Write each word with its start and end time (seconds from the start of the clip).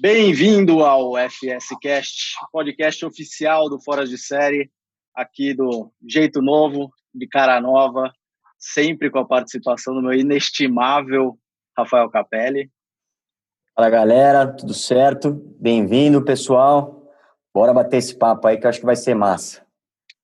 Bem-vindo 0.00 0.84
ao 0.84 1.14
FSCast, 1.16 2.36
podcast 2.52 3.04
oficial 3.04 3.68
do 3.68 3.80
Fora 3.80 4.06
de 4.06 4.16
Série, 4.16 4.70
aqui 5.12 5.52
do 5.52 5.90
Jeito 6.08 6.40
Novo, 6.40 6.92
de 7.12 7.26
cara 7.26 7.60
nova, 7.60 8.12
sempre 8.56 9.10
com 9.10 9.18
a 9.18 9.26
participação 9.26 9.92
do 9.92 10.00
meu 10.00 10.12
inestimável 10.12 11.36
Rafael 11.76 12.08
Capelli. 12.10 12.70
Fala 13.74 13.90
galera, 13.90 14.46
tudo 14.46 14.72
certo? 14.72 15.32
Bem-vindo, 15.58 16.24
pessoal. 16.24 17.02
Bora 17.52 17.74
bater 17.74 17.96
esse 17.96 18.16
papo 18.16 18.46
aí 18.46 18.56
que 18.56 18.66
eu 18.66 18.70
acho 18.70 18.78
que 18.78 18.86
vai 18.86 18.94
ser 18.94 19.16
massa. 19.16 19.66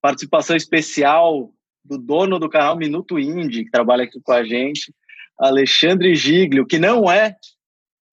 Participação 0.01 0.55
especial 0.55 1.51
do 1.85 1.99
dono 1.99 2.39
do 2.39 2.49
canal 2.49 2.77
Minuto 2.77 3.19
Indie, 3.19 3.65
que 3.65 3.73
trabalha 3.73 4.05
aqui 4.05 4.21
com 4.23 4.33
a 4.33 4.45
gente, 4.45 4.95
Alexandre 5.37 6.15
Giglio, 6.15 6.65
que 6.65 6.79
não 6.79 7.11
é 7.11 7.35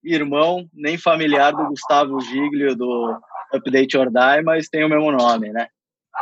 irmão 0.04 0.68
nem 0.72 0.98
familiar 0.98 1.52
do 1.52 1.68
Gustavo 1.68 2.20
Giglio 2.20 2.74
do 2.74 3.18
Update 3.52 3.96
or 3.96 4.10
Die, 4.10 4.42
mas 4.44 4.68
tem 4.68 4.84
o 4.84 4.88
mesmo 4.88 5.12
nome, 5.12 5.50
né? 5.50 5.66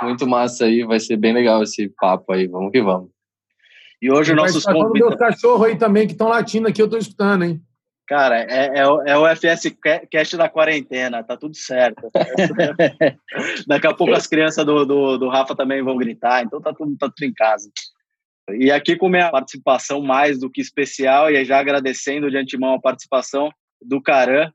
Muito 0.03 0.27
massa 0.27 0.67
aí, 0.67 0.85
vai 0.85 1.01
ser 1.01 1.17
bem 1.17 1.33
legal 1.33 1.63
esse 1.63 1.89
papo 2.01 2.33
aí, 2.33 2.47
vamos 2.47 2.71
que 2.71 2.83
vamos. 2.83 3.11
E 4.01 4.11
hoje 4.11 4.33
o 4.33 4.37
nossos 4.37 4.65
convidados... 4.65 5.19
cachorro 5.19 5.65
aí 5.65 5.77
também, 5.77 6.07
que 6.07 6.13
estão 6.13 6.29
latindo 6.29 6.69
aqui, 6.69 6.81
eu 6.81 6.87
estou 6.87 6.99
escutando, 6.99 7.45
hein? 7.45 7.63
Cara, 8.11 8.41
é, 8.41 8.79
é, 8.79 9.13
é, 9.13 9.17
o 9.17 9.37
FS 9.37 9.73
Cast 10.11 10.37
da 10.37 10.49
quarentena, 10.49 11.23
tá 11.23 11.37
tudo 11.37 11.55
certo. 11.55 12.11
Daqui 13.69 13.87
a 13.87 13.95
pouco 13.95 14.13
as 14.15 14.27
crianças 14.27 14.65
do, 14.65 14.85
do, 14.85 15.17
do, 15.17 15.29
Rafa 15.29 15.55
também 15.55 15.81
vão 15.81 15.97
gritar, 15.97 16.43
então 16.43 16.61
tá 16.61 16.73
tudo, 16.73 16.97
tá 16.99 17.07
tudo 17.07 17.25
em 17.25 17.33
casa. 17.33 17.71
E 18.51 18.73
aqui 18.73 18.97
com 18.97 19.09
minha 19.09 19.31
participação 19.31 20.01
mais 20.01 20.41
do 20.41 20.51
que 20.51 20.61
especial, 20.61 21.31
e 21.31 21.45
já 21.45 21.61
agradecendo 21.61 22.29
de 22.29 22.37
antemão 22.37 22.75
a 22.75 22.81
participação 22.81 23.49
do 23.83 24.01
Caran 24.01 24.51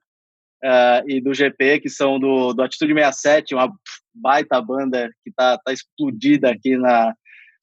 uh, 0.64 1.10
e 1.10 1.22
do 1.22 1.34
GP, 1.34 1.82
que 1.82 1.90
são 1.90 2.20
do, 2.20 2.54
do 2.54 2.62
Atitude 2.62 2.94
67, 2.94 3.56
uma 3.56 3.72
baita 4.14 4.62
banda 4.62 5.10
que 5.24 5.32
tá, 5.32 5.58
tá 5.58 5.72
explodida 5.72 6.52
aqui 6.52 6.78
na, 6.78 7.14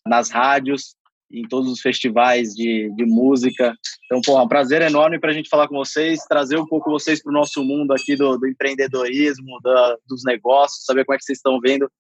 nas 0.07 0.31
rádios 0.31 0.95
em 1.33 1.49
todos 1.49 1.71
os 1.71 1.81
festivais 1.81 2.55
de, 2.55 2.93
de 2.95 3.07
música. 3.07 3.75
Então, 4.05 4.21
pô, 4.21 4.39
é 4.39 4.43
um 4.43 4.49
prazer 4.49 4.83
enorme 4.83 5.19
para 5.19 5.31
a 5.31 5.33
gente 5.33 5.49
falar 5.49 5.67
com 5.67 5.77
vocês, 5.77 6.25
trazer 6.29 6.59
um 6.59 6.67
pouco 6.67 6.91
vocês 6.91 7.23
para 7.23 7.31
o 7.31 7.35
nosso 7.35 7.65
mundo 7.65 7.93
aqui 7.93 8.15
do, 8.15 8.37
do 8.37 8.47
empreendedorismo, 8.47 9.59
da, 9.63 9.97
dos 10.07 10.23
negócios, 10.25 10.85
saber 10.85 11.05
como 11.07 11.15
é 11.15 11.19
que 11.19 11.25
vocês 11.25 11.39
estão 11.39 11.59
vendo 11.59 11.91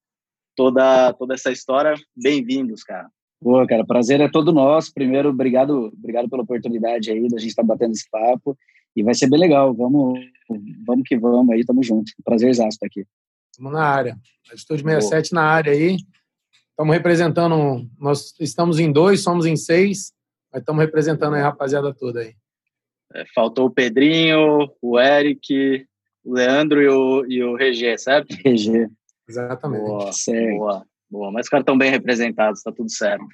toda, 0.54 1.14
toda 1.14 1.34
essa 1.34 1.50
história. 1.50 1.94
Bem-vindos, 2.14 2.84
cara. 2.84 3.08
Boa, 3.42 3.66
cara, 3.66 3.84
prazer 3.86 4.20
é 4.20 4.30
todo 4.30 4.52
nosso. 4.52 4.92
Primeiro, 4.92 5.30
obrigado, 5.30 5.90
obrigado 5.98 6.28
pela 6.28 6.42
oportunidade 6.42 7.10
aí 7.10 7.26
da 7.28 7.38
gente 7.38 7.50
estar 7.50 7.62
tá 7.62 7.68
batendo 7.68 7.92
esse 7.92 8.08
papo 8.10 8.56
e 8.94 9.02
vai 9.02 9.14
ser 9.14 9.28
bem 9.28 9.40
legal. 9.40 9.74
Vamos, 9.74 10.20
vamos 10.86 11.06
que 11.06 11.16
vamos 11.16 11.50
aí, 11.50 11.64
tamo 11.64 11.82
junto. 11.82 12.12
Prazer 12.24 12.50
estar 12.50 12.86
aqui. 12.86 13.06
Estamos 13.50 13.72
na 13.72 13.84
área. 13.84 14.16
Atitude 14.50 14.82
67 14.82 15.30
Boa. 15.30 15.42
na 15.42 15.48
área 15.48 15.72
aí. 15.72 15.96
Estamos 16.70 16.94
representando, 16.94 17.86
nós 17.98 18.34
estamos 18.40 18.78
em 18.78 18.90
dois, 18.90 19.22
somos 19.22 19.44
em 19.44 19.56
seis, 19.56 20.12
mas 20.50 20.62
estamos 20.62 20.82
representando 20.82 21.34
a 21.34 21.42
rapaziada 21.42 21.92
toda 21.92 22.20
aí. 22.20 22.34
É, 23.14 23.24
faltou 23.34 23.66
o 23.66 23.70
Pedrinho, 23.70 24.70
o 24.80 24.98
Eric, 24.98 25.86
o 26.24 26.32
Leandro 26.32 26.80
e 26.80 26.88
o, 26.88 27.26
e 27.26 27.44
o 27.44 27.56
Regê, 27.56 27.96
certo? 27.98 28.34
Regê. 28.44 28.88
Exatamente. 29.28 29.84
Boa, 29.84 30.12
certo. 30.12 30.58
boa, 30.58 30.86
boa. 31.10 31.30
Mas 31.30 31.46
os 31.46 31.50
caras 31.50 31.62
estão 31.62 31.76
bem 31.76 31.90
representados, 31.90 32.60
está 32.60 32.72
tudo 32.72 32.90
certo. 32.90 33.24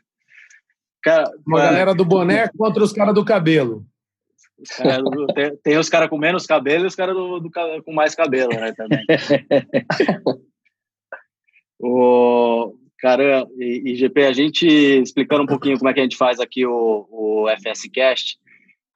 Cara, 1.02 1.30
Uma 1.46 1.58
cara... 1.58 1.70
galera 1.70 1.94
do 1.94 2.04
boné 2.04 2.48
contra 2.48 2.82
os 2.82 2.92
caras 2.92 3.14
do 3.14 3.24
cabelo. 3.24 3.86
Cara 4.76 5.02
tem, 5.34 5.56
tem, 5.62 5.78
os 5.78 5.88
caras 5.88 6.08
com 6.08 6.18
menos 6.18 6.46
cabelo 6.46 6.84
e 6.84 6.86
os 6.88 6.94
caras 6.94 7.14
do, 7.14 7.38
do, 7.38 7.50
com 7.84 7.92
mais 7.92 8.14
cabelo, 8.14 8.50
né, 8.50 8.72
também. 8.72 9.04
o, 11.78 12.74
Cara, 12.98 13.46
e, 13.56 13.92
e, 13.92 13.94
GP, 13.94 14.24
a 14.24 14.32
gente 14.32 14.66
explicando 14.66 15.44
um 15.44 15.46
pouquinho 15.46 15.78
como 15.78 15.88
é 15.88 15.94
que 15.94 16.00
a 16.00 16.02
gente 16.02 16.16
faz 16.16 16.40
aqui 16.40 16.66
o, 16.66 17.06
o 17.10 17.46
FSCast, 17.56 18.36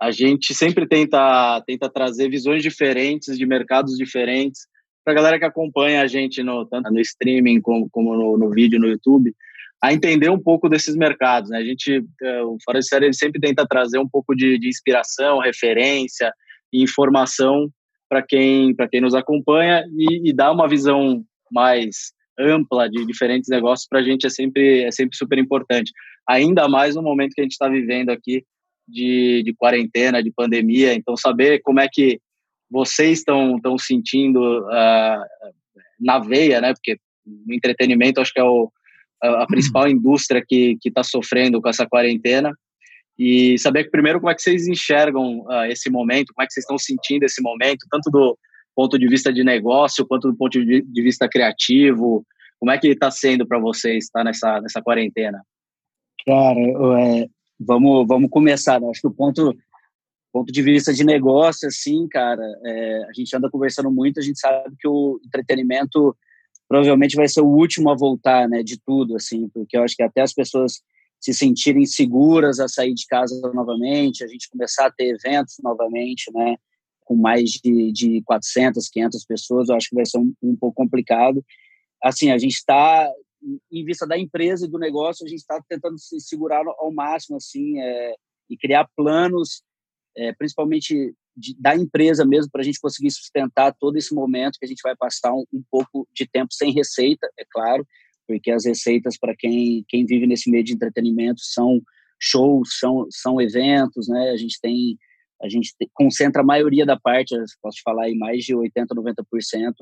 a 0.01 0.11
gente 0.11 0.53
sempre 0.53 0.89
tenta, 0.89 1.63
tenta 1.65 1.89
trazer 1.89 2.29
visões 2.29 2.65
diferentes 2.65 3.39
de 3.39 3.47
mercados 3.47 3.97
diferentes 3.97 4.67
para 5.05 5.13
a 5.13 5.17
galera 5.17 5.39
que 5.39 5.45
acompanha 5.45 6.03
a 6.03 6.09
gente 6.09 6.43
no, 6.43 6.67
tanto 6.67 6.91
no 6.91 7.01
streaming 7.01 7.61
como, 7.61 7.89
como 7.91 8.17
no, 8.17 8.37
no, 8.37 8.51
vídeo 8.51 8.81
no 8.81 8.89
YouTube, 8.89 9.33
a 9.83 9.93
entender 9.93 10.31
um 10.31 10.39
pouco 10.39 10.69
desses 10.69 10.95
mercados. 10.95 11.51
Né? 11.51 11.59
A 11.59 11.65
gente, 11.65 12.05
é, 12.23 12.43
o 12.43 12.57
Fora 12.65 12.79
de 12.79 12.87
Série, 12.87 13.07
ele 13.07 13.15
sempre 13.15 13.41
tenta 13.41 13.67
trazer 13.67 13.99
um 13.99 14.09
pouco 14.09 14.35
de, 14.35 14.57
de 14.59 14.69
inspiração, 14.69 15.41
referência 15.41 16.33
e 16.73 16.83
informação 16.83 17.69
para 18.09 18.23
quem, 18.23 18.75
quem 18.91 19.01
nos 19.01 19.15
acompanha 19.15 19.85
e, 19.97 20.31
e 20.31 20.33
dar 20.33 20.53
uma 20.53 20.69
visão 20.69 21.25
mais 21.51 22.13
ampla 22.39 22.89
de 22.89 23.05
diferentes 23.05 23.49
negócios 23.51 23.89
para 23.89 24.01
a 24.01 24.03
gente 24.03 24.27
é 24.27 24.31
sempre, 24.31 24.85
é 24.85 24.91
sempre 24.91 25.17
super 25.17 25.39
importante. 25.39 25.91
Ainda 26.29 26.69
mais 26.69 26.95
no 26.95 27.03
momento 27.03 27.33
que 27.35 27.41
a 27.41 27.45
gente 27.45 27.53
está 27.53 27.69
vivendo 27.69 28.11
aqui 28.11 28.45
de, 28.87 29.43
de 29.45 29.55
quarentena, 29.55 30.23
de 30.23 30.31
pandemia. 30.31 30.95
Então, 30.95 31.17
saber 31.17 31.61
como 31.63 31.81
é 31.81 31.89
que 31.91 32.21
vocês 32.71 33.19
estão 33.19 33.59
sentindo 33.79 34.41
uh, 34.61 35.25
na 36.01 36.19
veia, 36.19 36.61
né? 36.61 36.73
Porque 36.73 36.99
o 37.27 37.53
entretenimento 37.53 38.21
acho 38.21 38.33
que 38.33 38.41
é 38.41 38.45
o, 38.45 38.71
a, 39.23 39.47
principal 39.47 39.89
indústria 39.89 40.43
que 40.47 40.77
está 40.85 41.03
sofrendo 41.03 41.61
com 41.61 41.69
essa 41.69 41.87
quarentena. 41.87 42.53
E 43.19 43.59
saber 43.59 43.91
primeiro 43.91 44.19
como 44.21 44.31
é 44.31 44.35
que 44.35 44.43
vocês 44.43 44.67
enxergam 44.67 45.41
uh, 45.41 45.65
esse 45.69 45.91
momento, 45.91 46.33
como 46.35 46.43
é 46.43 46.47
que 46.47 46.53
vocês 46.53 46.65
estão 46.65 46.79
sentindo 46.79 47.25
esse 47.25 47.43
momento, 47.43 47.87
tanto 47.91 48.11
do 48.11 48.39
ponto 48.75 48.99
de 48.99 49.07
vista 49.07 49.33
de 49.33 49.45
negócio 49.45 50.07
quanto 50.07 50.31
do 50.31 50.37
ponto 50.37 50.65
de 50.65 51.03
vista 51.03 51.29
criativo? 51.29 52.25
Como 52.59 52.71
é 52.71 52.79
que 52.79 52.89
está 52.89 53.11
sendo 53.11 53.47
para 53.47 53.59
vocês 53.59 54.05
estar 54.05 54.21
tá, 54.21 54.25
nessa, 54.25 54.61
nessa 54.61 54.83
quarentena? 54.83 55.43
Cara, 56.25 56.61
é, 56.61 57.27
vamos, 57.59 58.07
vamos 58.07 58.31
começar. 58.31 58.81
Né? 58.81 58.89
Acho 58.89 59.01
que 59.01 59.09
o 59.09 59.15
ponto, 59.15 59.55
ponto 60.33 60.53
de 60.53 60.63
vista 60.63 60.93
de 60.93 61.05
negócio, 61.05 61.69
assim, 61.69 62.07
cara, 62.09 62.43
é, 62.65 63.05
a 63.09 63.13
gente 63.13 63.37
anda 63.37 63.51
conversando 63.51 63.91
muito, 63.91 64.21
a 64.21 64.23
gente 64.23 64.39
sabe 64.39 64.75
que 64.79 64.89
o 64.89 65.21
entretenimento 65.27 66.17
provavelmente 66.73 67.17
vai 67.17 67.29
ser 67.29 67.43
o 67.43 67.47
último 67.47 67.91
a 67.91 67.95
voltar, 67.95 68.49
né, 68.49 68.63
de 68.63 68.81
tudo, 68.81 69.15
assim, 69.15 69.47
porque 69.51 69.77
eu 69.77 69.83
acho 69.83 69.95
que 69.95 70.03
até 70.03 70.23
as 70.23 70.33
pessoas 70.33 70.81
se 71.21 71.35
sentirem 71.35 71.85
seguras 71.85 72.59
a 72.59 72.67
sair 72.67 72.95
de 72.95 73.07
casa 73.07 73.39
novamente, 73.53 74.25
a 74.25 74.27
gente 74.27 74.49
começar 74.49 74.87
a 74.87 74.91
ter 74.91 75.15
eventos 75.15 75.57
novamente, 75.63 76.33
né, 76.33 76.57
com 77.05 77.15
mais 77.15 77.51
de, 77.51 77.93
de 77.93 78.23
400, 78.23 78.89
500 78.89 79.25
pessoas, 79.27 79.69
eu 79.69 79.77
acho 79.77 79.91
que 79.91 79.95
vai 79.95 80.07
ser 80.07 80.17
um, 80.17 80.33
um 80.43 80.57
pouco 80.57 80.75
complicado. 80.75 81.45
Assim, 82.03 82.31
a 82.31 82.39
gente 82.39 82.55
está, 82.55 83.07
em 83.71 83.85
vista 83.85 84.07
da 84.07 84.17
empresa 84.17 84.65
e 84.65 84.71
do 84.71 84.79
negócio, 84.79 85.27
a 85.27 85.29
gente 85.29 85.41
está 85.41 85.63
tentando 85.69 85.99
se 85.99 86.19
segurar 86.21 86.65
ao 86.67 86.91
máximo, 86.91 87.37
assim, 87.37 87.79
é, 87.81 88.15
e 88.49 88.57
criar 88.57 88.89
planos, 88.97 89.63
é, 90.17 90.33
principalmente 90.33 91.15
de, 91.37 91.57
da 91.59 91.75
empresa 91.77 92.25
mesmo, 92.25 92.51
para 92.51 92.61
a 92.61 92.65
gente 92.65 92.81
conseguir 92.81 93.11
sustentar 93.11 93.75
todo 93.79 93.97
esse 93.97 94.15
momento 94.15 94.59
que 94.59 94.65
a 94.65 94.69
gente 94.69 94.83
vai 94.83 94.95
passar 94.97 95.33
um, 95.33 95.45
um 95.53 95.63
pouco 95.71 96.07
de 96.13 96.27
tempo 96.27 96.53
sem 96.53 96.73
receita, 96.73 97.29
é 97.39 97.45
claro, 97.51 97.87
porque 98.27 98.51
as 98.51 98.65
receitas 98.65 99.19
para 99.19 99.35
quem, 99.37 99.85
quem 99.89 100.07
vive 100.07 100.27
nesse 100.27 100.51
meio 100.51 100.65
de 100.65 100.73
entretenimento 100.73 101.41
são 101.43 101.81
shows, 102.21 102.79
são, 102.79 103.07
são 103.11 103.41
eventos, 103.41 104.09
né? 104.09 104.31
A 104.31 104.37
gente 104.37 104.59
tem 104.61 104.97
a 105.43 105.49
gente 105.49 105.75
concentra 105.93 106.41
a 106.41 106.45
maioria 106.45 106.87
da 106.87 106.97
parte, 106.97 107.35
posso 107.61 107.81
falar 107.85 108.05
aí 108.05 108.15
mais 108.15 108.45
de 108.45 108.55
80, 108.55 108.95
90% 108.95 109.73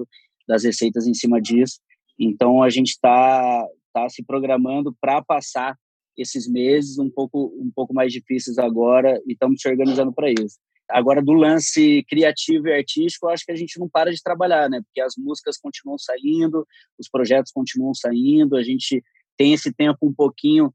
das 0.49 0.65
receitas 0.65 1.07
em 1.07 1.13
cima 1.13 1.39
disso. 1.39 1.79
Então 2.19 2.63
a 2.63 2.71
gente 2.71 2.93
está 2.93 3.67
tá 3.93 4.09
se 4.09 4.25
programando 4.25 4.97
para 4.99 5.23
passar 5.23 5.77
esses 6.17 6.49
meses 6.49 6.99
um 6.99 7.11
pouco 7.11 7.55
um 7.59 7.71
pouco 7.75 7.93
mais 7.93 8.13
difíceis 8.13 8.59
agora 8.59 9.21
e 9.27 9.33
estamos 9.33 9.61
se 9.61 9.69
organizando 9.69 10.13
para 10.13 10.31
isso. 10.31 10.59
Agora 10.91 11.23
do 11.23 11.33
lance 11.33 12.05
criativo 12.09 12.69
e 12.69 12.75
artístico, 12.75 13.29
acho 13.29 13.45
que 13.45 13.53
a 13.53 13.57
gente 13.57 13.79
não 13.79 13.89
para 13.89 14.13
de 14.13 14.23
trabalhar, 14.23 14.69
né? 14.69 14.81
Porque 14.83 15.01
as 15.01 15.15
músicas 15.17 15.59
continuam 15.59 15.99
saindo, 15.99 16.67
os 16.99 17.09
projetos 17.09 17.53
continuam 17.53 17.95
saindo, 17.95 18.57
a 18.57 18.63
gente 18.63 19.03
tem 19.37 19.53
esse 19.53 19.73
tempo 19.73 19.99
um 20.03 20.13
pouquinho 20.13 20.73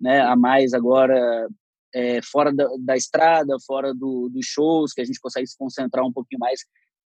né, 0.00 0.20
a 0.20 0.36
mais 0.36 0.74
agora 0.74 1.48
é, 1.94 2.20
fora 2.22 2.52
da, 2.52 2.68
da, 2.78 2.96
estrada, 2.96 3.56
fora 3.66 3.94
do, 3.94 4.28
dos 4.28 4.44
shows, 4.44 4.92
que 4.92 5.00
a 5.00 5.04
gente 5.04 5.20
consegue 5.20 5.46
se 5.46 5.56
concentrar 5.56 6.04
um 6.04 6.12
pouquinho 6.12 6.38
mais 6.38 6.60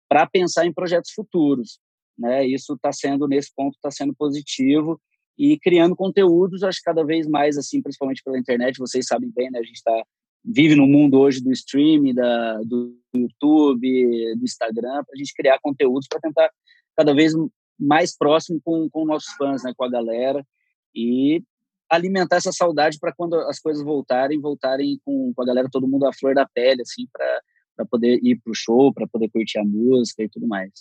para 0.10 0.26
pensar 0.26 0.66
em 0.66 0.74
projetos 0.74 1.12
futuros. 1.12 1.80
Né? 2.18 2.48
Isso 2.48 2.74
está 2.74 2.92
sendo, 2.92 3.28
nesse 3.28 3.54
ponto, 3.56 3.76
está 3.76 3.92
sendo 3.92 4.16
positivo 4.16 5.00
e 5.38 5.58
criando 5.60 5.96
conteúdos, 5.96 6.64
acho 6.64 6.80
que 6.80 6.86
cada 6.86 7.06
vez 7.06 7.28
mais, 7.28 7.58
assim, 7.58 7.82
principalmente 7.82 8.22
pela 8.24 8.38
internet, 8.38 8.78
vocês 8.78 9.06
sabem 9.06 9.32
bem, 9.34 9.50
né? 9.50 9.60
A 9.60 9.64
gente 9.64 9.76
está 9.76 10.04
vive 10.44 10.76
no 10.76 10.88
mundo 10.88 11.20
hoje 11.20 11.42
do 11.42 11.52
streaming, 11.52 12.14
da, 12.14 12.62
do 12.64 12.98
YouTube, 13.14 14.36
do 14.36 14.44
Instagram, 14.44 15.04
para 15.04 15.14
a 15.14 15.18
gente 15.18 15.34
criar 15.34 15.60
conteúdos 15.62 16.08
para 16.08 16.20
tentar 16.20 16.50
cada 16.96 17.14
vez 17.14 17.34
mais 17.80 18.16
próximo 18.16 18.60
com, 18.64 18.90
com 18.90 19.06
nossos 19.06 19.34
fãs, 19.36 19.64
né, 19.64 19.74
com 19.76 19.84
a 19.84 19.90
galera. 19.90 20.46
E 20.94 21.44
alimentar 21.90 22.38
essa 22.38 22.52
saudade 22.52 23.00
para 23.00 23.14
quando 23.14 23.36
as 23.36 23.60
coisas 23.60 23.84
voltarem, 23.84 24.40
voltarem 24.40 25.00
com, 25.04 25.34
com 25.34 25.42
a 25.42 25.46
galera, 25.46 25.70
todo 25.72 25.88
mundo 25.88 26.06
à 26.06 26.14
flor 26.14 26.36
da 26.36 26.48
pele, 26.48 26.82
assim, 26.82 27.08
para 27.12 27.86
poder 27.86 28.20
ir 28.24 28.40
para 28.44 28.52
o 28.52 28.56
show, 28.56 28.94
para 28.94 29.08
poder 29.08 29.30
curtir 29.30 29.60
a 29.60 29.66
música 29.66 30.24
e 30.24 30.30
tudo 30.30 30.48
mais. 30.48 30.72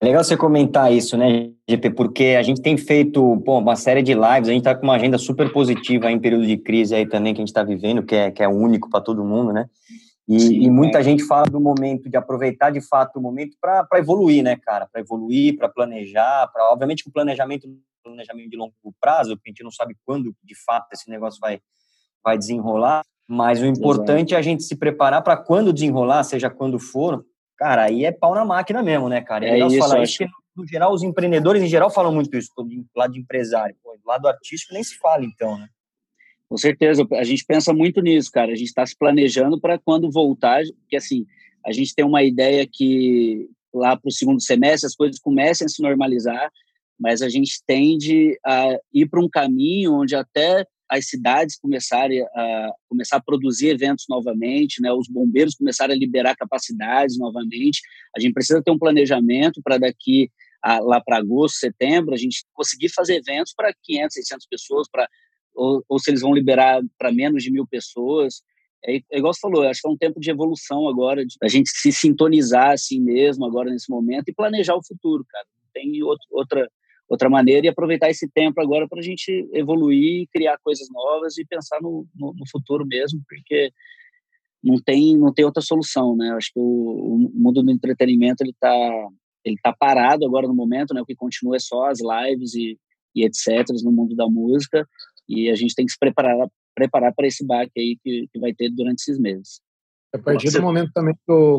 É 0.00 0.06
legal 0.06 0.22
você 0.22 0.36
comentar 0.36 0.92
isso, 0.92 1.16
né, 1.16 1.50
GP, 1.68 1.90
porque 1.90 2.36
a 2.38 2.42
gente 2.42 2.60
tem 2.60 2.76
feito 2.76 3.40
pô, 3.44 3.58
uma 3.58 3.76
série 3.76 4.02
de 4.02 4.12
lives, 4.12 4.48
a 4.48 4.52
gente 4.52 4.58
está 4.58 4.74
com 4.74 4.82
uma 4.82 4.96
agenda 4.96 5.16
super 5.16 5.50
positiva 5.50 6.10
em 6.10 6.18
período 6.18 6.46
de 6.46 6.58
crise 6.58 6.94
aí 6.94 7.06
também 7.06 7.32
que 7.32 7.40
a 7.40 7.42
gente 7.42 7.48
está 7.48 7.62
vivendo, 7.62 8.02
que 8.02 8.14
é, 8.14 8.30
que 8.30 8.42
é 8.42 8.48
único 8.48 8.90
para 8.90 9.00
todo 9.00 9.24
mundo, 9.24 9.52
né? 9.52 9.66
E, 10.28 10.40
Sim, 10.40 10.54
e 10.62 10.70
muita 10.70 10.98
é. 10.98 11.02
gente 11.02 11.22
fala 11.24 11.46
do 11.46 11.60
momento, 11.60 12.10
de 12.10 12.16
aproveitar 12.16 12.70
de 12.70 12.80
fato 12.80 13.18
o 13.18 13.22
momento 13.22 13.56
para 13.60 13.86
evoluir, 13.94 14.42
né, 14.42 14.56
cara? 14.56 14.86
Para 14.90 15.00
evoluir, 15.00 15.56
para 15.56 15.68
planejar, 15.68 16.50
para 16.52 16.70
obviamente 16.70 17.02
que 17.02 17.08
o 17.08 17.12
planejamento 17.12 17.66
planejamento 18.06 18.50
de 18.50 18.56
longo 18.56 18.72
prazo, 19.00 19.36
porque 19.36 19.50
a 19.50 19.52
gente 19.52 19.64
não 19.64 19.70
sabe 19.70 19.96
quando 20.04 20.34
de 20.44 20.54
fato 20.64 20.86
esse 20.92 21.10
negócio 21.10 21.40
vai, 21.40 21.60
vai 22.24 22.38
desenrolar, 22.38 23.02
mas 23.28 23.60
o 23.60 23.66
importante 23.66 24.28
Exato. 24.28 24.34
é 24.34 24.38
a 24.38 24.42
gente 24.42 24.62
se 24.62 24.76
preparar 24.76 25.22
para 25.22 25.36
quando 25.36 25.72
desenrolar, 25.72 26.22
seja 26.22 26.48
quando 26.48 26.78
for, 26.78 27.24
cara, 27.56 27.84
aí 27.84 28.04
é 28.04 28.12
pau 28.12 28.34
na 28.34 28.44
máquina 28.44 28.82
mesmo, 28.82 29.08
né, 29.08 29.20
cara? 29.20 29.46
É, 29.46 29.60
é 29.60 29.66
isso, 29.66 29.78
falar 29.78 30.02
isso, 30.02 30.24
no 30.56 30.66
geral, 30.66 30.92
os 30.92 31.02
empreendedores 31.02 31.62
em 31.62 31.68
geral 31.68 31.90
falam 31.90 32.14
muito 32.14 32.34
isso, 32.36 32.50
do 32.56 32.86
lado 32.96 33.12
de 33.12 33.20
empresário. 33.20 33.76
Pô, 33.82 33.92
do 33.92 34.06
lado 34.06 34.26
artístico 34.26 34.72
nem 34.72 34.82
se 34.82 34.96
fala, 34.96 35.24
então, 35.24 35.58
né? 35.58 35.68
Com 36.48 36.56
certeza, 36.56 37.06
a 37.12 37.24
gente 37.24 37.44
pensa 37.44 37.72
muito 37.72 38.00
nisso, 38.00 38.30
cara. 38.30 38.52
A 38.52 38.54
gente 38.54 38.68
está 38.68 38.86
se 38.86 38.96
planejando 38.96 39.60
para 39.60 39.78
quando 39.78 40.10
voltar, 40.10 40.62
porque 40.80 40.96
assim, 40.96 41.26
a 41.64 41.72
gente 41.72 41.94
tem 41.94 42.04
uma 42.04 42.22
ideia 42.22 42.66
que 42.70 43.48
lá 43.74 43.96
para 43.96 44.08
o 44.08 44.12
segundo 44.12 44.40
semestre 44.40 44.86
as 44.86 44.94
coisas 44.94 45.18
comecem 45.18 45.66
a 45.66 45.68
se 45.68 45.82
normalizar, 45.82 46.50
mas 46.98 47.20
a 47.20 47.28
gente 47.28 47.60
tende 47.66 48.38
a 48.46 48.78
ir 48.94 49.06
para 49.06 49.20
um 49.20 49.28
caminho 49.28 49.94
onde 49.94 50.14
até 50.14 50.64
as 50.88 51.08
cidades 51.08 51.58
começarem 51.58 52.22
a 52.22 52.70
começar 52.88 53.16
a 53.16 53.22
produzir 53.22 53.68
eventos 53.68 54.06
novamente, 54.08 54.80
né? 54.80 54.92
Os 54.92 55.08
bombeiros 55.08 55.54
começarem 55.54 55.96
a 55.96 55.98
liberar 55.98 56.36
capacidades 56.36 57.18
novamente. 57.18 57.80
A 58.16 58.20
gente 58.20 58.32
precisa 58.32 58.62
ter 58.62 58.70
um 58.70 58.78
planejamento 58.78 59.60
para 59.62 59.78
daqui 59.78 60.30
a, 60.62 60.78
lá 60.80 61.00
para 61.00 61.18
agosto, 61.18 61.58
setembro, 61.58 62.14
a 62.14 62.16
gente 62.16 62.44
conseguir 62.52 62.88
fazer 62.88 63.16
eventos 63.16 63.52
para 63.54 63.74
500, 63.82 64.14
600 64.14 64.46
pessoas, 64.46 64.88
para 64.90 65.08
ou, 65.54 65.82
ou 65.88 65.98
se 65.98 66.10
eles 66.10 66.20
vão 66.20 66.34
liberar 66.34 66.82
para 66.98 67.10
menos 67.10 67.42
de 67.42 67.50
mil 67.50 67.66
pessoas. 67.66 68.42
É, 68.84 68.96
é 68.96 69.18
igual 69.18 69.32
você 69.32 69.40
falou, 69.40 69.62
acho 69.62 69.80
que 69.80 69.88
é 69.88 69.90
um 69.90 69.96
tempo 69.96 70.20
de 70.20 70.30
evolução 70.30 70.88
agora, 70.88 71.24
de 71.24 71.34
a 71.42 71.48
gente 71.48 71.70
se 71.70 71.90
sintonizar 71.90 72.72
assim 72.72 73.00
mesmo 73.00 73.44
agora 73.44 73.70
nesse 73.70 73.90
momento 73.90 74.28
e 74.28 74.34
planejar 74.34 74.76
o 74.76 74.84
futuro, 74.86 75.24
cara. 75.28 75.46
Não 75.62 75.70
tem 75.72 76.02
outro, 76.02 76.26
outra 76.30 76.70
outra 77.08 77.30
maneira 77.30 77.66
e 77.66 77.68
aproveitar 77.68 78.10
esse 78.10 78.28
tempo 78.28 78.60
agora 78.60 78.88
para 78.88 78.98
a 78.98 79.02
gente 79.02 79.48
evoluir, 79.52 80.28
criar 80.32 80.58
coisas 80.58 80.88
novas 80.90 81.38
e 81.38 81.44
pensar 81.44 81.80
no, 81.80 82.06
no, 82.14 82.32
no, 82.34 82.48
futuro 82.50 82.84
mesmo, 82.84 83.22
porque 83.28 83.72
não 84.62 84.76
tem 84.82 85.16
não 85.16 85.32
tem 85.32 85.44
outra 85.44 85.62
solução, 85.62 86.16
né? 86.16 86.30
Acho 86.32 86.52
que 86.52 86.58
o, 86.58 86.62
o 86.62 87.30
mundo 87.34 87.62
do 87.62 87.70
entretenimento 87.70 88.42
ele 88.42 88.50
está 88.50 89.08
ele 89.44 89.56
tá 89.62 89.72
parado 89.72 90.26
agora 90.26 90.48
no 90.48 90.54
momento, 90.54 90.92
né? 90.92 91.00
O 91.00 91.06
que 91.06 91.14
continua 91.14 91.56
é 91.56 91.60
só 91.60 91.86
as 91.86 92.00
lives 92.00 92.54
e, 92.54 92.78
e 93.14 93.24
etc 93.24 93.64
no 93.84 93.92
mundo 93.92 94.16
da 94.16 94.28
música 94.28 94.86
e 95.28 95.48
a 95.50 95.54
gente 95.54 95.74
tem 95.74 95.86
que 95.86 95.92
se 95.92 95.98
preparar 95.98 96.48
preparar 96.74 97.14
para 97.14 97.26
esse 97.26 97.44
baque 97.44 97.72
aí 97.80 97.96
que, 98.02 98.28
que 98.30 98.38
vai 98.38 98.52
ter 98.52 98.70
durante 98.70 99.00
esses 99.00 99.18
meses. 99.18 99.60
A 100.14 100.18
partir 100.18 100.50
do 100.50 100.62
momento 100.62 100.92
também 100.94 101.14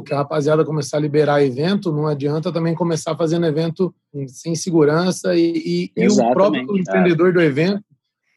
que, 0.06 0.14
a 0.14 0.18
rapaziada 0.18 0.66
começar 0.66 0.98
a 0.98 1.02
liberar 1.02 1.44
evento, 1.44 1.92
não 1.92 2.08
adianta 2.08 2.52
também 2.52 2.74
começar 2.74 3.16
fazendo 3.16 3.46
evento 3.46 3.94
sem 4.28 4.56
segurança 4.56 5.36
e, 5.36 5.92
e, 5.96 6.04
e 6.04 6.08
o 6.08 6.32
próprio 6.32 6.62
é. 6.62 6.80
empreendedor 6.80 7.34
do 7.34 7.42
evento 7.42 7.84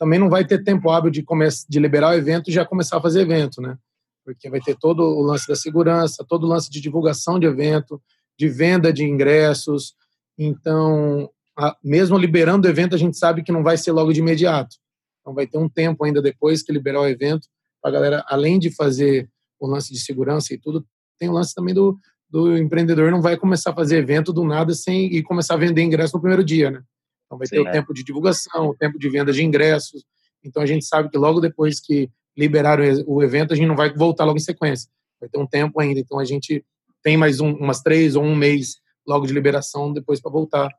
também 0.00 0.18
não 0.18 0.30
vai 0.30 0.46
ter 0.46 0.64
tempo 0.64 0.90
hábil 0.90 1.10
de, 1.10 1.22
começar, 1.22 1.66
de 1.68 1.78
liberar 1.78 2.08
o 2.08 2.14
evento 2.14 2.48
e 2.48 2.52
já 2.52 2.64
começar 2.64 2.96
a 2.96 3.02
fazer 3.02 3.20
evento, 3.20 3.60
né? 3.60 3.76
Porque 4.24 4.48
vai 4.48 4.58
ter 4.58 4.74
todo 4.74 5.02
o 5.02 5.20
lance 5.20 5.46
da 5.46 5.54
segurança, 5.54 6.24
todo 6.26 6.44
o 6.44 6.46
lance 6.46 6.70
de 6.70 6.80
divulgação 6.80 7.38
de 7.38 7.46
evento, 7.46 8.00
de 8.38 8.48
venda 8.48 8.90
de 8.90 9.04
ingressos. 9.04 9.94
Então, 10.38 11.30
a, 11.54 11.76
mesmo 11.84 12.16
liberando 12.16 12.66
o 12.66 12.70
evento, 12.70 12.94
a 12.94 12.98
gente 12.98 13.18
sabe 13.18 13.42
que 13.42 13.52
não 13.52 13.62
vai 13.62 13.76
ser 13.76 13.92
logo 13.92 14.10
de 14.10 14.20
imediato. 14.20 14.76
Então, 15.20 15.34
vai 15.34 15.46
ter 15.46 15.58
um 15.58 15.68
tempo 15.68 16.02
ainda 16.02 16.22
depois 16.22 16.62
que 16.62 16.72
liberar 16.72 17.02
o 17.02 17.06
evento 17.06 17.46
para 17.82 17.90
a 17.90 17.94
galera, 17.94 18.24
além 18.26 18.58
de 18.58 18.74
fazer 18.74 19.28
o 19.60 19.66
lance 19.66 19.92
de 19.92 20.00
segurança 20.00 20.54
e 20.54 20.58
tudo, 20.58 20.84
tem 21.18 21.28
o 21.28 21.32
lance 21.32 21.54
também 21.54 21.74
do, 21.74 21.98
do 22.28 22.56
empreendedor 22.56 23.10
não 23.10 23.20
vai 23.20 23.36
começar 23.36 23.70
a 23.70 23.74
fazer 23.74 23.98
evento 23.98 24.32
do 24.32 24.44
nada 24.44 24.72
sem 24.72 25.06
e 25.14 25.22
começar 25.22 25.54
a 25.54 25.58
vender 25.58 25.82
ingresso 25.82 26.16
no 26.16 26.20
primeiro 26.20 26.44
dia, 26.44 26.70
né? 26.70 26.82
Então 27.26 27.38
vai 27.38 27.46
Sim, 27.46 27.56
ter 27.56 27.66
é. 27.66 27.68
o 27.68 27.72
tempo 27.72 27.92
de 27.92 28.02
divulgação, 28.02 28.68
o 28.68 28.74
tempo 28.74 28.98
de 28.98 29.08
venda 29.08 29.32
de 29.32 29.44
ingressos. 29.44 30.04
Então 30.42 30.62
a 30.62 30.66
gente 30.66 30.84
sabe 30.84 31.10
que 31.10 31.18
logo 31.18 31.40
depois 31.40 31.78
que 31.78 32.10
liberaram 32.36 32.84
o 33.06 33.22
evento, 33.22 33.52
a 33.52 33.56
gente 33.56 33.68
não 33.68 33.76
vai 33.76 33.92
voltar 33.92 34.24
logo 34.24 34.38
em 34.38 34.42
sequência. 34.42 34.88
Vai 35.20 35.28
ter 35.28 35.38
um 35.38 35.46
tempo 35.46 35.80
ainda. 35.80 36.00
Então 36.00 36.18
a 36.18 36.24
gente 36.24 36.64
tem 37.02 37.16
mais 37.16 37.40
um, 37.40 37.52
umas 37.54 37.80
três 37.80 38.16
ou 38.16 38.24
um 38.24 38.34
mês 38.34 38.76
logo 39.06 39.26
de 39.26 39.32
liberação 39.32 39.92
depois 39.92 40.20
para 40.20 40.30
voltar 40.30 40.70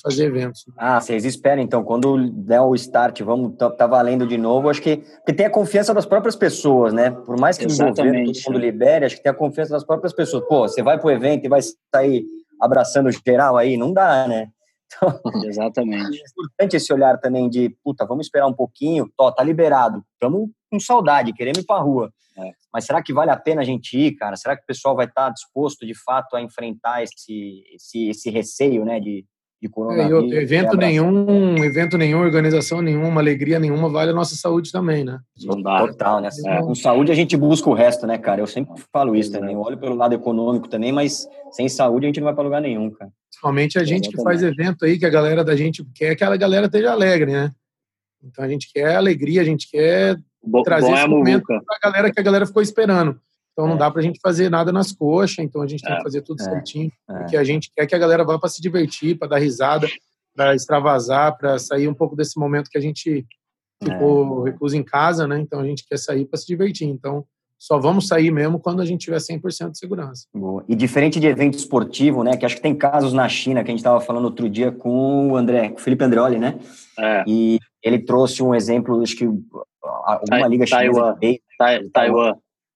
fazer 0.00 0.26
eventos. 0.26 0.64
Né? 0.66 0.74
Ah, 0.76 1.00
vocês 1.00 1.24
esperam 1.24 1.62
então, 1.62 1.82
quando 1.82 2.30
der 2.30 2.60
o 2.60 2.74
start, 2.74 3.20
vamos 3.22 3.56
tá, 3.56 3.70
tá, 3.70 3.86
valendo 3.86 4.26
de 4.26 4.38
novo, 4.38 4.68
acho 4.68 4.80
que 4.80 4.96
porque 4.96 5.32
tem 5.32 5.46
a 5.46 5.50
confiança 5.50 5.92
das 5.92 6.06
próprias 6.06 6.36
pessoas, 6.36 6.92
né? 6.92 7.10
Por 7.10 7.38
mais 7.38 7.58
que 7.58 7.64
Exatamente. 7.64 8.00
o 8.00 8.04
governo 8.04 8.32
todo 8.32 8.52
mundo 8.52 8.58
libere, 8.58 9.04
acho 9.04 9.16
que 9.16 9.22
tem 9.22 9.32
a 9.32 9.34
confiança 9.34 9.72
das 9.72 9.84
próprias 9.84 10.12
pessoas. 10.12 10.44
Pô, 10.48 10.68
você 10.68 10.82
vai 10.82 10.98
pro 10.98 11.10
evento 11.10 11.44
e 11.44 11.48
vai 11.48 11.60
sair 11.94 12.24
abraçando 12.60 13.10
geral 13.10 13.56
aí, 13.56 13.76
não 13.76 13.92
dá, 13.92 14.26
né? 14.28 14.48
Então, 14.86 15.20
Exatamente. 15.44 16.18
É 16.18 16.24
importante 16.30 16.76
esse 16.76 16.92
olhar 16.92 17.18
também 17.18 17.48
de, 17.48 17.70
puta, 17.82 18.06
vamos 18.06 18.26
esperar 18.26 18.46
um 18.46 18.52
pouquinho, 18.52 19.10
tó, 19.16 19.30
tá 19.30 19.42
liberado, 19.42 20.04
estamos 20.14 20.50
com 20.70 20.78
saudade, 20.78 21.32
queremos 21.32 21.58
ir 21.58 21.66
pra 21.66 21.78
rua. 21.78 22.12
É. 22.36 22.52
Mas 22.72 22.86
será 22.86 23.02
que 23.02 23.12
vale 23.12 23.30
a 23.30 23.36
pena 23.36 23.60
a 23.60 23.64
gente 23.64 23.98
ir, 23.98 24.12
cara? 24.12 24.36
Será 24.36 24.56
que 24.56 24.62
o 24.62 24.66
pessoal 24.66 24.96
vai 24.96 25.06
estar 25.06 25.26
tá 25.26 25.30
disposto, 25.30 25.84
de 25.86 25.94
fato, 25.94 26.34
a 26.34 26.40
enfrentar 26.40 27.02
esse, 27.02 27.62
esse, 27.74 28.08
esse 28.08 28.30
receio, 28.30 28.84
né, 28.84 28.98
de, 28.98 29.24
de 29.62 29.68
coronavírus. 29.68 30.32
É, 30.32 30.42
evento 30.42 30.76
nenhum, 30.76 31.56
evento 31.64 31.96
nenhum, 31.96 32.18
organização 32.18 32.82
nenhuma, 32.82 33.20
alegria 33.20 33.60
nenhuma 33.60 33.88
vale 33.88 34.10
a 34.10 34.14
nossa 34.14 34.34
saúde 34.34 34.72
também, 34.72 35.04
né? 35.04 35.20
Total, 35.86 36.20
né? 36.20 36.28
É. 36.46 36.58
Com 36.58 36.74
saúde 36.74 37.12
a 37.12 37.14
gente 37.14 37.36
busca 37.36 37.70
o 37.70 37.72
resto, 37.72 38.04
né, 38.04 38.18
cara? 38.18 38.40
Eu 38.40 38.46
sempre 38.48 38.82
falo 38.92 39.14
isso 39.14 39.30
também. 39.30 39.54
Eu 39.54 39.60
olho 39.60 39.78
pelo 39.78 39.94
lado 39.94 40.14
econômico 40.14 40.68
também, 40.68 40.90
mas 40.90 41.28
sem 41.52 41.68
saúde 41.68 42.06
a 42.06 42.08
gente 42.08 42.18
não 42.18 42.24
vai 42.24 42.34
para 42.34 42.42
lugar 42.42 42.60
nenhum, 42.60 42.90
cara. 42.90 43.12
Principalmente 43.30 43.78
a 43.78 43.84
gente 43.84 44.08
que 44.08 44.20
faz 44.20 44.42
evento 44.42 44.84
aí, 44.84 44.98
que 44.98 45.06
a 45.06 45.10
galera 45.10 45.44
da 45.44 45.54
gente 45.54 45.84
quer 45.94 46.16
que 46.16 46.24
a 46.24 46.36
galera 46.36 46.66
esteja 46.66 46.90
alegre, 46.90 47.30
né? 47.30 47.52
Então 48.24 48.44
a 48.44 48.48
gente 48.48 48.68
quer 48.72 48.96
alegria, 48.96 49.42
a 49.42 49.44
gente 49.44 49.70
quer 49.70 50.16
bom, 50.42 50.64
trazer 50.64 50.90
é 50.90 50.94
esse 50.94 51.06
momento 51.06 51.44
para 51.46 51.76
a 51.80 51.90
galera 51.90 52.12
que 52.12 52.18
a 52.18 52.22
galera 52.22 52.46
ficou 52.46 52.62
esperando. 52.62 53.16
Então 53.52 53.66
não 53.66 53.74
é. 53.74 53.78
dá 53.78 53.90
para 53.90 54.00
a 54.00 54.02
gente 54.02 54.18
fazer 54.20 54.50
nada 54.50 54.72
nas 54.72 54.92
coxas, 54.92 55.38
então 55.38 55.62
a 55.62 55.66
gente 55.66 55.82
tem 55.82 55.94
que 55.94 56.00
é. 56.00 56.02
fazer 56.02 56.22
tudo 56.22 56.40
é. 56.40 56.44
certinho, 56.44 56.90
porque 57.06 57.36
a 57.36 57.44
gente 57.44 57.70
quer 57.74 57.86
que 57.86 57.94
a 57.94 57.98
galera 57.98 58.24
vá 58.24 58.38
para 58.38 58.48
se 58.48 58.62
divertir, 58.62 59.18
para 59.18 59.28
dar 59.28 59.38
risada, 59.38 59.86
para 60.34 60.54
extravasar, 60.54 61.36
para 61.36 61.58
sair 61.58 61.86
um 61.88 61.94
pouco 61.94 62.16
desse 62.16 62.38
momento 62.38 62.70
que 62.70 62.78
a 62.78 62.80
gente 62.80 63.26
ficou 63.82 64.42
recluso 64.42 64.76
em 64.76 64.82
casa, 64.82 65.26
né? 65.26 65.38
Então 65.38 65.60
a 65.60 65.66
gente 65.66 65.84
quer 65.86 65.98
sair 65.98 66.24
para 66.24 66.38
se 66.38 66.46
divertir. 66.46 66.88
Então 66.88 67.24
só 67.58 67.78
vamos 67.78 68.08
sair 68.08 68.32
mesmo 68.32 68.58
quando 68.58 68.82
a 68.82 68.84
gente 68.84 69.02
tiver 69.02 69.18
100% 69.18 69.70
de 69.70 69.78
segurança. 69.78 70.26
Boa. 70.34 70.64
E 70.66 70.74
diferente 70.74 71.20
de 71.20 71.28
evento 71.28 71.56
esportivo, 71.56 72.24
né, 72.24 72.36
que 72.36 72.44
acho 72.44 72.56
que 72.56 72.62
tem 72.62 72.74
casos 72.74 73.12
na 73.12 73.28
China, 73.28 73.62
que 73.62 73.70
a 73.70 73.72
gente 73.72 73.78
estava 73.78 74.00
falando 74.00 74.24
outro 74.24 74.50
dia 74.50 74.72
com 74.72 75.30
o 75.30 75.36
André, 75.36 75.68
com 75.68 75.76
o 75.76 75.80
Felipe 75.80 76.02
Andreoli, 76.02 76.40
né? 76.40 76.58
É. 76.98 77.22
E 77.24 77.60
ele 77.80 78.00
trouxe 78.00 78.42
um 78.42 78.52
exemplo, 78.52 79.00
acho 79.00 79.16
que 79.16 79.28
alguma 80.04 80.48
liga 80.48 80.66
chinesa. 80.66 81.16
Taiwan. 81.56 81.90
Taiwan 81.92 82.34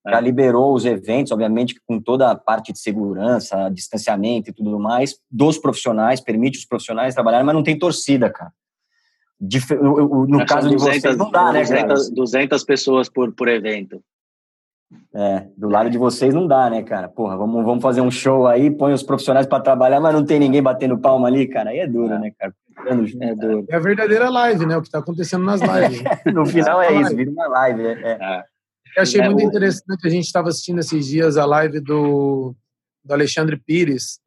já 0.09 0.21
liberou 0.21 0.75
os 0.75 0.85
eventos, 0.85 1.33
obviamente 1.33 1.81
com 1.87 2.01
toda 2.01 2.31
a 2.31 2.37
parte 2.37 2.73
de 2.73 2.79
segurança, 2.79 3.69
distanciamento 3.71 4.51
e 4.51 4.53
tudo 4.53 4.79
mais, 4.79 5.19
dos 5.31 5.59
profissionais, 5.59 6.21
permite 6.21 6.59
os 6.59 6.65
profissionais 6.65 7.15
trabalharem, 7.15 7.45
mas 7.45 7.55
não 7.55 7.63
tem 7.63 7.79
torcida, 7.79 8.31
cara. 8.31 8.53
no 9.41 10.39
Acho 10.39 10.47
caso 10.47 10.71
200, 10.71 10.71
de 10.71 11.01
vocês, 11.01 11.17
não 11.17 11.31
dá, 11.31 11.53
200, 11.53 11.71
né, 11.71 11.83
cara? 11.83 11.95
200 12.15 12.65
pessoas 12.65 13.09
por, 13.09 13.33
por 13.33 13.49
evento. 13.49 14.01
É, 15.13 15.49
do 15.57 15.69
lado 15.69 15.91
de 15.91 15.99
vocês 15.99 16.33
não 16.33 16.47
dá, 16.47 16.71
né, 16.71 16.83
cara? 16.83 17.09
Porra, 17.09 17.37
vamos, 17.37 17.65
vamos 17.65 17.83
fazer 17.83 18.01
um 18.01 18.11
show 18.11 18.47
aí, 18.47 18.71
põe 18.71 18.93
os 18.93 19.03
profissionais 19.03 19.47
para 19.47 19.63
trabalhar, 19.63 19.99
mas 19.99 20.15
não 20.15 20.25
tem 20.25 20.39
ninguém 20.39 20.63
batendo 20.63 20.99
palma 20.99 21.27
ali, 21.27 21.49
cara. 21.49 21.71
Aí 21.71 21.81
é 21.81 21.87
duro, 21.87 22.15
é. 22.15 22.19
né, 22.19 22.33
cara? 22.39 22.55
É, 22.87 23.35
duro. 23.35 23.67
é 23.69 23.77
a 23.77 23.81
verdadeira 23.81 24.31
live, 24.31 24.67
né? 24.67 24.77
O 24.77 24.83
que 24.83 24.91
tá 24.91 24.99
acontecendo 24.99 25.45
nas 25.45 25.61
lives. 25.61 26.05
no 26.33 26.47
final 26.47 26.81
é, 26.81 26.89
é 26.89 27.01
isso, 27.01 27.17
vira 27.17 27.31
uma 27.31 27.49
live. 27.49 27.85
É. 27.85 28.11
é. 28.13 28.45
Eu 28.97 29.03
achei 29.03 29.21
é, 29.21 29.29
muito 29.29 29.43
interessante, 29.43 30.07
a 30.07 30.09
gente 30.11 30.25
estava 30.25 30.49
assistindo 30.49 30.81
esses 30.81 31.07
dias 31.07 31.37
a 31.37 31.45
live 31.45 31.81
do, 31.81 32.55
do 33.05 33.13
Alexandre 33.13 33.57
Pires, 33.59 34.19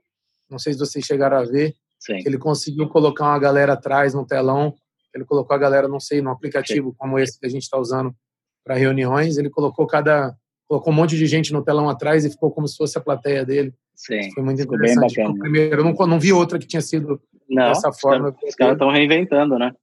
não 0.49 0.59
sei 0.59 0.73
se 0.73 0.79
vocês 0.79 1.03
chegaram 1.03 1.37
a 1.37 1.43
ver, 1.43 1.73
Sim. 1.99 2.21
ele 2.25 2.37
conseguiu 2.37 2.87
colocar 2.87 3.25
uma 3.25 3.39
galera 3.39 3.73
atrás 3.73 4.13
no 4.13 4.25
telão, 4.25 4.75
ele 5.13 5.25
colocou 5.25 5.55
a 5.55 5.57
galera, 5.57 5.87
não 5.87 5.99
sei, 5.99 6.21
num 6.21 6.29
aplicativo 6.29 6.89
Sim. 6.89 6.95
como 6.97 7.17
esse 7.17 7.39
que 7.39 7.47
a 7.47 7.49
gente 7.49 7.63
está 7.63 7.79
usando 7.79 8.13
para 8.63 8.75
reuniões, 8.75 9.37
ele 9.37 9.49
colocou 9.49 9.87
cada 9.87 10.35
colocou 10.67 10.93
um 10.93 10.95
monte 10.95 11.17
de 11.17 11.25
gente 11.25 11.51
no 11.51 11.63
telão 11.63 11.89
atrás 11.89 12.23
e 12.23 12.29
ficou 12.29 12.51
como 12.51 12.67
se 12.67 12.77
fosse 12.77 12.95
a 12.95 13.01
plateia 13.01 13.43
dele. 13.43 13.73
Sim. 13.95 14.31
Foi 14.33 14.43
muito 14.43 14.61
interessante. 14.61 15.15
Bem 15.15 15.25
bacana. 15.25 15.39
Primeiro, 15.39 15.81
eu 15.81 15.83
não, 15.83 16.07
não 16.07 16.19
vi 16.19 16.31
outra 16.31 16.59
que 16.59 16.67
tinha 16.67 16.81
sido 16.81 17.19
não, 17.49 17.69
dessa 17.69 17.91
forma. 17.91 18.35
Os 18.43 18.53
caras 18.53 18.73
estão 18.73 18.91
reinventando, 18.91 19.57
né? 19.57 19.73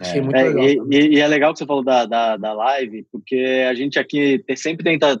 É, 0.00 0.20
muito 0.20 0.36
é, 0.36 0.44
legal. 0.44 0.92
E, 0.92 1.14
e, 1.16 1.20
é 1.20 1.26
legal 1.26 1.52
que 1.52 1.58
você 1.58 1.66
falou 1.66 1.82
da, 1.82 2.06
da, 2.06 2.36
da 2.36 2.52
live, 2.52 3.06
porque 3.10 3.66
a 3.68 3.74
gente 3.74 3.98
aqui 3.98 4.42
sempre 4.56 4.84
tenta 4.84 5.20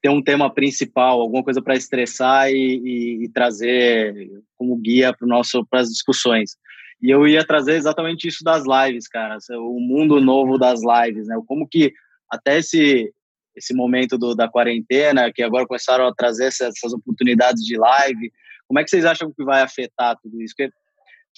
ter 0.00 0.08
um 0.08 0.22
tema 0.22 0.52
principal, 0.52 1.20
alguma 1.20 1.42
coisa 1.42 1.60
para 1.60 1.74
estressar 1.74 2.50
e, 2.50 2.54
e, 2.54 3.24
e, 3.24 3.28
trazer 3.30 4.14
como 4.56 4.76
guia 4.76 5.12
para 5.12 5.80
as 5.80 5.88
discussões. 5.88 6.56
E 7.02 7.10
eu 7.10 7.26
ia 7.26 7.44
trazer 7.44 7.74
exatamente 7.74 8.26
isso 8.26 8.42
das 8.42 8.64
lives, 8.64 9.08
cara, 9.08 9.36
o 9.50 9.80
mundo 9.80 10.20
novo 10.20 10.58
das 10.58 10.80
lives, 10.82 11.26
né? 11.26 11.36
Como 11.46 11.68
que 11.68 11.92
até 12.30 12.58
esse 12.58 13.12
esse 13.58 13.74
momento 13.74 14.16
do, 14.16 14.34
da 14.34 14.48
quarentena, 14.48 15.32
que 15.32 15.42
agora 15.42 15.66
começaram 15.66 16.06
a 16.06 16.14
trazer 16.14 16.46
essas, 16.46 16.74
essas, 16.76 16.92
oportunidades 16.92 17.64
de 17.64 17.76
live, 17.76 18.32
como 18.68 18.78
é 18.78 18.84
que 18.84 18.90
vocês 18.90 19.04
acham 19.04 19.32
que 19.32 19.44
vai 19.44 19.62
afetar 19.62 20.16
tudo 20.22 20.40
isso? 20.40 20.54
Porque, 20.56 20.72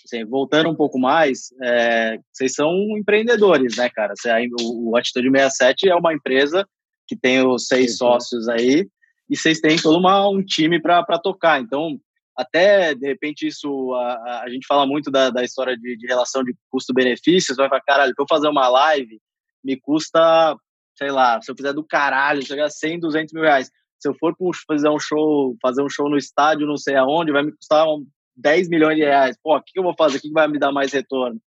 assim, 0.04 0.24
voltando 0.24 0.68
um 0.68 0.74
pouco 0.74 0.98
mais, 0.98 1.48
é, 1.62 2.18
vocês 2.32 2.52
são 2.54 2.72
empreendedores, 2.98 3.76
né, 3.76 3.88
cara? 3.90 4.14
O, 4.60 4.90
o 4.90 4.96
Atitude 4.96 5.30
67 5.30 5.88
é 5.88 5.94
uma 5.94 6.14
empresa 6.14 6.66
que 7.06 7.16
tem 7.16 7.44
os 7.44 7.66
seis 7.66 7.92
Sim. 7.92 7.96
sócios 7.98 8.48
aí, 8.48 8.86
e 9.28 9.36
vocês 9.36 9.60
têm 9.60 9.76
todo 9.76 9.98
uma, 9.98 10.28
um 10.28 10.42
time 10.42 10.80
para 10.80 11.18
tocar. 11.18 11.60
Então, 11.60 11.98
até 12.36 12.94
de 12.94 13.06
repente 13.06 13.46
isso 13.46 13.92
a, 13.94 14.42
a 14.44 14.48
gente 14.48 14.66
fala 14.66 14.86
muito 14.86 15.10
da, 15.10 15.30
da 15.30 15.42
história 15.42 15.76
de, 15.76 15.96
de 15.96 16.06
relação 16.06 16.42
de 16.42 16.54
custo-benefícios, 16.70 17.56
vai 17.56 17.68
falar, 17.68 17.82
caralho, 17.82 18.14
para 18.14 18.22
eu 18.22 18.28
fazer 18.28 18.48
uma 18.48 18.68
live 18.68 19.20
me 19.62 19.78
custa, 19.78 20.56
sei 20.96 21.10
lá, 21.10 21.40
se 21.40 21.50
eu 21.50 21.56
fizer 21.56 21.72
do 21.72 21.84
caralho, 21.84 22.44
chegar 22.44 22.66
a 22.66 22.70
100, 22.70 23.00
200 23.00 23.32
mil 23.34 23.42
reais. 23.42 23.70
Se 23.98 24.08
eu 24.08 24.14
for 24.14 24.34
fazer 24.66 24.88
um 24.88 24.98
show, 24.98 25.54
fazer 25.60 25.82
um 25.82 25.90
show 25.90 26.08
no 26.08 26.16
estádio, 26.16 26.66
não 26.66 26.76
sei 26.76 26.96
aonde, 26.96 27.32
vai 27.32 27.42
me 27.42 27.52
custar 27.52 27.86
10 28.40 28.68
milhões 28.68 28.96
de 28.96 29.02
reais. 29.02 29.36
Pô, 29.42 29.56
o 29.56 29.62
que 29.62 29.78
eu 29.78 29.82
vou 29.82 29.94
fazer? 29.96 30.18
O 30.18 30.20
que 30.20 30.30
vai 30.30 30.48
me 30.48 30.58
dar 30.58 30.72
mais 30.72 30.92
retorno? 30.92 31.40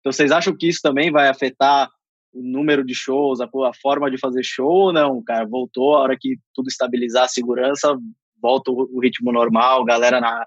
Então, 0.00 0.12
vocês 0.12 0.32
acham 0.32 0.56
que 0.56 0.68
isso 0.68 0.80
também 0.82 1.10
vai 1.10 1.28
afetar 1.28 1.88
o 2.32 2.42
número 2.42 2.84
de 2.84 2.94
shows, 2.94 3.40
a, 3.40 3.44
a 3.44 3.74
forma 3.80 4.10
de 4.10 4.18
fazer 4.18 4.42
show 4.42 4.68
ou 4.68 4.92
não, 4.92 5.22
cara? 5.22 5.46
Voltou, 5.46 5.94
a 5.94 6.00
hora 6.00 6.16
que 6.18 6.38
tudo 6.54 6.68
estabilizar 6.68 7.24
a 7.24 7.28
segurança, 7.28 7.96
volta 8.40 8.70
o, 8.70 8.88
o 8.92 9.00
ritmo 9.00 9.30
normal, 9.30 9.84
galera 9.84 10.20
na, 10.20 10.44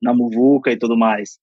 na 0.00 0.14
muvuca 0.14 0.70
e 0.70 0.78
tudo 0.78 0.96
mais? 0.96 1.38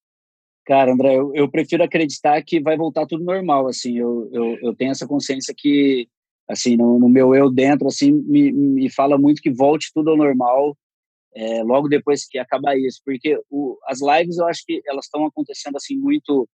Cara, 0.65 0.93
André, 0.93 1.15
eu, 1.15 1.31
eu, 1.33 1.49
prefiro 1.49 1.83
acreditar 1.83 2.41
que 2.43 2.61
vai 2.61 2.77
voltar 2.77 3.07
tudo 3.07 3.23
normal, 3.23 3.67
assim, 3.67 3.97
eu, 3.97 4.29
eu, 4.31 4.57
eu 4.61 4.75
tenho 4.75 4.91
essa 4.91 5.07
consciência 5.07 5.53
que, 5.57 6.07
assim, 6.47 6.77
no, 6.77 6.99
no, 6.99 7.09
meu 7.09 7.33
eu 7.33 7.49
dentro, 7.49 7.87
assim, 7.87 8.11
me, 8.11 8.51
me 8.51 8.89
fala 8.91 9.17
muito 9.17 9.41
que 9.41 9.49
volte 9.49 9.91
tudo 9.93 10.11
ao 10.11 10.17
normal 10.17 10.77
é, 11.35 11.63
logo 11.63 11.87
depois 11.87 12.25
que 12.27 12.37
acabar 12.37 12.77
isso, 12.77 13.01
porque 13.05 13.39
o, 13.49 13.77
as 13.85 13.99
lives 14.01 14.37
eu 14.37 14.47
acho 14.47 14.63
que 14.65 14.81
elas 14.85 15.05
estão 15.05 15.25
acontecendo, 15.25 15.75
assim, 15.75 15.97
muito, 15.97 16.47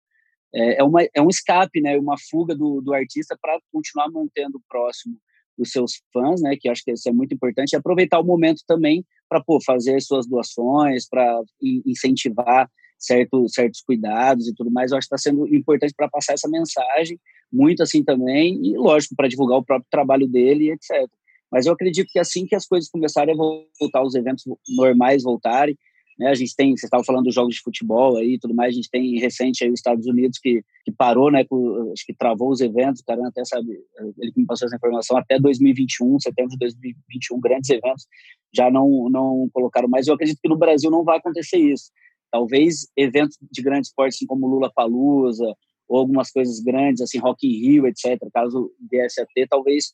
é, 0.54 0.80
é, 0.80 0.84
uma, 0.84 1.02
é 1.02 1.20
um 1.20 1.28
escape, 1.28 1.80
né, 1.80 1.98
uma 1.98 2.16
fuga 2.30 2.54
do, 2.54 2.80
do 2.80 2.94
artista 2.94 3.36
para 3.40 3.58
continuar 3.72 4.10
mantendo 4.10 4.60
próximo 4.68 5.16
os 5.58 5.70
seus 5.70 6.02
fãs, 6.12 6.40
né, 6.40 6.56
que 6.58 6.68
acho 6.68 6.82
que 6.82 6.92
isso 6.92 7.08
é 7.08 7.12
muito 7.12 7.34
importante, 7.34 7.72
e 7.72 7.76
aproveitar 7.76 8.18
o 8.20 8.24
momento 8.24 8.62
também 8.66 9.04
para 9.28 9.42
fazer 9.64 10.00
suas 10.00 10.26
doações, 10.26 11.08
para 11.08 11.40
incentivar 11.86 12.68
certo, 12.98 13.46
certos 13.48 13.82
cuidados 13.82 14.48
e 14.48 14.54
tudo 14.54 14.70
mais. 14.70 14.90
Eu 14.90 14.98
acho 14.98 15.08
que 15.08 15.14
está 15.14 15.30
sendo 15.30 15.46
importante 15.54 15.94
para 15.96 16.08
passar 16.08 16.34
essa 16.34 16.48
mensagem, 16.48 17.18
muito 17.52 17.82
assim 17.82 18.02
também, 18.02 18.58
e 18.64 18.76
lógico, 18.76 19.14
para 19.16 19.28
divulgar 19.28 19.58
o 19.58 19.64
próprio 19.64 19.88
trabalho 19.90 20.26
dele, 20.26 20.70
etc. 20.70 21.08
Mas 21.52 21.66
eu 21.66 21.74
acredito 21.74 22.08
que 22.10 22.18
assim 22.18 22.46
que 22.46 22.54
as 22.54 22.66
coisas 22.66 22.90
começarem 22.90 23.34
a 23.34 23.36
voltar, 23.78 24.02
os 24.02 24.14
eventos 24.14 24.44
normais 24.76 25.22
voltarem, 25.22 25.76
né? 26.18 26.28
A 26.28 26.34
gente 26.34 26.54
tem, 26.54 26.76
você 26.76 26.86
estava 26.86 27.04
falando 27.04 27.24
dos 27.24 27.34
jogos 27.34 27.54
de 27.54 27.60
futebol 27.60 28.16
aí 28.16 28.38
tudo 28.38 28.54
mais, 28.54 28.70
a 28.70 28.76
gente 28.76 28.90
tem 28.90 29.18
recente 29.18 29.64
aí 29.64 29.70
os 29.70 29.78
Estados 29.78 30.06
Unidos 30.06 30.38
que, 30.38 30.62
que 30.84 30.92
parou, 30.92 31.30
né, 31.30 31.44
com, 31.44 31.90
acho 31.92 32.04
que 32.06 32.14
travou 32.14 32.50
os 32.50 32.60
eventos, 32.60 33.00
o 33.00 33.04
cara 33.04 33.26
até 33.26 33.44
sabe, 33.44 33.78
ele 34.18 34.32
que 34.32 34.40
me 34.40 34.46
passou 34.46 34.66
essa 34.66 34.76
informação, 34.76 35.16
até 35.16 35.38
2021, 35.38 36.20
setembro 36.20 36.50
de 36.52 36.58
2021, 36.58 37.40
grandes 37.40 37.70
eventos 37.70 38.06
já 38.54 38.70
não, 38.70 39.08
não 39.10 39.48
colocaram 39.52 39.88
mais. 39.88 40.06
Eu 40.06 40.14
acredito 40.14 40.38
que 40.40 40.48
no 40.48 40.58
Brasil 40.58 40.90
não 40.90 41.04
vai 41.04 41.18
acontecer 41.18 41.58
isso. 41.58 41.90
Talvez 42.30 42.86
eventos 42.96 43.38
de 43.50 43.62
grande 43.62 43.86
esporte, 43.86 44.14
assim 44.14 44.26
como 44.26 44.46
Lula 44.46 44.70
Palusa, 44.74 45.54
ou 45.88 45.98
algumas 45.98 46.30
coisas 46.30 46.60
grandes, 46.60 47.02
assim, 47.02 47.18
Rock 47.18 47.46
in 47.46 47.60
Rio, 47.60 47.86
etc., 47.86 48.18
caso 48.32 48.70
viesse 48.90 49.20
a 49.20 49.26
ter, 49.34 49.46
talvez 49.48 49.92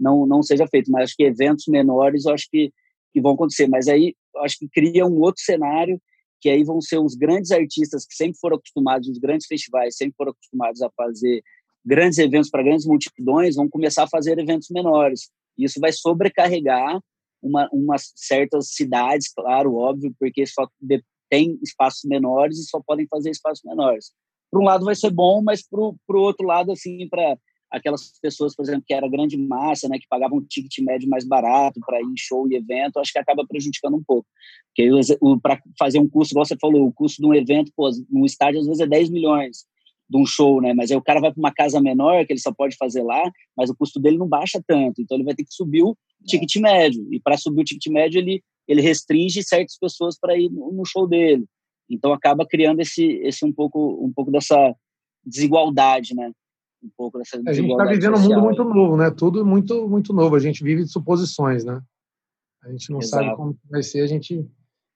não, 0.00 0.26
não 0.26 0.42
seja 0.42 0.66
feito, 0.66 0.90
mas 0.90 1.04
acho 1.04 1.16
que 1.16 1.24
eventos 1.24 1.66
menores, 1.68 2.24
eu 2.24 2.32
acho 2.32 2.48
que 2.50 2.72
que 3.12 3.20
vão 3.20 3.32
acontecer. 3.32 3.68
Mas 3.68 3.88
aí 3.88 4.14
acho 4.38 4.58
que 4.58 4.68
cria 4.68 5.06
um 5.06 5.20
outro 5.20 5.42
cenário 5.42 6.00
que 6.40 6.48
aí 6.48 6.64
vão 6.64 6.80
ser 6.80 6.98
os 6.98 7.14
grandes 7.14 7.50
artistas 7.50 8.06
que 8.06 8.14
sempre 8.14 8.38
foram 8.40 8.56
acostumados, 8.56 9.08
os 9.08 9.18
grandes 9.18 9.46
festivais, 9.46 9.96
sempre 9.96 10.14
foram 10.16 10.32
acostumados 10.32 10.80
a 10.80 10.90
fazer 10.96 11.42
grandes 11.84 12.18
eventos 12.18 12.48
para 12.48 12.62
grandes 12.62 12.86
multidões, 12.86 13.56
vão 13.56 13.68
começar 13.68 14.04
a 14.04 14.08
fazer 14.08 14.38
eventos 14.38 14.68
menores. 14.70 15.30
Isso 15.58 15.78
vai 15.78 15.92
sobrecarregar 15.92 16.98
uma, 17.42 17.68
umas 17.70 18.12
certas 18.16 18.68
cidades, 18.70 19.30
claro, 19.34 19.74
óbvio, 19.74 20.14
porque 20.18 20.46
só 20.46 20.66
tem 21.28 21.58
espaços 21.62 22.04
menores 22.04 22.58
e 22.58 22.64
só 22.64 22.80
podem 22.86 23.06
fazer 23.06 23.30
espaços 23.30 23.62
menores. 23.64 24.12
Por 24.50 24.62
um 24.62 24.64
lado 24.64 24.84
vai 24.84 24.94
ser 24.94 25.10
bom, 25.10 25.42
mas 25.42 25.62
para 25.62 25.80
o 25.80 25.96
outro 26.22 26.46
lado, 26.46 26.72
assim, 26.72 27.06
para 27.08 27.36
aquelas 27.70 28.18
pessoas, 28.20 28.54
por 28.54 28.64
exemplo, 28.64 28.82
que 28.86 28.92
era 28.92 29.08
grande 29.08 29.36
massa, 29.36 29.88
né, 29.88 29.98
que 29.98 30.08
pagavam 30.08 30.38
um 30.38 30.44
ticket 30.44 30.78
médio 30.80 31.08
mais 31.08 31.24
barato 31.24 31.80
para 31.86 32.00
ir 32.00 32.04
em 32.04 32.16
show 32.16 32.48
e 32.48 32.56
evento, 32.56 32.98
acho 32.98 33.12
que 33.12 33.18
acaba 33.18 33.46
prejudicando 33.46 33.96
um 33.96 34.02
pouco. 34.02 34.26
Porque 34.74 34.90
para 35.42 35.60
fazer 35.78 35.98
um 35.98 36.08
curso, 36.08 36.32
igual 36.32 36.44
você 36.44 36.56
falou, 36.60 36.86
o 36.86 36.92
custo 36.92 37.22
de 37.22 37.28
um 37.28 37.34
evento, 37.34 37.72
pô, 37.76 37.88
num 38.10 38.24
estádio 38.24 38.60
às 38.60 38.66
vezes 38.66 38.80
é 38.80 38.86
10 38.86 39.10
milhões 39.10 39.64
de 40.08 40.18
um 40.18 40.26
show, 40.26 40.60
né? 40.60 40.74
Mas 40.74 40.90
aí 40.90 40.96
o 40.96 41.02
cara 41.02 41.20
vai 41.20 41.32
para 41.32 41.38
uma 41.38 41.52
casa 41.52 41.80
menor 41.80 42.26
que 42.26 42.32
ele 42.32 42.40
só 42.40 42.52
pode 42.52 42.76
fazer 42.76 43.02
lá, 43.02 43.30
mas 43.56 43.70
o 43.70 43.76
custo 43.76 44.00
dele 44.00 44.18
não 44.18 44.26
baixa 44.26 44.60
tanto, 44.66 45.00
então 45.00 45.16
ele 45.16 45.24
vai 45.24 45.34
ter 45.34 45.44
que 45.44 45.54
subir 45.54 45.84
o 45.84 45.96
ticket 46.26 46.56
médio. 46.56 47.06
E 47.12 47.20
para 47.20 47.36
subir 47.36 47.60
o 47.60 47.64
ticket 47.64 47.86
médio, 47.92 48.18
ele 48.18 48.42
ele 48.66 48.82
restringe 48.82 49.42
certas 49.42 49.76
pessoas 49.76 50.16
para 50.18 50.36
ir 50.38 50.48
no 50.48 50.84
show 50.84 51.06
dele. 51.06 51.44
Então 51.88 52.12
acaba 52.12 52.46
criando 52.46 52.80
esse 52.80 53.04
esse 53.22 53.44
um 53.44 53.52
pouco 53.52 54.04
um 54.04 54.12
pouco 54.12 54.30
dessa 54.30 54.74
desigualdade, 55.24 56.14
né? 56.14 56.32
Um 56.82 56.90
pouco 56.96 57.18
dessa 57.18 57.40
A 57.46 57.52
gente 57.52 57.70
está 57.70 57.84
vivendo 57.84 58.16
um 58.16 58.20
mundo 58.20 58.40
muito 58.40 58.64
novo, 58.64 58.96
né? 58.96 59.10
Tudo 59.10 59.44
muito 59.44 59.88
muito 59.88 60.12
novo. 60.12 60.36
A 60.36 60.40
gente 60.40 60.62
vive 60.64 60.84
de 60.84 60.90
suposições, 60.90 61.64
né? 61.64 61.80
A 62.62 62.70
gente 62.70 62.90
não 62.90 63.00
Exato. 63.00 63.24
sabe 63.24 63.36
como 63.36 63.58
vai 63.70 63.82
ser. 63.82 64.00
A 64.00 64.06
gente 64.06 64.46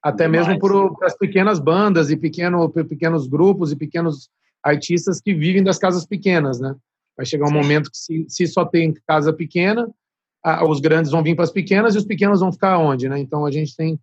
até 0.02 0.24
Demais, 0.24 0.46
mesmo 0.48 0.60
por 0.60 1.02
as 1.02 1.16
pequenas 1.16 1.58
bandas 1.58 2.10
e 2.10 2.16
pequeno, 2.16 2.68
pequenos 2.68 3.26
grupos 3.26 3.72
e 3.72 3.76
pequenos 3.76 4.28
artistas 4.62 5.20
que 5.20 5.34
vivem 5.34 5.62
das 5.62 5.78
casas 5.78 6.06
pequenas, 6.06 6.60
né? 6.60 6.74
Vai 7.16 7.24
chegar 7.24 7.46
um 7.46 7.48
sim. 7.48 7.54
momento 7.54 7.90
que 7.90 7.96
se, 7.96 8.26
se 8.28 8.46
só 8.46 8.64
tem 8.64 8.92
casa 9.06 9.32
pequena, 9.32 9.88
a, 10.42 10.68
os 10.68 10.80
grandes 10.80 11.10
vão 11.10 11.22
vir 11.22 11.34
para 11.34 11.44
as 11.44 11.52
pequenas 11.52 11.94
e 11.94 11.98
os 11.98 12.04
pequenos 12.04 12.40
vão 12.40 12.52
ficar 12.52 12.78
onde, 12.78 13.08
né? 13.08 13.18
Então 13.18 13.46
a 13.46 13.50
gente 13.50 13.74
tem 13.76 13.98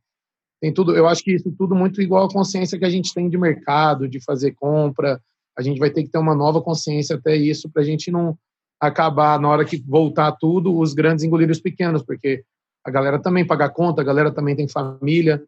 tem 0.62 0.72
tudo. 0.72 0.96
Eu 0.96 1.08
acho 1.08 1.24
que 1.24 1.34
isso 1.34 1.52
tudo 1.58 1.76
muito 1.76 2.02
igual 2.02 2.26
à 2.26 2.30
consciência 2.30 2.78
que 2.78 2.86
a 2.86 2.90
gente 2.90 3.14
tem 3.14 3.28
de 3.28 3.38
mercado, 3.38 4.08
de 4.08 4.24
fazer 4.24 4.52
compra, 4.52 5.20
a 5.62 5.64
gente 5.64 5.80
vai 5.80 5.90
ter 5.90 6.04
que 6.04 6.10
ter 6.10 6.18
uma 6.18 6.36
nova 6.36 6.62
consciência 6.62 7.16
até 7.16 7.36
isso 7.36 7.70
para 7.70 7.82
a 7.82 7.86
gente 7.86 8.12
não 8.12 8.38
acabar 8.80 9.40
na 9.40 9.48
hora 9.48 9.64
que 9.64 9.78
voltar 9.88 10.32
tudo 10.34 10.78
os 10.78 10.94
grandes 10.94 11.24
engolirem 11.24 11.52
os 11.52 11.62
pequenos, 11.62 12.02
porque 12.02 12.44
a 12.84 12.90
galera 12.90 13.22
também 13.22 13.46
paga 13.46 13.70
conta, 13.70 14.02
a 14.02 14.04
galera 14.04 14.32
também 14.32 14.56
tem 14.56 14.68
família, 14.68 15.44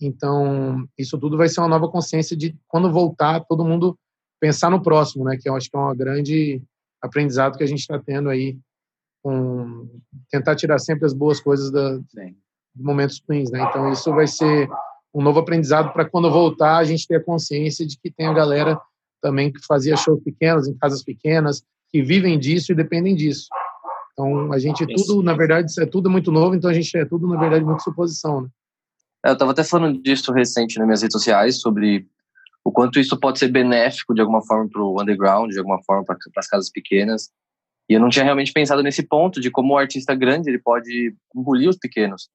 então 0.00 0.84
isso 0.98 1.16
tudo 1.16 1.36
vai 1.36 1.48
ser 1.48 1.60
uma 1.60 1.68
nova 1.68 1.88
consciência 1.88 2.36
de 2.36 2.56
quando 2.66 2.90
voltar 2.90 3.44
todo 3.44 3.64
mundo 3.64 3.96
pensar 4.40 4.68
no 4.68 4.82
próximo, 4.82 5.24
né? 5.24 5.38
Que 5.40 5.48
eu 5.48 5.54
acho 5.54 5.70
que 5.70 5.76
é 5.76 5.80
um 5.80 5.96
grande 5.96 6.60
aprendizado 7.00 7.56
que 7.56 7.62
a 7.62 7.66
gente 7.66 7.80
está 7.80 7.98
tendo 8.00 8.28
aí 8.28 8.58
com 9.22 9.88
tentar 10.28 10.56
tirar 10.56 10.80
sempre 10.80 11.06
as 11.06 11.12
boas 11.12 11.40
coisas 11.40 11.70
da, 11.70 11.96
de 11.98 12.82
momentos 12.82 13.22
ruins, 13.28 13.50
né? 13.52 13.62
Então 13.62 13.92
isso 13.92 14.10
vai 14.12 14.26
ser 14.26 14.68
um 15.14 15.22
novo 15.22 15.38
aprendizado 15.38 15.92
para 15.92 16.08
quando 16.08 16.30
voltar 16.32 16.78
a 16.78 16.84
gente 16.84 17.06
ter 17.06 17.16
a 17.16 17.24
consciência 17.24 17.86
de 17.86 17.96
que 17.96 18.10
tem 18.10 18.26
a 18.26 18.32
galera 18.32 18.80
também 19.22 19.52
que 19.52 19.64
fazia 19.64 19.96
shows 19.96 20.22
pequenos, 20.22 20.68
em 20.68 20.76
casas 20.76 21.02
pequenas, 21.02 21.62
que 21.90 22.02
vivem 22.02 22.38
disso 22.38 22.72
e 22.72 22.74
dependem 22.74 23.14
disso. 23.14 23.48
Então, 24.12 24.52
a 24.52 24.58
gente 24.58 24.84
tudo, 24.86 25.22
na 25.22 25.34
verdade, 25.34 25.72
é 25.78 25.86
tudo 25.86 26.10
muito 26.10 26.30
novo, 26.30 26.54
então 26.54 26.68
a 26.68 26.74
gente 26.74 26.94
é 26.96 27.04
tudo, 27.04 27.26
na 27.26 27.38
verdade, 27.38 27.64
muito 27.64 27.82
suposição, 27.82 28.42
né? 28.42 28.48
É, 29.24 29.30
eu 29.30 29.34
estava 29.34 29.52
até 29.52 29.62
falando 29.62 30.02
disso 30.02 30.32
recente 30.32 30.78
nas 30.78 30.86
minhas 30.86 31.02
redes 31.02 31.14
sociais, 31.14 31.60
sobre 31.60 32.06
o 32.64 32.72
quanto 32.72 32.98
isso 32.98 33.18
pode 33.18 33.38
ser 33.38 33.48
benéfico 33.48 34.14
de 34.14 34.20
alguma 34.20 34.44
forma 34.44 34.68
para 34.68 34.82
o 34.82 35.00
underground, 35.00 35.50
de 35.50 35.58
alguma 35.58 35.82
forma 35.84 36.04
para 36.04 36.16
as 36.36 36.46
casas 36.46 36.70
pequenas. 36.70 37.30
E 37.88 37.94
eu 37.94 38.00
não 38.00 38.08
tinha 38.08 38.24
realmente 38.24 38.52
pensado 38.52 38.82
nesse 38.82 39.02
ponto 39.02 39.40
de 39.40 39.50
como 39.50 39.74
o 39.74 39.78
artista 39.78 40.14
grande 40.14 40.50
ele 40.50 40.58
pode 40.58 41.14
engolir 41.34 41.68
os 41.68 41.76
pequenos. 41.76 42.28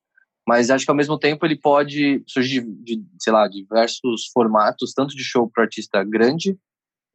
Mas 0.48 0.70
acho 0.70 0.86
que 0.86 0.92
ao 0.92 0.98
mesmo 0.98 1.20
tempo 1.20 1.46
ele 1.46 1.58
pode 1.58 2.24
surgir 2.26 2.66
de 2.66 3.04
sei 3.20 3.34
lá, 3.34 3.48
diversos 3.48 4.28
formatos, 4.34 4.94
tanto 4.94 5.16
de 5.16 5.24
show 5.24 5.50
para 5.50 5.64
artista 5.64 6.04
grande, 6.04 6.58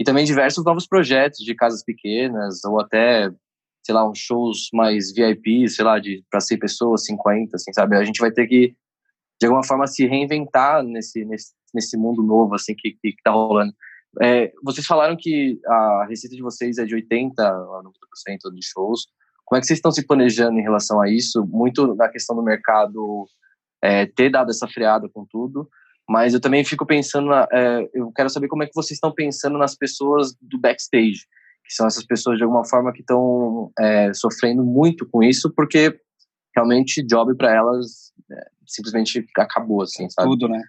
e 0.02 0.04
também 0.04 0.24
diversos 0.24 0.64
novos 0.64 0.84
projetos 0.84 1.38
de 1.38 1.54
casas 1.54 1.84
pequenas 1.84 2.64
ou 2.64 2.80
até 2.80 3.30
sei 3.84 3.94
lá 3.94 4.08
uns 4.08 4.18
shows 4.18 4.68
mais 4.72 5.12
VIP 5.12 5.68
sei 5.68 5.84
lá 5.84 6.00
de 6.00 6.24
para 6.28 6.40
100 6.40 6.58
pessoas 6.58 7.04
50 7.04 7.54
assim 7.54 7.72
sabe? 7.72 7.96
A 7.96 8.02
gente 8.02 8.18
vai 8.18 8.32
ter 8.32 8.48
que 8.48 8.74
de 9.40 9.46
alguma 9.46 9.64
forma 9.64 9.86
se 9.86 10.04
reinventar 10.04 10.82
nesse 10.82 11.24
nesse, 11.24 11.52
nesse 11.72 11.96
mundo 11.96 12.20
novo 12.20 12.56
assim 12.56 12.74
que 12.76 12.96
que, 13.00 13.14
tá 13.22 13.30
rolando. 13.30 13.72
É, 14.20 14.52
vocês 14.64 14.84
falaram 14.84 15.16
que 15.16 15.60
a 15.64 16.06
receita 16.08 16.34
de 16.34 16.42
vocês 16.42 16.78
é 16.78 16.84
de 16.84 16.96
80 16.96 17.40
a 17.40 17.82
90% 17.82 18.52
de 18.52 18.66
shows. 18.66 19.06
Como 19.44 19.56
é 19.56 19.60
que 19.60 19.66
vocês 19.66 19.78
estão 19.78 19.92
se 19.92 20.04
planejando 20.04 20.58
em 20.58 20.62
relação 20.62 21.00
a 21.00 21.08
isso? 21.08 21.46
Muito 21.46 21.94
na 21.94 22.08
questão 22.08 22.34
do 22.34 22.42
mercado 22.42 23.24
é, 23.80 24.06
ter 24.06 24.30
dado 24.30 24.50
essa 24.50 24.66
freada 24.66 25.08
com 25.08 25.24
tudo, 25.24 25.68
mas 26.08 26.34
eu 26.34 26.40
também 26.40 26.64
fico 26.64 26.84
pensando, 26.84 27.28
na, 27.28 27.46
é, 27.52 27.88
eu 27.94 28.10
quero 28.12 28.28
saber 28.28 28.48
como 28.48 28.62
é 28.62 28.66
que 28.66 28.74
vocês 28.74 28.96
estão 28.96 29.12
pensando 29.12 29.56
nas 29.56 29.76
pessoas 29.76 30.34
do 30.40 30.58
backstage, 30.58 31.20
que 31.64 31.74
são 31.74 31.86
essas 31.86 32.04
pessoas 32.04 32.38
de 32.38 32.44
alguma 32.44 32.64
forma 32.64 32.92
que 32.92 33.00
estão 33.00 33.70
é, 33.78 34.12
sofrendo 34.12 34.64
muito 34.64 35.08
com 35.08 35.22
isso, 35.22 35.52
porque 35.54 35.98
realmente 36.54 37.04
job 37.06 37.34
para 37.36 37.54
elas 37.54 38.12
é, 38.30 38.46
simplesmente 38.66 39.24
acabou, 39.36 39.82
assim, 39.82 40.08
sabe? 40.10 40.28
Tudo, 40.28 40.48
né? 40.48 40.60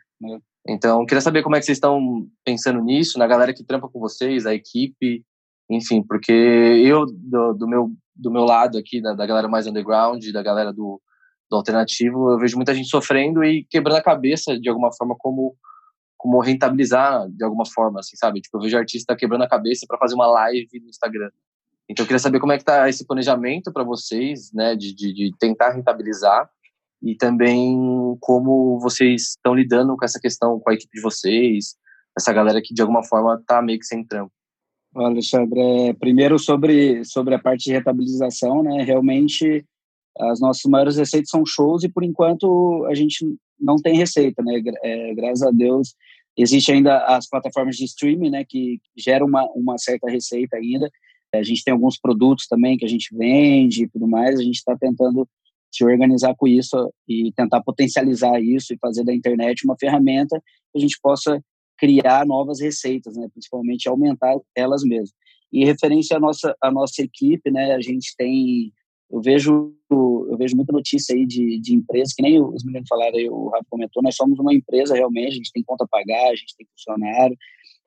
Então, 0.68 1.06
queria 1.06 1.22
saber 1.22 1.44
como 1.44 1.56
é 1.56 1.60
que 1.60 1.66
vocês 1.66 1.78
estão 1.78 2.26
pensando 2.46 2.82
nisso, 2.82 3.20
na 3.20 3.28
galera 3.28 3.54
que 3.54 3.66
trampa 3.66 3.90
com 3.90 4.00
vocês, 4.00 4.46
a 4.46 4.54
equipe, 4.54 5.26
enfim, 5.70 6.02
porque 6.02 6.32
eu, 6.32 7.06
do, 7.06 7.54
do 7.54 7.68
meu, 7.68 7.92
do 8.16 8.32
meu 8.32 8.44
lado 8.44 8.78
aqui, 8.78 9.02
da, 9.02 9.14
da 9.14 9.26
galera 9.26 9.48
mais 9.48 9.68
underground, 9.68 10.24
da 10.32 10.42
galera 10.42 10.72
do, 10.72 11.02
do 11.50 11.58
alternativo, 11.58 12.32
eu 12.32 12.40
vejo 12.40 12.56
muita 12.56 12.74
gente 12.74 12.90
sofrendo 12.90 13.44
e 13.44 13.66
quebrando 13.70 13.98
a 13.98 14.04
cabeça 14.04 14.60
de 14.60 14.70
alguma 14.70 14.92
forma 14.94 15.16
como 15.18 15.56
como 16.24 16.40
rentabilizar 16.40 17.30
de 17.30 17.44
alguma 17.44 17.66
forma, 17.66 18.00
assim, 18.00 18.16
sabe? 18.16 18.40
Tipo, 18.40 18.58
eu 18.58 18.62
vejo 18.62 18.78
artista 18.78 19.14
quebrando 19.14 19.44
a 19.44 19.50
cabeça 19.50 19.86
para 19.86 19.98
fazer 19.98 20.16
uma 20.16 20.26
live 20.26 20.70
no 20.80 20.88
Instagram. 20.88 21.30
Então, 21.90 22.04
eu 22.04 22.08
queria 22.08 22.20
saber 22.20 22.40
como 22.40 22.54
é 22.54 22.58
que 22.58 22.64
tá 22.64 22.88
esse 22.88 23.06
planejamento 23.06 23.74
para 23.74 23.84
vocês, 23.84 24.50
né, 24.54 24.74
de, 24.74 24.96
de, 24.96 25.14
de, 25.14 25.32
tentar 25.38 25.72
rentabilizar 25.72 26.50
e 27.02 27.14
também 27.16 27.78
como 28.22 28.80
vocês 28.80 29.32
estão 29.32 29.54
lidando 29.54 29.98
com 29.98 30.06
essa 30.06 30.18
questão 30.18 30.62
com 30.62 30.70
a 30.70 30.74
equipe 30.74 30.96
de 30.96 31.02
vocês, 31.02 31.76
essa 32.18 32.32
galera 32.32 32.62
que 32.64 32.74
de 32.74 32.82
alguma 32.82 33.04
forma 33.04 33.44
tá 33.46 33.62
meio 33.62 33.80
que 33.80 33.86
sem 33.86 34.02
trampo. 34.06 34.32
Alexandre, 34.96 35.60
é, 35.60 35.94
primeiro 35.94 36.40
sobre, 36.40 37.04
sobre 37.04 37.36
a 37.36 37.40
parte 37.40 37.66
de 37.66 37.74
rentabilização, 37.74 38.64
né, 38.64 38.82
realmente 38.84 39.66
as 40.20 40.40
nossas 40.40 40.70
maiores 40.70 40.98
receitas 40.98 41.30
são 41.30 41.46
shows 41.46 41.84
e 41.84 41.90
por 41.90 42.04
enquanto 42.04 42.86
a 42.90 42.94
gente 42.94 43.26
não 43.60 43.78
tem 43.78 43.96
receita, 43.96 44.44
né? 44.44 44.62
É, 44.84 45.14
graças 45.16 45.42
a 45.42 45.52
Deus 45.52 45.96
existe 46.38 46.72
ainda 46.72 46.98
as 47.06 47.28
plataformas 47.28 47.76
de 47.76 47.86
streaming, 47.86 48.30
né? 48.30 48.44
Que 48.48 48.80
geram 48.98 49.28
uma, 49.28 49.46
uma 49.56 49.78
certa 49.78 50.10
receita 50.10 50.58
ainda. 50.58 50.90
A 51.34 51.44
gente 51.44 51.64
tem 51.64 51.72
alguns 51.72 51.98
produtos 52.00 52.48
também 52.48 52.78
que 52.78 52.86
a 52.86 52.88
gente 52.88 53.16
vende 53.16 53.84
e 53.84 53.90
tudo 53.90 54.08
mais. 54.08 54.40
A 54.40 54.44
gente 54.44 54.56
está 54.58 54.78
tentando 54.78 55.28
se 55.72 55.84
organizar 55.84 56.36
com 56.36 56.48
isso 56.48 56.94
e 57.08 57.32
tentar 57.36 57.64
potencializar 57.64 58.40
isso 58.40 58.74
e 58.74 58.78
fazer 58.78 59.04
da 59.04 59.14
internet 59.14 59.66
uma 59.66 59.76
ferramenta 59.80 60.40
que 60.72 60.78
a 60.78 60.80
gente 60.80 61.00
possa 61.02 61.44
criar 61.78 62.26
novas 62.26 62.62
receitas, 62.62 63.16
né? 63.16 63.28
Principalmente 63.34 63.90
aumentar 63.90 64.36
elas 64.56 64.84
mesmas. 64.84 65.12
E 65.52 65.66
referência 65.66 66.18
à 66.18 66.20
nossa 66.20 66.56
à 66.62 66.72
nossa 66.72 67.02
equipe, 67.02 67.50
né? 67.50 67.74
A 67.74 67.82
gente 67.82 68.16
tem 68.16 68.72
eu 69.14 69.22
vejo 69.22 69.74
eu 70.34 70.38
vejo 70.38 70.56
muita 70.56 70.74
notícia 70.74 71.16
aí 71.16 71.28
de, 71.28 71.60
de 71.60 71.76
empresas, 71.76 72.14
que 72.14 72.24
nem 72.24 72.42
os 72.42 72.64
meninos 72.64 72.88
falaram 72.90 73.16
aí, 73.16 73.30
o 73.30 73.50
Rafa 73.50 73.66
comentou, 73.70 74.02
nós 74.02 74.16
somos 74.16 74.40
uma 74.40 74.52
empresa 74.52 74.96
realmente, 74.96 75.34
a 75.34 75.36
gente 75.36 75.52
tem 75.52 75.64
conta 75.64 75.84
a 75.84 75.88
pagar, 75.88 76.30
a 76.30 76.36
gente 76.36 76.56
tem 76.58 76.66
funcionário. 76.76 77.38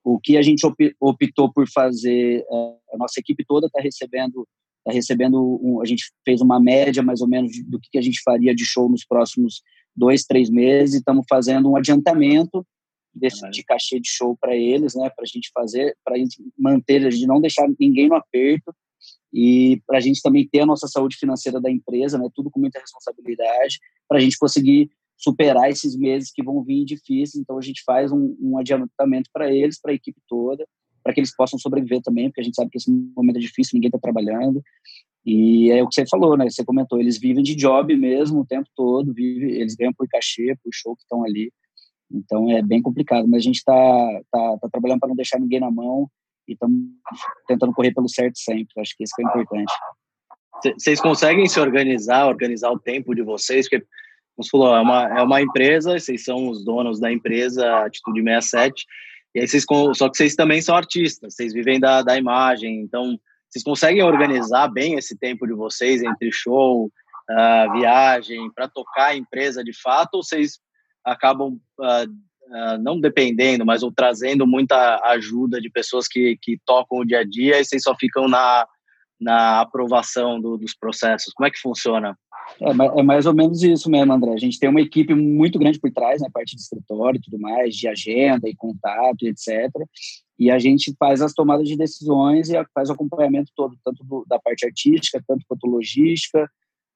O 0.05 0.21
que 0.21 0.37
a 0.37 0.43
gente 0.43 0.65
optou 1.01 1.53
por 1.53 1.69
fazer, 1.69 2.45
é, 2.49 2.77
a 2.93 2.97
nossa 2.97 3.19
equipe 3.19 3.45
toda 3.45 3.67
está 3.67 3.81
recebendo, 3.81 4.47
tá 4.85 4.93
recebendo 4.93 5.59
um, 5.61 5.83
a 5.83 5.85
gente 5.85 6.05
fez 6.25 6.41
uma 6.41 6.61
média 6.61 7.03
mais 7.03 7.21
ou 7.21 7.27
menos 7.27 7.51
do 7.67 7.81
que 7.81 7.99
a 7.99 8.03
gente 8.03 8.23
faria 8.23 8.55
de 8.55 8.65
show 8.65 8.89
nos 8.89 9.05
próximos 9.05 9.63
dois, 9.97 10.25
três 10.25 10.49
meses, 10.49 10.95
e 10.95 10.99
estamos 10.99 11.25
fazendo 11.29 11.69
um 11.69 11.77
adiantamento 11.77 12.65
desse, 13.13 13.51
de 13.51 13.65
cachê 13.65 13.99
de 13.99 14.09
show 14.09 14.37
para 14.41 14.55
eles, 14.55 14.95
né, 14.95 15.11
para 15.11 15.25
a 15.25 15.27
gente 15.27 15.51
fazer, 15.53 15.97
para 16.05 16.17
manter, 16.57 17.05
a 17.05 17.11
gente 17.11 17.27
não 17.27 17.41
deixar 17.41 17.67
ninguém 17.81 18.09
no 18.09 18.15
aperto, 18.15 18.73
e 19.33 19.83
para 19.87 19.99
a 19.99 20.01
gente 20.01 20.23
também 20.23 20.49
ter 20.49 20.61
a 20.61 20.67
nossa 20.67 20.87
saúde 20.87 21.17
financeira 21.17 21.61
da 21.61 21.71
empresa, 21.71 22.19
né, 22.19 22.29
tudo 22.35 22.51
com 22.51 22.61
muita 22.61 22.81
responsabilidade, 22.81 23.79
para 24.09 24.19
a 24.19 24.21
gente 24.21 24.39
conseguir 24.39 24.91
superar 25.17 25.71
esses 25.71 25.97
meses 25.97 26.31
que 26.33 26.43
vão 26.43 26.63
vir 26.63 26.85
difíceis. 26.85 27.37
Então 27.37 27.59
a 27.59 27.63
gente 27.63 27.83
faz 27.85 28.13
um, 28.13 28.37
um 28.41 28.59
adiantamento 28.59 29.31
para 29.33 29.53
eles, 29.53 29.81
para 29.81 29.93
a 29.93 29.95
equipe 29.95 30.21
toda, 30.29 30.67
para 31.03 31.15
que 31.15 31.21
eles 31.21 31.35
possam 31.35 31.59
sobreviver 31.59 32.03
também, 32.03 32.29
porque 32.29 32.41
a 32.41 32.45
gente 32.45 32.55
sabe 32.55 32.71
que 32.71 32.79
esse 32.79 32.91
momento 32.91 33.37
é 33.37 33.41
difícil, 33.41 33.73
ninguém 33.75 33.89
está 33.89 33.99
trabalhando. 33.99 34.63
E 35.25 35.71
é 35.71 35.83
o 35.83 35.89
que 35.89 35.95
você 35.95 36.07
falou, 36.07 36.37
né? 36.37 36.49
Você 36.49 36.65
comentou, 36.65 37.01
eles 37.01 37.19
vivem 37.19 37.43
de 37.43 37.55
job 37.55 37.97
mesmo 37.97 38.41
o 38.41 38.47
tempo 38.47 38.69
todo, 38.77 39.13
vive, 39.13 39.51
eles 39.53 39.75
ganham 39.75 39.93
por 39.93 40.07
cachê, 40.09 40.57
por 40.63 40.71
show 40.73 40.95
que 40.95 41.03
estão 41.03 41.25
ali. 41.25 41.53
Então 42.11 42.49
é 42.51 42.63
bem 42.63 42.81
complicado, 42.81 43.27
mas 43.27 43.41
a 43.41 43.45
gente 43.45 43.57
está 43.57 44.21
tá, 44.31 44.59
tá 44.61 44.69
trabalhando 44.71 45.01
para 45.01 45.09
não 45.09 45.17
deixar 45.17 45.41
ninguém 45.41 45.59
na 45.59 45.71
mão 45.71 46.09
e 46.49 46.53
estamos 46.53 46.81
tentando 47.47 47.73
correr 47.73 47.93
pelo 47.93 48.09
certo 48.09 48.39
sempre. 48.39 48.81
Acho 48.81 48.97
que 48.97 49.05
isso 49.05 49.15
é 49.19 49.23
importante. 49.23 49.73
Vocês 50.79 51.01
conseguem 51.01 51.47
se 51.47 51.61
organizar, 51.61 52.27
organizar 52.27 52.71
o 52.71 52.79
tempo 52.79 53.15
de 53.15 53.23
vocês? 53.23 53.69
Porque, 53.69 53.85
como 54.35 54.45
você 54.45 54.51
falou, 54.51 54.75
é 54.75 54.81
uma, 54.81 55.19
é 55.19 55.23
uma 55.23 55.41
empresa, 55.41 55.99
vocês 55.99 56.25
são 56.25 56.49
os 56.49 56.65
donos 56.65 56.99
da 56.99 57.13
empresa 57.13 57.85
Atitude 57.85 58.23
67, 58.23 58.87
e 59.35 59.41
aí 59.41 59.49
vocês, 59.49 59.65
só 59.95 60.09
que 60.09 60.17
vocês 60.17 60.35
também 60.35 60.63
são 60.63 60.75
artistas, 60.75 61.35
vocês 61.35 61.53
vivem 61.53 61.79
da, 61.79 62.03
da 62.03 62.17
imagem, 62.17 62.81
então 62.81 63.19
vocês 63.51 63.63
conseguem 63.63 64.03
organizar 64.03 64.69
bem 64.69 64.95
esse 64.95 65.17
tempo 65.17 65.47
de 65.47 65.53
vocês 65.53 66.03
entre 66.03 66.33
show, 66.33 66.87
uh, 66.87 67.73
viagem, 67.73 68.51
para 68.53 68.69
tocar 68.69 69.09
a 69.09 69.17
empresa 69.17 69.63
de 69.63 69.79
fato, 69.79 70.15
ou 70.15 70.23
vocês 70.23 70.59
acabam 71.05 71.61
uh, 71.79 72.13
uh, 72.47 72.79
não 72.81 73.01
dependendo, 73.01 73.65
mas 73.65 73.83
ou 73.83 73.93
trazendo 73.93 74.47
muita 74.47 75.01
ajuda 75.05 75.61
de 75.61 75.71
pessoas 75.71 76.07
que, 76.09 76.39
que 76.41 76.59
tocam 76.65 76.99
o 76.99 77.05
dia 77.05 77.21
a 77.21 77.25
dia 77.25 77.61
e 77.61 77.65
vocês 77.65 77.83
só 77.83 77.95
ficam 77.95 78.29
na, 78.29 78.67
na 79.21 79.61
aprovação 79.61 80.41
do, 80.41 80.57
dos 80.57 80.75
processos? 80.75 81.33
Como 81.35 81.47
é 81.47 81.51
que 81.51 81.61
funciona? 81.61 82.17
É, 82.61 83.01
é, 83.01 83.03
mais 83.03 83.27
ou 83.27 83.35
menos 83.35 83.63
isso 83.63 83.91
mesmo, 83.91 84.13
André. 84.13 84.33
A 84.33 84.39
gente 84.39 84.59
tem 84.59 84.69
uma 84.69 84.81
equipe 84.81 85.15
muito 85.15 85.59
grande 85.59 85.81
por 85.81 85.91
trás, 85.91 86.21
né, 86.21 86.29
parte 86.33 86.55
de 86.55 86.63
escritório 86.63 87.19
e 87.19 87.21
tudo 87.21 87.39
mais, 87.39 87.75
de 87.75 87.89
agenda 87.89 88.49
e 88.49 88.55
contato, 88.55 89.27
etc. 89.27 89.71
E 90.39 90.51
a 90.51 90.59
gente 90.59 90.95
faz 90.99 91.21
as 91.21 91.33
tomadas 91.33 91.69
de 91.69 91.77
decisões 91.77 92.49
e 92.49 92.65
faz 92.75 92.89
o 92.89 92.93
acompanhamento 92.93 93.51
todo, 93.55 93.77
tanto 93.85 94.05
do, 94.05 94.25
da 94.29 94.39
parte 94.39 94.65
artística, 94.65 95.23
tanto 95.27 95.45
quanto 95.49 95.67
logística, 95.67 96.49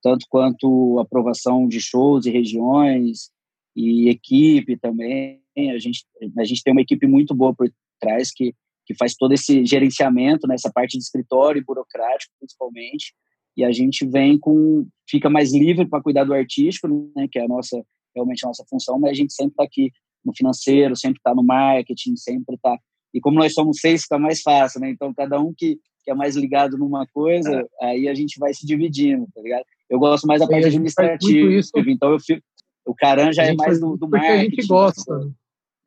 tanto 0.03 0.27
quanto 0.29 0.99
aprovação 0.99 1.67
de 1.67 1.81
shows 1.81 2.27
e 2.27 2.31
regiões, 2.31 3.31
e 3.75 4.09
equipe 4.09 4.77
também. 4.77 5.40
A 5.57 5.79
gente, 5.79 6.05
a 6.39 6.45
gente 6.45 6.63
tem 6.63 6.73
uma 6.73 6.83
equipe 6.83 7.07
muito 7.07 7.35
boa 7.35 7.55
por 7.55 7.71
trás 8.01 8.31
que, 8.33 8.55
que 8.87 8.95
faz 8.95 9.15
todo 9.15 9.33
esse 9.33 9.65
gerenciamento 9.65 10.47
nessa 10.47 10.69
né, 10.69 10.73
parte 10.75 10.97
de 10.97 11.03
escritório 11.03 11.61
e 11.61 11.65
burocrático, 11.65 12.33
principalmente. 12.39 13.15
E 13.57 13.65
a 13.65 13.73
gente 13.73 14.07
vem 14.07 14.39
com. 14.39 14.87
fica 15.09 15.29
mais 15.29 15.53
livre 15.53 15.87
para 15.87 16.03
cuidar 16.03 16.25
do 16.25 16.33
artístico, 16.33 16.89
né, 17.17 17.27
que 17.31 17.39
é 17.39 17.45
a 17.45 17.49
nossa, 17.49 17.83
realmente 18.15 18.45
a 18.45 18.49
nossa 18.49 18.65
função, 18.69 18.99
mas 18.99 19.11
a 19.11 19.15
gente 19.15 19.33
sempre 19.33 19.53
está 19.53 19.65
aqui 19.65 19.91
no 20.25 20.35
financeiro, 20.35 20.97
sempre 20.97 21.19
está 21.19 21.35
no 21.35 21.43
marketing, 21.43 22.17
sempre 22.17 22.55
está. 22.55 22.79
E 23.13 23.21
como 23.21 23.39
nós 23.39 23.53
somos 23.53 23.81
seis, 23.81 24.03
fica 24.03 24.19
mais 24.19 24.41
fácil, 24.41 24.81
né? 24.81 24.91
Então, 24.91 25.13
cada 25.13 25.41
um 25.41 25.53
que, 25.53 25.79
que 26.05 26.11
é 26.11 26.15
mais 26.15 26.37
ligado 26.37 26.79
numa 26.79 27.07
coisa, 27.09 27.67
é. 27.83 27.87
aí 27.87 28.09
a 28.09 28.15
gente 28.15 28.39
vai 28.39 28.55
se 28.55 28.65
dividindo, 28.65 29.27
tá 29.35 29.41
ligado? 29.41 29.65
Eu 29.89 29.99
gosto 29.99 30.27
mais 30.27 30.41
da 30.41 30.47
parte 30.47 30.67
administrativa, 30.67 31.91
então 31.91 32.13
eu 32.13 32.21
fico, 32.21 32.41
o 32.87 32.95
Caran 32.95 33.33
já 33.33 33.45
é 33.45 33.55
mais 33.55 33.81
do, 33.81 33.97
do 33.97 34.09
marketing. 34.09 34.33
a 34.33 34.45
gente 34.45 34.67
gosta. 34.67 35.19
Né? 35.19 35.33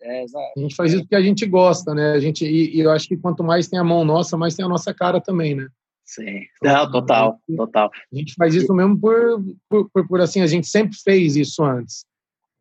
É, 0.04 0.26
a 0.58 0.60
gente 0.60 0.76
faz 0.76 0.92
isso 0.92 1.04
porque 1.04 1.16
a 1.16 1.22
gente 1.22 1.46
gosta, 1.46 1.94
né? 1.96 2.12
A 2.12 2.20
gente, 2.20 2.46
e, 2.46 2.76
e, 2.76 2.82
eu 2.82 2.92
acho 2.92 3.08
que 3.08 3.16
quanto 3.16 3.42
mais 3.42 3.70
tem 3.70 3.80
a 3.80 3.84
mão 3.84 4.04
nossa, 4.04 4.36
mais 4.36 4.54
tem 4.54 4.66
a 4.66 4.70
nossa 4.70 4.94
cara 4.94 5.22
também, 5.22 5.56
né? 5.56 5.68
Sim, 6.06 6.42
Não, 6.62 6.92
total, 6.92 7.39
total. 7.56 7.89
A 8.12 8.16
gente 8.16 8.34
faz 8.36 8.54
isso 8.54 8.74
mesmo 8.74 9.00
por, 9.00 9.42
por, 9.70 9.89
por, 9.89 10.08
por, 10.08 10.22
assim, 10.22 10.42
a 10.42 10.48
gente 10.48 10.68
sempre 10.68 10.98
fez 11.02 11.38
isso 11.38 11.63
antes. 11.63 12.06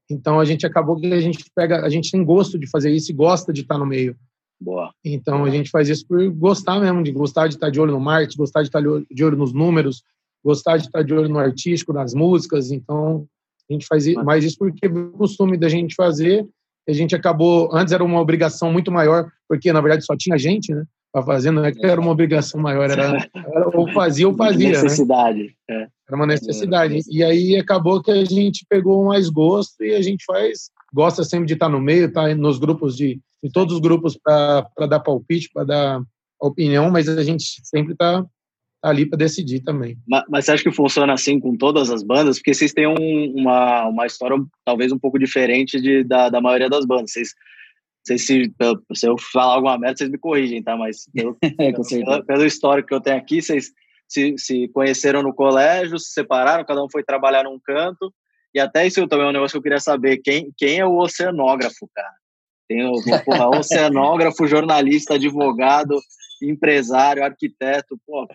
Então 0.08 0.38
a 0.38 0.44
gente 0.44 0.64
acabou 0.64 0.96
que 0.96 1.12
a 1.12 1.20
gente 1.20 1.44
pega, 1.54 1.84
a 1.84 1.88
gente 1.88 2.12
tem 2.12 2.24
gosto 2.24 2.56
de 2.56 2.70
fazer 2.70 2.92
isso 2.92 3.10
e 3.10 3.14
gosta 3.14 3.52
de 3.52 3.62
estar 3.62 3.76
no 3.76 3.86
meio. 3.86 4.16
Boa. 4.60 4.94
Então 5.04 5.44
a 5.44 5.50
gente 5.50 5.70
faz 5.70 5.88
isso 5.88 6.06
por 6.06 6.30
gostar 6.30 6.78
mesmo, 6.78 7.02
de 7.02 7.10
gostar 7.10 7.48
de 7.48 7.54
estar 7.54 7.70
de 7.70 7.80
olho 7.80 7.92
no 7.92 8.00
marketing, 8.00 8.38
gostar 8.38 8.62
de 8.62 8.68
estar 8.68 8.80
de 8.80 9.24
olho 9.24 9.36
nos 9.36 9.52
números, 9.52 10.04
gostar 10.44 10.76
de 10.76 10.86
estar 10.86 11.02
de 11.02 11.12
olho 11.12 11.28
no 11.28 11.38
artístico, 11.38 11.92
nas 11.92 12.14
músicas. 12.14 12.70
Então 12.70 13.26
a 13.68 13.72
gente 13.72 13.86
faz 13.86 14.06
mais 14.22 14.44
isso 14.44 14.56
porque 14.56 14.86
é 14.86 14.88
o 14.88 15.10
costume 15.10 15.56
da 15.56 15.68
gente 15.68 15.96
fazer. 15.96 16.46
A 16.88 16.92
gente 16.92 17.14
acabou, 17.14 17.70
antes 17.72 17.92
era 17.92 18.02
uma 18.02 18.20
obrigação 18.20 18.72
muito 18.72 18.90
maior, 18.90 19.30
porque 19.48 19.72
na 19.72 19.80
verdade 19.80 20.04
só 20.04 20.16
tinha 20.16 20.36
gente, 20.36 20.74
né? 20.74 20.84
Para 21.12 21.22
fazer, 21.22 21.50
não 21.50 21.64
é 21.64 21.70
que 21.72 21.84
era 21.84 22.00
uma 22.00 22.10
obrigação 22.10 22.58
maior, 22.60 22.90
era, 22.90 23.28
era 23.34 23.68
ou 23.74 23.92
fazia 23.92 24.26
ou 24.26 24.34
fazia. 24.34 24.70
Né? 24.70 24.82
Necessidade. 24.82 25.54
Né? 25.68 25.88
Era 26.08 26.16
uma 26.16 26.26
necessidade. 26.26 27.00
E 27.10 27.22
aí 27.22 27.56
acabou 27.56 28.02
que 28.02 28.10
a 28.10 28.24
gente 28.24 28.64
pegou 28.66 29.04
mais 29.04 29.28
gosto 29.28 29.84
e 29.84 29.94
a 29.94 30.00
gente 30.00 30.24
faz, 30.24 30.70
gosta 30.92 31.22
sempre 31.22 31.46
de 31.46 31.52
estar 31.52 31.68
no 31.68 31.80
meio, 31.80 32.10
tá 32.10 32.34
nos 32.34 32.58
grupos 32.58 32.96
de, 32.96 33.20
em 33.42 33.50
todos 33.50 33.74
os 33.74 33.80
grupos 33.80 34.16
para 34.16 34.86
dar 34.88 35.00
palpite, 35.00 35.50
para 35.52 35.64
dar 35.64 36.02
opinião, 36.40 36.90
mas 36.90 37.08
a 37.08 37.22
gente 37.22 37.44
sempre 37.62 37.92
está 37.92 38.24
ali 38.82 39.06
para 39.06 39.18
decidir 39.18 39.60
também. 39.60 39.96
Mas, 40.06 40.24
mas, 40.28 40.44
você 40.44 40.52
acha 40.52 40.62
que 40.64 40.72
funciona 40.72 41.12
assim 41.12 41.38
com 41.38 41.56
todas 41.56 41.90
as 41.90 42.02
bandas? 42.02 42.38
Porque 42.38 42.52
vocês 42.52 42.72
têm 42.72 42.86
um, 42.86 43.32
uma, 43.36 43.86
uma 43.86 44.06
história 44.06 44.36
talvez 44.64 44.90
um 44.90 44.98
pouco 44.98 45.18
diferente 45.18 45.80
de, 45.80 46.02
da, 46.02 46.28
da 46.28 46.40
maioria 46.40 46.68
das 46.68 46.84
bandas. 46.84 47.12
Vocês, 47.12 47.34
vocês 48.02 48.26
se, 48.26 48.52
se 48.94 49.06
eu 49.06 49.16
falar 49.18 49.54
alguma 49.54 49.78
merda, 49.78 49.98
vocês 49.98 50.10
me 50.10 50.18
corrigem, 50.18 50.62
tá? 50.62 50.76
Mas 50.76 51.06
pelo, 51.14 51.36
pelo, 51.38 52.24
pelo 52.24 52.44
histórico 52.44 52.88
que 52.88 52.94
eu 52.94 53.00
tenho 53.00 53.16
aqui, 53.16 53.40
vocês 53.40 53.70
se, 54.08 54.34
se 54.36 54.68
conheceram 54.68 55.22
no 55.22 55.32
colégio, 55.32 55.98
se 55.98 56.12
separaram, 56.12 56.64
cada 56.64 56.82
um 56.82 56.90
foi 56.90 57.04
trabalhar 57.04 57.44
num 57.44 57.60
canto. 57.60 58.12
E 58.54 58.60
até 58.60 58.86
isso 58.86 59.06
também 59.06 59.26
é 59.26 59.28
um 59.30 59.32
negócio 59.32 59.52
que 59.52 59.58
eu 59.58 59.62
queria 59.62 59.80
saber. 59.80 60.18
Quem, 60.18 60.52
quem 60.58 60.78
é 60.80 60.84
o 60.84 60.98
oceanógrafo, 60.98 61.88
cara? 61.94 62.12
Tem 62.68 62.84
o 62.84 62.92
porra, 63.24 63.48
oceanógrafo, 63.58 64.46
jornalista, 64.46 65.14
advogado, 65.14 65.98
empresário, 66.42 67.24
arquiteto, 67.24 67.98
pô. 68.06 68.26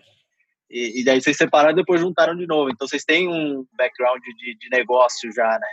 E, 0.70 1.00
e 1.00 1.04
daí 1.04 1.20
vocês 1.20 1.36
separaram 1.36 1.72
e 1.72 1.76
depois 1.76 2.00
juntaram 2.00 2.36
de 2.36 2.46
novo. 2.46 2.70
Então 2.70 2.86
vocês 2.86 3.04
têm 3.04 3.28
um 3.28 3.64
background 3.76 4.20
de, 4.22 4.56
de 4.58 4.68
negócio 4.70 5.32
já, 5.32 5.48
né? 5.48 5.68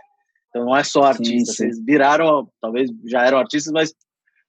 Então 0.49 0.65
não 0.65 0.75
é 0.75 0.83
só 0.83 1.03
artista. 1.03 1.29
Sim, 1.31 1.45
sim. 1.45 1.53
Vocês 1.53 1.85
viraram, 1.85 2.49
talvez 2.61 2.89
já 3.05 3.25
eram 3.25 3.37
artistas, 3.37 3.73
mas 3.73 3.93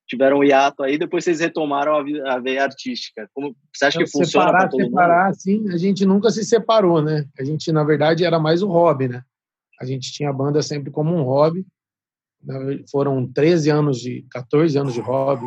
tiveram 0.06 0.38
um 0.38 0.44
hiato 0.44 0.82
aí, 0.84 0.96
depois 0.96 1.24
vocês 1.24 1.40
retomaram 1.40 1.96
a, 1.96 2.34
a 2.34 2.38
veia 2.38 2.62
artística. 2.62 3.28
Como 3.34 3.56
você 3.74 3.86
acha 3.86 3.98
que 3.98 4.04
então, 4.04 4.20
funciona 4.20 4.50
para 4.50 4.68
todo 4.68 4.84
separar, 4.84 5.26
mundo? 5.26 5.34
Sim, 5.34 5.68
a 5.70 5.76
gente 5.76 6.06
nunca 6.06 6.30
se 6.30 6.44
separou, 6.44 7.02
né? 7.02 7.26
A 7.38 7.44
gente, 7.44 7.72
na 7.72 7.82
verdade, 7.82 8.24
era 8.24 8.38
mais 8.38 8.62
um 8.62 8.68
hobby, 8.68 9.08
né? 9.08 9.22
A 9.80 9.84
gente 9.84 10.12
tinha 10.12 10.30
a 10.30 10.32
banda 10.32 10.62
sempre 10.62 10.90
como 10.90 11.14
um 11.14 11.22
hobby. 11.22 11.66
Foram 12.90 13.30
13 13.30 13.70
anos 13.70 13.98
de, 13.98 14.24
14 14.30 14.78
anos 14.78 14.94
de 14.94 15.00
hobby. 15.00 15.46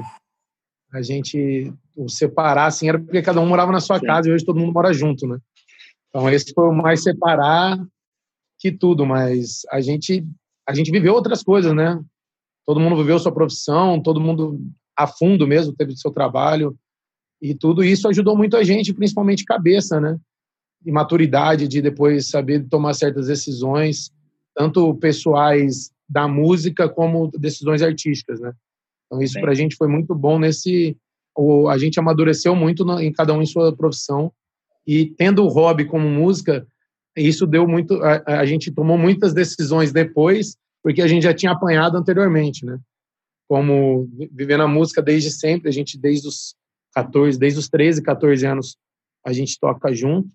A 0.91 1.01
gente, 1.01 1.71
o 1.95 2.09
separar, 2.09 2.65
assim, 2.65 2.89
era 2.89 2.99
porque 2.99 3.21
cada 3.21 3.39
um 3.39 3.47
morava 3.47 3.71
na 3.71 3.79
sua 3.79 3.99
sim. 3.99 4.05
casa 4.05 4.27
e 4.27 4.31
hoje 4.31 4.45
todo 4.45 4.59
mundo 4.59 4.73
mora 4.73 4.91
junto, 4.93 5.27
né? 5.27 5.37
Então, 6.09 6.29
esse 6.29 6.53
foi 6.53 6.67
o 6.67 6.73
mais 6.73 7.03
separar 7.03 7.77
que 8.57 8.71
tudo, 8.71 9.05
mas 9.05 9.61
a 9.71 9.79
gente, 9.79 10.25
a 10.67 10.73
gente 10.73 10.91
viveu 10.91 11.13
outras 11.13 11.43
coisas, 11.43 11.73
né? 11.73 12.03
todo 12.69 12.79
mundo 12.79 12.97
viveu 12.97 13.17
sua 13.17 13.31
profissão, 13.31 13.99
todo 13.99 14.21
mundo 14.21 14.61
a 14.95 15.07
fundo 15.07 15.47
mesmo 15.47 15.73
teve 15.73 15.97
seu 15.97 16.11
trabalho 16.11 16.77
e 17.41 17.55
tudo 17.55 17.83
isso 17.83 18.07
ajudou 18.07 18.37
muito 18.37 18.55
a 18.55 18.63
gente, 18.63 18.93
principalmente 18.93 19.43
cabeça, 19.43 19.99
né? 19.99 20.19
E 20.85 20.91
maturidade 20.91 21.67
de 21.67 21.81
depois 21.81 22.29
saber 22.29 22.63
tomar 22.69 22.93
certas 22.93 23.25
decisões, 23.25 24.11
tanto 24.55 24.93
pessoais 24.97 25.89
da 26.07 26.27
música 26.27 26.87
como 26.87 27.31
decisões 27.31 27.81
artísticas, 27.81 28.39
né? 28.39 28.53
Então 29.09 29.21
isso 29.23 29.39
para 29.41 29.51
a 29.51 29.55
gente 29.55 29.75
foi 29.75 29.87
muito 29.87 30.13
bom 30.13 30.37
nesse, 30.37 30.95
a 31.69 31.77
gente 31.79 31.99
amadureceu 31.99 32.55
muito 32.55 32.87
em 32.99 33.11
cada 33.11 33.33
um 33.33 33.41
em 33.41 33.45
sua 33.45 33.75
profissão 33.75 34.31
e 34.85 35.07
tendo 35.07 35.43
o 35.43 35.47
hobby 35.47 35.85
como 35.85 36.07
música, 36.07 36.65
isso 37.17 37.47
deu 37.47 37.67
muito, 37.67 37.95
a, 38.03 38.21
a 38.39 38.45
gente 38.45 38.71
tomou 38.71 38.97
muitas 38.97 39.33
decisões 39.33 39.91
depois 39.91 40.55
porque 40.83 41.01
a 41.01 41.07
gente 41.07 41.23
já 41.23 41.33
tinha 41.33 41.51
apanhado 41.51 41.97
anteriormente, 41.97 42.65
né? 42.65 42.79
Como 43.47 44.07
vivendo 44.31 44.61
a 44.61 44.67
música 44.67 45.01
desde 45.01 45.31
sempre, 45.31 45.67
a 45.67 45.71
gente 45.71 45.97
desde 45.97 46.27
os 46.27 46.55
14, 46.93 47.37
desde 47.37 47.59
os 47.59 47.67
13, 47.67 48.01
14 48.01 48.45
anos, 48.45 48.77
a 49.25 49.33
gente 49.33 49.59
toca 49.59 49.93
junto. 49.93 50.29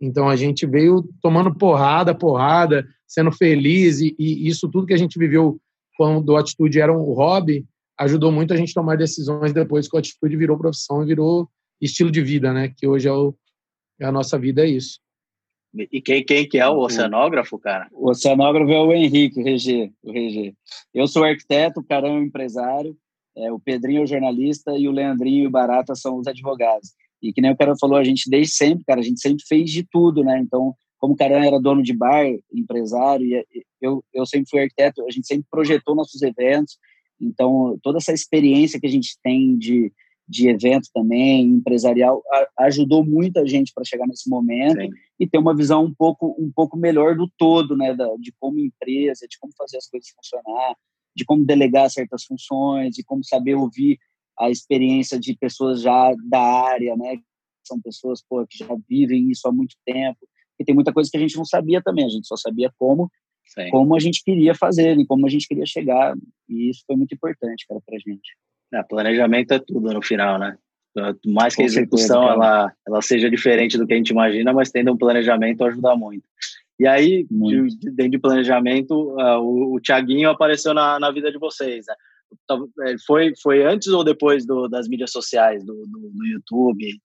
Então 0.00 0.28
a 0.28 0.36
gente 0.36 0.66
veio 0.66 1.08
tomando 1.20 1.54
porrada, 1.54 2.14
porrada, 2.14 2.86
sendo 3.06 3.32
feliz 3.32 4.00
e, 4.00 4.14
e 4.18 4.46
isso 4.46 4.68
tudo 4.68 4.86
que 4.86 4.94
a 4.94 4.98
gente 4.98 5.18
viveu 5.18 5.60
quando 5.96 6.36
a 6.36 6.40
atitude 6.40 6.80
era 6.80 6.96
um 6.96 7.12
hobby, 7.12 7.66
ajudou 8.00 8.32
muito 8.32 8.52
a 8.54 8.56
gente 8.56 8.70
a 8.70 8.80
tomar 8.80 8.96
decisões 8.96 9.52
depois 9.52 9.86
que 9.86 9.96
a 9.96 10.00
atitude 10.00 10.36
virou 10.36 10.58
profissão 10.58 11.02
e 11.02 11.06
virou 11.06 11.48
estilo 11.80 12.10
de 12.10 12.22
vida, 12.22 12.52
né? 12.52 12.72
Que 12.74 12.86
hoje 12.86 13.06
é, 13.06 13.12
o, 13.12 13.34
é 14.00 14.06
a 14.06 14.12
nossa 14.12 14.38
vida 14.38 14.64
é 14.64 14.68
isso. 14.68 14.98
E 15.74 16.00
quem, 16.00 16.24
quem 16.24 16.48
que 16.48 16.58
é 16.58 16.66
o 16.66 16.78
oceanógrafo, 16.78 17.58
cara? 17.58 17.88
O 17.92 18.10
oceanógrafo 18.10 18.72
é 18.72 18.80
o 18.80 18.92
Henrique, 18.92 19.40
o 19.40 19.44
Regê. 19.44 19.92
O 20.02 20.10
Regê. 20.10 20.54
Eu 20.92 21.06
sou 21.06 21.22
arquiteto, 21.22 21.80
o 21.80 21.84
Carão 21.84 22.16
é 22.16 22.20
o 22.20 22.24
empresário, 22.24 22.96
é, 23.36 23.52
o 23.52 23.60
Pedrinho 23.60 24.00
é 24.00 24.04
o 24.04 24.06
jornalista 24.06 24.76
e 24.76 24.88
o 24.88 24.92
Leandrinho 24.92 25.44
e 25.44 25.46
o 25.46 25.50
Barata 25.50 25.94
são 25.94 26.18
os 26.18 26.26
advogados. 26.26 26.92
E 27.22 27.32
que 27.32 27.40
nem 27.40 27.52
o 27.52 27.56
cara 27.56 27.74
falou, 27.78 27.96
a 27.96 28.04
gente 28.04 28.28
desde 28.28 28.54
sempre, 28.54 28.84
cara, 28.84 29.00
a 29.00 29.04
gente 29.04 29.20
sempre 29.20 29.44
fez 29.46 29.70
de 29.70 29.86
tudo, 29.88 30.24
né? 30.24 30.40
Então, 30.40 30.74
como 30.98 31.12
o 31.12 31.16
Carão 31.16 31.42
era 31.42 31.60
dono 31.60 31.82
de 31.82 31.92
bar, 31.92 32.26
empresário, 32.52 33.24
e 33.26 33.46
eu, 33.80 34.02
eu 34.12 34.26
sempre 34.26 34.48
fui 34.50 34.60
arquiteto, 34.60 35.04
a 35.06 35.10
gente 35.10 35.26
sempre 35.26 35.46
projetou 35.50 35.94
nossos 35.94 36.20
eventos. 36.22 36.78
Então, 37.20 37.78
toda 37.82 37.98
essa 37.98 38.12
experiência 38.12 38.80
que 38.80 38.86
a 38.86 38.90
gente 38.90 39.18
tem 39.22 39.56
de, 39.56 39.92
de 40.26 40.48
evento 40.48 40.88
também, 40.94 41.42
empresarial, 41.42 42.22
a, 42.32 42.64
ajudou 42.66 43.04
muita 43.04 43.46
gente 43.46 43.72
para 43.74 43.84
chegar 43.84 44.06
nesse 44.06 44.28
momento 44.30 44.80
Sim. 44.80 44.90
e 45.18 45.28
ter 45.28 45.38
uma 45.38 45.54
visão 45.54 45.84
um 45.84 45.94
pouco, 45.94 46.34
um 46.38 46.50
pouco 46.54 46.76
melhor 46.76 47.16
do 47.16 47.28
todo, 47.36 47.76
né, 47.76 47.94
da, 47.94 48.06
de 48.18 48.32
como 48.38 48.58
empresa, 48.58 49.26
de 49.28 49.38
como 49.38 49.52
fazer 49.56 49.76
as 49.76 49.88
coisas 49.88 50.08
funcionar, 50.10 50.76
de 51.14 51.24
como 51.24 51.44
delegar 51.44 51.90
certas 51.90 52.24
funções, 52.24 52.94
de 52.94 53.02
como 53.04 53.24
saber 53.24 53.54
ouvir 53.54 53.98
a 54.38 54.48
experiência 54.48 55.18
de 55.18 55.36
pessoas 55.36 55.82
já 55.82 56.14
da 56.28 56.40
área, 56.40 56.96
né, 56.96 57.18
são 57.66 57.80
pessoas 57.80 58.22
pô, 58.26 58.46
que 58.46 58.58
já 58.58 58.68
vivem 58.88 59.30
isso 59.30 59.46
há 59.46 59.52
muito 59.52 59.76
tempo, 59.84 60.18
e 60.58 60.64
tem 60.64 60.74
muita 60.74 60.92
coisa 60.92 61.10
que 61.10 61.16
a 61.16 61.20
gente 61.20 61.36
não 61.36 61.44
sabia 61.44 61.82
também, 61.82 62.04
a 62.04 62.08
gente 62.08 62.26
só 62.26 62.36
sabia 62.36 62.72
como 62.78 63.10
Sim. 63.50 63.68
como 63.70 63.96
a 63.96 63.98
gente 63.98 64.22
queria 64.24 64.54
fazer 64.54 64.96
e 64.98 65.06
como 65.06 65.26
a 65.26 65.28
gente 65.28 65.46
queria 65.48 65.66
chegar, 65.66 66.14
e 66.48 66.70
isso 66.70 66.82
foi 66.86 66.96
muito 66.96 67.14
importante, 67.14 67.66
cara, 67.68 67.80
pra 67.84 67.98
gente. 67.98 68.36
É, 68.72 68.82
planejamento 68.82 69.52
é 69.52 69.58
tudo 69.58 69.92
no 69.92 70.02
final, 70.02 70.38
né? 70.38 70.56
Mais 71.26 71.54
que 71.54 71.62
a 71.62 71.64
execução 71.64 72.28
ela, 72.28 72.72
ela 72.86 73.02
seja 73.02 73.30
diferente 73.30 73.78
do 73.78 73.86
que 73.86 73.92
a 73.92 73.96
gente 73.96 74.10
imagina, 74.10 74.52
mas 74.52 74.70
tendo 74.70 74.92
um 74.92 74.96
planejamento 74.96 75.64
ajuda 75.64 75.96
muito. 75.96 76.24
E 76.78 76.86
aí, 76.86 77.26
de, 77.30 77.90
dentro 77.90 78.12
de 78.12 78.18
planejamento, 78.18 78.94
uh, 79.14 79.38
o, 79.40 79.74
o 79.74 79.80
Tiaguinho 79.80 80.30
apareceu 80.30 80.72
na, 80.72 80.98
na 80.98 81.10
vida 81.10 81.30
de 81.30 81.38
vocês, 81.38 81.86
né? 81.86 81.94
É, 82.86 82.94
foi, 83.06 83.32
foi 83.42 83.64
antes 83.64 83.88
ou 83.88 84.04
depois 84.04 84.46
do, 84.46 84.68
das 84.68 84.88
mídias 84.88 85.10
sociais, 85.10 85.64
do, 85.64 85.74
do, 85.74 86.10
do 86.14 86.26
YouTube? 86.26 87.00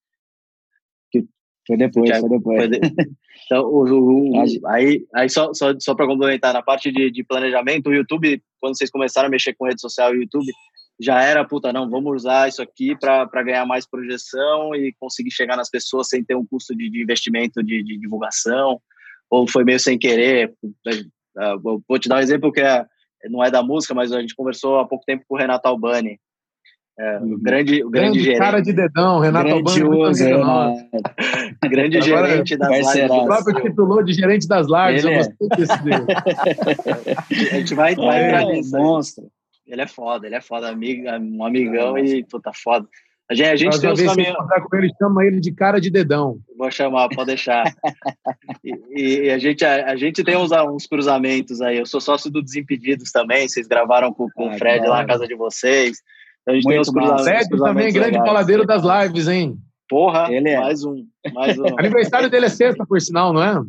Foi 1.66 1.78
depois, 1.78 2.10
Thiago, 2.10 2.28
foi 2.28 2.38
depois. 2.38 2.58
Foi 2.58 2.68
de, 2.70 2.80
então, 3.46 3.64
o, 3.64 4.34
o, 4.34 4.68
aí, 4.68 5.06
aí 5.14 5.30
só, 5.30 5.54
só, 5.54 5.74
só 5.80 5.96
para 5.96 6.08
complementar, 6.08 6.54
na 6.54 6.62
parte 6.62 6.92
de, 6.92 7.10
de 7.10 7.24
planejamento, 7.24 7.90
o 7.90 7.94
YouTube, 7.94 8.42
quando 8.60 8.78
vocês 8.78 8.90
começaram 8.90 9.28
a 9.28 9.32
mexer 9.32 9.54
com 9.54 9.66
rede 9.66 9.82
social, 9.82 10.12
o 10.12 10.16
YouTube 10.16 10.52
já 11.00 11.22
era, 11.22 11.44
puta, 11.44 11.74
não, 11.74 11.90
vamos 11.90 12.16
usar 12.16 12.48
isso 12.48 12.62
aqui 12.62 12.98
para 12.98 13.44
ganhar 13.44 13.66
mais 13.66 13.86
projeção 13.88 14.74
e 14.76 14.94
conseguir 15.00 15.32
chegar 15.32 15.58
nas 15.58 15.70
pessoas 15.70 16.08
sem 16.08 16.24
ter 16.24 16.36
um 16.36 16.46
custo 16.46 16.76
de, 16.76 16.90
de 16.90 17.02
investimento 17.02 17.62
de, 17.62 17.84
de, 17.84 17.98
divulgação? 17.98 18.80
Ou 19.30 19.48
foi 19.48 19.64
meio 19.64 19.80
sem 19.80 19.98
querer? 19.98 20.54
Uh, 20.64 21.82
vou 21.88 22.00
te 22.00 22.08
dar 22.08 22.18
um 22.18 22.22
exemplo 22.22 22.52
que 22.52 22.62
é, 22.62 22.86
não 23.30 23.44
é 23.44 23.52
da 23.52 23.62
música, 23.62 23.94
mas 23.94 24.12
a 24.12 24.22
gente 24.22 24.36
conversou 24.36 24.80
há 24.80 24.88
pouco 24.88 25.04
tempo 25.06 25.26
com 25.28 25.36
o 25.36 25.38
Renato 25.38 25.68
Albani. 25.68 26.20
É, 26.98 27.18
o 27.20 27.24
uhum. 27.24 27.40
grande, 27.42 27.84
o 27.84 27.90
grande, 27.90 28.08
grande 28.08 28.20
gerente. 28.22 28.40
cara 28.40 28.62
de 28.62 28.72
dedão, 28.72 29.20
Renato 29.20 29.52
Albani. 29.52 29.80
grande 31.70 32.02
gerente 32.02 32.56
das 32.56 32.96
lives. 32.96 33.12
O 33.12 33.26
próprio 33.26 33.62
titulou 33.62 34.02
de 34.02 34.14
gerente 34.14 34.48
das 34.48 34.66
lives. 34.68 35.04
Ele 35.04 35.16
eu 35.16 35.20
é. 35.20 35.24
gostei 35.24 35.50
desse 35.58 35.74
A 37.52 37.58
gente 37.58 37.76
vai, 37.76 37.96
vai 37.96 38.22
é, 38.22 38.28
entrar 38.28 38.46
nisso. 38.46 38.78
Monstro. 38.78 39.26
Ele 39.68 39.82
é 39.82 39.88
foda, 39.88 40.26
ele 40.26 40.36
é 40.36 40.42
foda, 40.42 40.70
amigo, 40.70 41.10
um 41.10 41.44
amigão 41.44 41.98
e 41.98 42.24
puta 42.24 42.52
foda. 42.54 42.88
A 43.30 43.34
gente, 43.34 43.48
a 43.48 43.56
gente 43.56 43.82
tem 43.82 43.92
os 43.92 44.02
caminhos. 44.02 44.36
Com 44.70 44.78
ele, 44.78 44.92
chama 44.98 45.26
ele 45.26 45.40
de 45.40 45.52
cara 45.52 45.82
de 45.82 45.90
dedão. 45.90 46.38
Vou 46.56 46.70
chamar, 46.70 47.10
pode 47.10 47.28
deixar. 47.28 47.66
e, 48.64 49.24
e, 49.24 49.32
a, 49.32 49.40
gente, 49.40 49.66
a, 49.66 49.92
a, 49.92 49.96
gente 49.96 50.24
tem 50.24 50.38
uns, 50.38 50.52
uns 50.52 50.86
cruzamentos 50.86 51.60
aí. 51.60 51.80
Eu 51.80 51.88
sou 51.88 52.00
sócio 52.00 52.30
do 52.30 52.42
Desimpedidos 52.42 53.12
também. 53.12 53.50
Vocês 53.50 53.68
gravaram 53.68 54.14
com, 54.14 54.30
com 54.30 54.50
ah, 54.50 54.54
o 54.54 54.58
Fred 54.60 54.86
lá 54.88 54.98
na 54.98 55.08
casa 55.08 55.28
de 55.28 55.36
vocês. 55.36 55.98
Então 56.46 56.54
a 56.54 56.56
gente 56.56 56.66
Muito 56.66 56.84
tem 56.84 56.94
cruzamentos. 56.94 57.24
Fred 57.24 57.50
também, 57.50 57.94
grande 57.94 58.18
faladeiro 58.20 58.66
das 58.68 58.84
lives, 58.84 59.28
hein? 59.28 59.58
Porra, 59.90 60.32
ele 60.32 60.50
é. 60.50 60.60
mais 60.60 60.84
um. 60.84 61.06
Mais 61.34 61.58
um. 61.58 61.66
Aniversário 61.78 62.30
dele 62.30 62.46
é 62.46 62.50
sexta, 62.50 62.86
por 62.86 63.02
sinal, 63.02 63.34
não 63.34 63.44
é? 63.44 63.62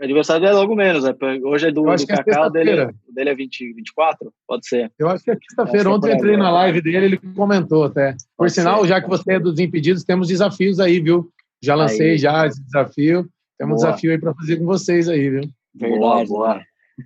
Aniversário 0.00 0.46
é 0.46 0.52
logo 0.52 0.76
menos. 0.76 1.04
Né? 1.04 1.14
Hoje 1.44 1.68
é 1.68 1.72
do, 1.72 1.82
do 1.82 1.90
é 1.90 2.06
Cacau, 2.06 2.46
é 2.46 2.50
dele, 2.50 2.94
dele 3.08 3.30
é 3.30 3.34
20, 3.34 3.72
24? 3.72 4.32
Pode 4.46 4.68
ser. 4.68 4.92
Eu 4.98 5.08
acho 5.08 5.24
que 5.24 5.32
é 5.32 5.34
sexta-feira. 5.34 5.90
Ontem 5.90 6.10
eu 6.10 6.14
entrei 6.14 6.36
na 6.36 6.50
live 6.50 6.80
dele, 6.80 7.06
ele 7.06 7.18
comentou 7.34 7.84
até. 7.84 8.12
Por 8.12 8.44
Pode 8.44 8.52
sinal, 8.52 8.82
ser. 8.82 8.88
já 8.88 9.00
que 9.00 9.08
você 9.08 9.32
é 9.32 9.40
dos 9.40 9.58
impedidos, 9.58 10.04
temos 10.04 10.28
desafios 10.28 10.78
aí, 10.78 11.00
viu? 11.00 11.28
Já 11.62 11.74
lancei 11.74 12.12
aí. 12.12 12.18
já 12.18 12.46
esse 12.46 12.62
desafio. 12.62 13.26
Temos 13.58 13.76
boa. 13.76 13.88
um 13.88 13.90
desafio 13.90 14.10
aí 14.12 14.18
para 14.18 14.34
fazer 14.34 14.56
com 14.58 14.64
vocês 14.66 15.08
aí, 15.08 15.30
viu? 15.30 15.48
Verdade, 15.74 15.98
boa, 15.98 16.24
boa. 16.24 16.60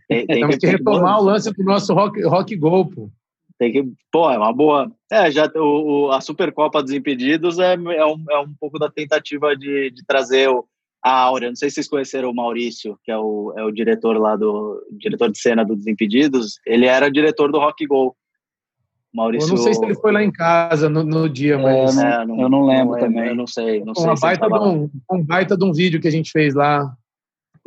Tem, 0.09 0.27
tem 0.27 0.41
temos 0.41 0.57
que, 0.57 0.67
que 0.67 0.67
retomar 0.67 1.21
o 1.21 1.25
lance 1.25 1.51
do 1.51 1.65
nosso 1.65 1.95
rock, 1.95 2.21
rock 2.23 2.55
Go, 2.57 2.87
pô. 2.87 3.11
Tem 3.59 3.73
que, 3.73 3.85
pô, 4.13 4.31
é 4.31 4.39
uma 4.39 4.53
boa. 4.53 4.91
É, 5.11 5.31
já 5.31 5.51
o, 5.57 6.07
o 6.07 6.13
a 6.13 6.21
Supercopa 6.21 6.83
dos 6.83 6.93
Impedidos 6.93 7.59
é, 7.59 7.75
é, 7.75 8.07
um, 8.07 8.25
é 8.31 8.39
um 8.39 8.55
pouco 8.59 8.79
da 8.79 8.89
tentativa 8.89 9.57
de, 9.57 9.91
de 9.91 10.07
trazer 10.07 10.49
o, 10.49 10.65
a 11.03 11.11
Áurea, 11.23 11.49
não 11.49 11.57
sei 11.57 11.69
se 11.69 11.77
vocês 11.77 11.89
conheceram 11.89 12.31
o 12.31 12.35
Maurício, 12.35 12.99
que 13.05 13.11
é 13.11 13.19
o, 13.19 13.53
é 13.57 13.65
o 13.65 13.71
diretor 13.71 14.17
lá 14.19 14.37
do 14.37 14.81
diretor 14.93 15.31
de 15.31 15.39
cena 15.39 15.65
do 15.65 15.77
Desimpedidos, 15.77 16.61
ele 16.67 16.87
era 16.87 17.11
diretor 17.11 17.51
do 17.51 17.59
Rock 17.59 17.87
Go. 17.87 18.17
Maurício... 19.13 19.49
Eu 19.49 19.57
não 19.57 19.63
sei 19.63 19.75
se 19.75 19.85
ele 19.85 19.95
foi 19.95 20.13
lá 20.13 20.23
em 20.23 20.31
casa 20.31 20.89
no, 20.89 21.03
no 21.03 21.29
dia, 21.29 21.55
é, 21.55 21.57
mas. 21.57 21.99
É, 21.99 22.27
não, 22.27 22.41
eu 22.41 22.49
não 22.49 22.67
lembro 22.67 22.93
não 22.93 23.01
também. 23.01 23.29
Eu 23.29 23.35
não 23.35 23.47
sei. 23.47 23.83
Não 23.83 23.95
sei 23.95 24.05
uma, 24.05 24.15
baita 24.15 24.49
de 24.49 24.59
um, 24.59 24.91
um 25.11 25.25
baita 25.25 25.57
de 25.57 25.65
um 25.65 25.73
vídeo 25.73 26.01
que 26.01 26.09
a 26.09 26.11
gente 26.11 26.31
fez 26.31 26.55
lá. 26.55 26.95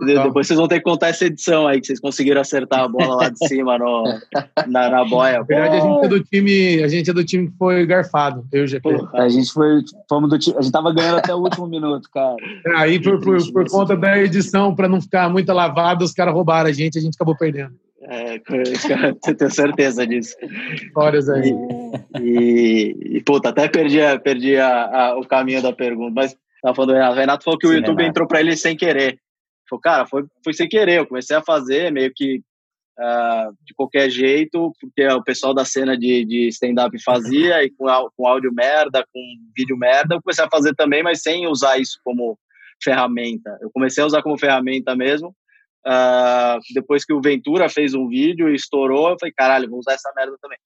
Depois 0.06 0.48
vocês 0.48 0.58
vão 0.58 0.68
ter 0.68 0.78
que 0.78 0.84
contar 0.84 1.10
essa 1.10 1.26
edição 1.26 1.68
aí, 1.68 1.80
que 1.80 1.88
vocês 1.88 2.00
conseguiram 2.00 2.42
acertar 2.42 2.82
a 2.82 2.88
bola 2.88 3.16
lá 3.16 3.30
de 3.30 3.38
cima 3.48 3.78
no, 3.78 4.04
na, 4.68 4.90
na 4.90 5.06
boia. 5.06 5.40
Na 5.40 5.44
verdade, 5.44 5.76
a 5.78 5.80
gente 5.80 6.06
é 6.06 6.08
do 6.08 6.24
time, 6.24 6.84
a 6.84 6.88
gente 6.88 7.10
é 7.10 7.14
do 7.14 7.24
time 7.24 7.50
que 7.50 7.58
foi 7.58 7.86
garfado, 7.86 8.46
eu 8.52 8.66
GP. 8.66 8.90
A 9.14 9.30
gente 9.30 9.52
foi, 9.52 9.82
fomos 10.10 10.30
do 10.30 10.40
time, 10.40 10.58
a 10.58 10.62
gente 10.62 10.72
tava 10.72 10.94
ganhando 10.94 11.18
até 11.18 11.34
o 11.34 11.40
último 11.40 11.68
minuto, 11.68 12.10
cara. 12.14 12.36
É, 12.66 12.76
aí, 12.78 13.00
por, 13.00 13.20
por, 13.22 13.52
por 13.52 13.70
conta 13.70 13.96
da 13.96 14.18
edição, 14.18 14.76
para 14.76 14.88
não 14.88 15.00
ficar 15.00 15.30
muito 15.30 15.52
lavado, 15.54 16.04
os 16.04 16.14
caras 16.14 16.34
roubaram 16.34 16.70
a 16.70 16.74
gente, 16.74 16.98
a 16.98 17.02
gente 17.02 17.16
acabou 17.16 17.36
perdendo. 17.38 17.74
É, 18.04 18.40
você 18.40 19.36
tem 19.36 19.50
certeza 19.50 20.08
disso. 20.08 20.36
Histórias 20.74 21.30
aí. 21.30 21.54
E, 22.20 23.18
e, 23.18 23.22
puta, 23.22 23.50
até 23.50 23.68
perdi, 23.68 24.00
perdi 24.24 24.58
a, 24.58 24.86
a, 24.86 25.20
o 25.20 25.26
caminho 25.26 25.62
da 25.62 25.72
pergunta, 25.72 26.12
mas 26.16 26.36
tava 26.62 26.76
falando 26.76 26.90
do 26.90 26.96
Renato. 26.96 27.14
O 27.14 27.20
Renato 27.20 27.44
falou 27.44 27.60
que 27.60 27.68
Sim, 27.68 27.74
o 27.74 27.78
YouTube 27.78 27.98
Renato. 27.98 28.10
entrou 28.10 28.28
para 28.28 28.40
ele 28.40 28.58
sem 28.58 28.76
querer. 28.76 29.20
Falou, 29.72 29.82
cara, 29.82 30.06
foi, 30.06 30.26
foi 30.44 30.54
sem 30.54 30.68
querer. 30.68 31.00
Eu 31.00 31.08
comecei 31.08 31.36
a 31.36 31.42
fazer 31.42 31.90
meio 31.94 32.12
que 32.14 32.42
uh, 33.00 33.56
de 33.66 33.74
qualquer 33.74 34.10
jeito, 34.10 34.74
porque 34.82 35.08
o 35.08 35.24
pessoal 35.24 35.54
da 35.54 35.64
cena 35.64 35.98
de, 35.98 36.26
de 36.26 36.50
stand-up 36.50 37.02
fazia, 37.02 37.64
e 37.64 37.70
com, 37.70 37.86
com 38.18 38.28
áudio 38.28 38.54
merda, 38.54 39.06
com 39.14 39.22
vídeo 39.56 39.78
merda, 39.78 40.16
eu 40.16 40.22
comecei 40.22 40.44
a 40.44 40.50
fazer 40.50 40.76
também, 40.76 41.02
mas 41.02 41.22
sem 41.22 41.48
usar 41.48 41.78
isso 41.78 41.98
como 42.04 42.38
ferramenta. 42.84 43.58
Eu 43.62 43.72
comecei 43.72 44.04
a 44.04 44.08
usar 44.08 44.22
como 44.22 44.38
ferramenta 44.38 44.94
mesmo. 44.94 45.34
Uh, 45.88 46.60
depois 46.74 47.06
que 47.06 47.14
o 47.14 47.22
Ventura 47.22 47.70
fez 47.70 47.94
um 47.94 48.10
vídeo 48.10 48.50
e 48.50 48.56
estourou, 48.56 49.12
eu 49.12 49.18
falei, 49.18 49.34
caralho, 49.34 49.70
vou 49.70 49.80
usar 49.80 49.94
essa 49.94 50.12
merda 50.16 50.36
também. 50.42 50.58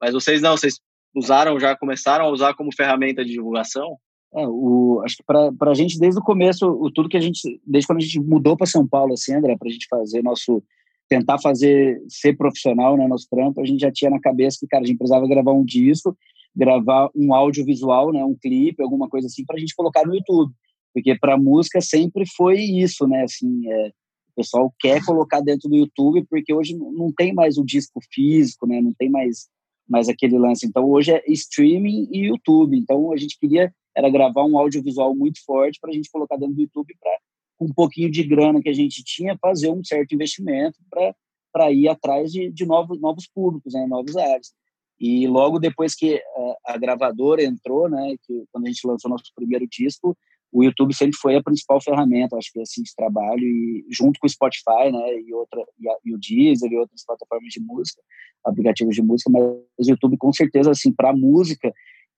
Mas 0.00 0.12
vocês 0.14 0.42
não, 0.42 0.56
vocês 0.56 0.80
usaram, 1.14 1.60
já 1.60 1.76
começaram 1.76 2.24
a 2.24 2.30
usar 2.30 2.54
como 2.54 2.74
ferramenta 2.74 3.24
de 3.24 3.30
divulgação? 3.30 3.96
É, 4.34 4.46
o, 4.46 5.02
acho 5.04 5.16
que 5.16 5.24
para 5.24 5.70
a 5.70 5.74
gente, 5.74 5.98
desde 5.98 6.18
o 6.18 6.24
começo, 6.24 6.66
o, 6.66 6.90
tudo 6.90 7.08
que 7.08 7.16
a 7.16 7.20
gente, 7.20 7.60
desde 7.66 7.86
quando 7.86 7.98
a 7.98 8.02
gente 8.02 8.18
mudou 8.20 8.56
para 8.56 8.66
São 8.66 8.86
Paulo, 8.86 9.12
assim, 9.12 9.34
André, 9.34 9.56
para 9.56 9.68
a 9.68 9.70
gente 9.70 9.86
fazer 9.88 10.22
nosso, 10.22 10.62
tentar 11.08 11.38
fazer, 11.38 12.02
ser 12.08 12.36
profissional, 12.36 12.96
né, 12.96 13.06
nosso 13.06 13.26
trampo, 13.30 13.60
a 13.60 13.64
gente 13.64 13.80
já 13.80 13.92
tinha 13.92 14.10
na 14.10 14.20
cabeça 14.20 14.58
que, 14.60 14.66
cara, 14.66 14.84
a 14.84 14.86
gente 14.86 14.96
precisava 14.96 15.28
gravar 15.28 15.52
um 15.52 15.64
disco, 15.64 16.16
gravar 16.56 17.10
um 17.14 17.34
audiovisual, 17.34 18.12
né, 18.12 18.24
um 18.24 18.34
clipe, 18.34 18.82
alguma 18.82 19.08
coisa 19.08 19.26
assim, 19.26 19.44
para 19.44 19.56
a 19.56 19.58
gente 19.60 19.74
colocar 19.74 20.06
no 20.06 20.14
YouTube. 20.14 20.52
Porque 20.94 21.14
para 21.18 21.38
música 21.38 21.80
sempre 21.80 22.24
foi 22.36 22.60
isso, 22.60 23.06
né, 23.06 23.22
assim, 23.24 23.70
é, 23.70 23.92
o 24.32 24.36
pessoal 24.36 24.74
quer 24.80 25.04
colocar 25.04 25.40
dentro 25.40 25.68
do 25.68 25.76
YouTube, 25.76 26.24
porque 26.28 26.54
hoje 26.54 26.74
não 26.74 27.12
tem 27.12 27.34
mais 27.34 27.58
o 27.58 27.64
disco 27.64 28.00
físico, 28.10 28.66
né? 28.66 28.80
Não 28.80 28.92
tem 28.94 29.10
mais, 29.10 29.48
mais 29.86 30.08
aquele 30.08 30.38
lance. 30.38 30.66
Então, 30.66 30.88
hoje 30.88 31.12
é 31.12 31.22
streaming 31.28 32.08
e 32.10 32.28
YouTube. 32.28 32.76
Então, 32.76 33.12
a 33.12 33.16
gente 33.18 33.38
queria 33.38 33.72
era 33.96 34.10
gravar 34.10 34.44
um 34.44 34.58
audiovisual 34.58 35.14
muito 35.14 35.44
forte 35.44 35.78
para 35.80 35.90
a 35.90 35.92
gente 35.92 36.10
colocar 36.10 36.36
dentro 36.36 36.54
do 36.54 36.62
YouTube 36.62 36.94
para 37.00 37.12
com 37.58 37.66
um 37.66 37.72
pouquinho 37.72 38.10
de 38.10 38.22
grana 38.24 38.60
que 38.60 38.68
a 38.68 38.72
gente 38.72 39.04
tinha 39.04 39.38
fazer 39.40 39.70
um 39.70 39.84
certo 39.84 40.14
investimento 40.14 40.78
para 40.90 41.14
para 41.52 41.70
ir 41.70 41.86
atrás 41.86 42.32
de, 42.32 42.50
de 42.50 42.64
novos 42.64 42.98
novos 42.98 43.28
públicos, 43.28 43.74
né, 43.74 43.86
novos 43.86 44.16
áreas. 44.16 44.52
E 44.98 45.26
logo 45.26 45.58
depois 45.58 45.94
que 45.94 46.22
a, 46.66 46.74
a 46.74 46.78
gravadora 46.78 47.42
entrou, 47.42 47.90
né, 47.90 48.16
que 48.22 48.44
quando 48.50 48.66
a 48.66 48.68
gente 48.68 48.86
lançou 48.86 49.10
nosso 49.10 49.30
primeiro 49.34 49.66
disco, 49.68 50.16
o 50.52 50.62
YouTube 50.62 50.94
sempre 50.94 51.16
foi 51.16 51.34
a 51.34 51.42
principal 51.42 51.80
ferramenta, 51.80 52.36
acho 52.36 52.52
que 52.52 52.60
assim, 52.60 52.82
de 52.82 52.94
trabalho, 52.94 53.42
e 53.42 53.86
junto 53.90 54.20
com 54.20 54.26
o 54.26 54.30
Spotify, 54.30 54.92
né, 54.92 55.20
e, 55.20 55.32
outra, 55.32 55.62
e, 55.80 55.88
a, 55.88 55.96
e 56.04 56.14
o 56.14 56.18
Deezer 56.18 56.70
e 56.70 56.76
outras 56.76 57.04
plataformas 57.04 57.52
de 57.52 57.60
música, 57.60 58.02
aplicativos 58.44 58.94
de 58.94 59.02
música, 59.02 59.30
mas 59.30 59.42
o 59.42 59.90
YouTube 59.90 60.16
com 60.18 60.32
certeza, 60.32 60.70
assim, 60.70 60.92
para 60.92 61.14
música, 61.14 61.72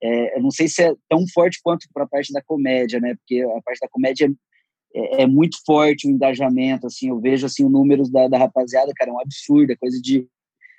é, 0.05 0.37
eu 0.37 0.43
não 0.43 0.51
sei 0.51 0.69
se 0.69 0.83
é 0.83 0.95
tão 1.09 1.25
forte 1.33 1.59
quanto 1.63 1.87
para 1.93 2.05
a 2.05 2.09
parte 2.09 2.31
da 2.33 2.43
comédia, 2.43 3.01
né, 3.01 3.15
porque 3.15 3.41
a 3.41 3.63
parte 3.63 3.81
da 3.81 3.89
comédia 3.89 4.31
é, 4.95 5.23
é, 5.23 5.27
muito 5.27 5.57
forte 5.65 6.07
o 6.07 6.11
engajamento, 6.11 6.87
assim, 6.87 7.09
eu 7.09 7.19
vejo, 7.19 7.47
assim, 7.47 7.65
os 7.65 7.73
números 7.73 8.11
da, 8.11 8.29
da 8.29 8.37
rapaziada, 8.37 8.93
cara, 8.95 9.11
é 9.11 9.15
um 9.15 9.21
absurdo, 9.21 9.73
é 9.73 9.77
coisa 9.77 9.99
de 10.01 10.29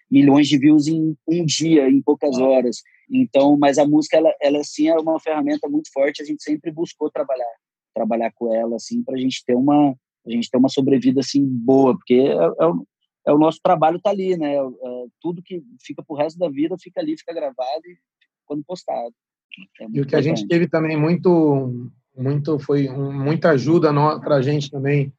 milhões 0.09 0.47
de 0.47 0.57
views 0.59 0.87
em 0.87 1.17
um 1.27 1.43
dia, 1.43 1.89
em 1.89 2.01
poucas 2.01 2.37
horas. 2.37 2.77
Então, 3.09 3.57
mas 3.57 3.77
a 3.77 3.85
música, 3.85 4.17
ela, 4.17 4.33
ela 4.39 4.63
sim 4.63 4.87
é 4.87 4.95
uma 4.95 5.19
ferramenta 5.19 5.67
muito 5.67 5.91
forte. 5.91 6.21
A 6.21 6.25
gente 6.25 6.43
sempre 6.43 6.71
buscou 6.71 7.09
trabalhar, 7.09 7.51
trabalhar 7.93 8.31
com 8.35 8.53
ela, 8.53 8.75
assim, 8.75 9.03
para 9.03 9.15
a 9.15 9.19
gente 9.19 9.43
ter 9.43 9.55
uma, 9.55 9.95
a 10.25 10.29
gente 10.29 10.49
ter 10.49 10.57
uma 10.57 10.69
sobrevida 10.69 11.19
assim 11.19 11.43
boa, 11.45 11.95
porque 11.95 12.13
é, 12.13 12.63
é, 12.63 12.67
o, 12.67 12.87
é 13.27 13.33
o 13.33 13.37
nosso 13.37 13.59
trabalho 13.61 13.99
tá 13.99 14.11
ali, 14.11 14.37
né? 14.37 14.55
É, 14.55 14.59
é 14.59 15.05
tudo 15.19 15.41
que 15.43 15.63
fica 15.81 16.03
pro 16.03 16.15
resto 16.15 16.37
da 16.39 16.49
vida 16.49 16.75
fica 16.79 17.01
ali, 17.01 17.17
fica 17.17 17.33
gravado 17.33 17.81
e 17.85 17.97
quando 18.45 18.63
postado. 18.63 19.13
É 19.79 19.87
e 19.91 20.01
o 20.01 20.05
que 20.05 20.15
a 20.15 20.21
gente 20.21 20.47
teve 20.47 20.67
também 20.67 20.97
muito, 20.97 21.89
muito 22.15 22.59
foi 22.59 22.89
um, 22.89 23.11
muita 23.11 23.51
ajuda 23.51 23.93
para 24.19 24.35
a 24.35 24.41
gente 24.41 24.69
também. 24.69 25.13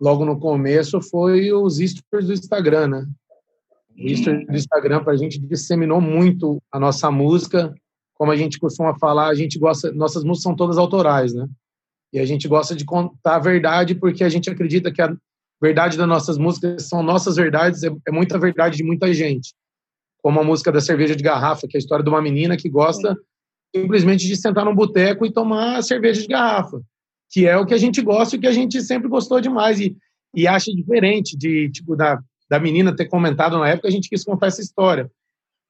Logo 0.00 0.24
no 0.24 0.38
começo 0.38 1.00
foi 1.00 1.52
os 1.52 1.76
stories 1.78 2.26
do 2.26 2.32
Instagram, 2.32 2.88
né? 2.88 3.06
O 3.96 4.06
History 4.06 4.44
do 4.44 4.56
Instagram 4.56 5.04
para 5.04 5.12
a 5.12 5.16
gente 5.16 5.38
disseminou 5.38 6.00
muito 6.00 6.60
a 6.70 6.80
nossa 6.80 7.10
música. 7.10 7.72
Como 8.14 8.30
a 8.30 8.36
gente 8.36 8.58
costuma 8.58 8.98
falar, 8.98 9.28
a 9.28 9.34
gente 9.34 9.58
gosta, 9.58 9.92
nossas 9.92 10.24
músicas 10.24 10.42
são 10.42 10.56
todas 10.56 10.78
autorais, 10.78 11.32
né? 11.32 11.48
E 12.12 12.18
a 12.18 12.24
gente 12.24 12.46
gosta 12.46 12.74
de 12.74 12.84
contar 12.84 13.36
a 13.36 13.40
verdade 13.40 13.94
porque 13.94 14.22
a 14.24 14.28
gente 14.28 14.50
acredita 14.50 14.92
que 14.92 15.00
a 15.00 15.16
verdade 15.60 15.96
das 15.96 16.08
nossas 16.08 16.38
músicas 16.38 16.88
são 16.88 17.02
nossas 17.02 17.36
verdades, 17.36 17.82
é, 17.82 17.90
é 18.06 18.10
muita 18.12 18.38
verdade 18.38 18.76
de 18.76 18.84
muita 18.84 19.12
gente. 19.12 19.54
Como 20.24 20.40
a 20.40 20.44
música 20.44 20.72
da 20.72 20.80
cerveja 20.80 21.14
de 21.14 21.22
garrafa, 21.22 21.68
que 21.68 21.76
é 21.76 21.78
a 21.78 21.82
história 21.82 22.02
de 22.02 22.08
uma 22.08 22.22
menina 22.22 22.56
que 22.56 22.68
gosta 22.68 23.14
simplesmente 23.76 24.26
de 24.26 24.36
sentar 24.36 24.64
num 24.64 24.74
boteco 24.74 25.26
e 25.26 25.32
tomar 25.32 25.82
cerveja 25.82 26.22
de 26.22 26.28
garrafa, 26.28 26.80
que 27.30 27.46
é 27.46 27.56
o 27.58 27.66
que 27.66 27.74
a 27.74 27.78
gente 27.78 28.00
gosta 28.00 28.36
e 28.36 28.38
que 28.38 28.46
a 28.46 28.52
gente 28.52 28.80
sempre 28.80 29.08
gostou 29.08 29.40
demais 29.40 29.78
e, 29.80 29.94
e 30.34 30.46
acha 30.46 30.72
diferente 30.72 31.36
de 31.36 31.68
tipo 31.70 31.94
da 31.94 32.18
da 32.48 32.58
menina 32.58 32.94
ter 32.94 33.06
comentado 33.06 33.58
na 33.58 33.68
época, 33.68 33.88
a 33.88 33.90
gente 33.90 34.08
quis 34.08 34.24
contar 34.24 34.46
essa 34.46 34.60
história. 34.60 35.10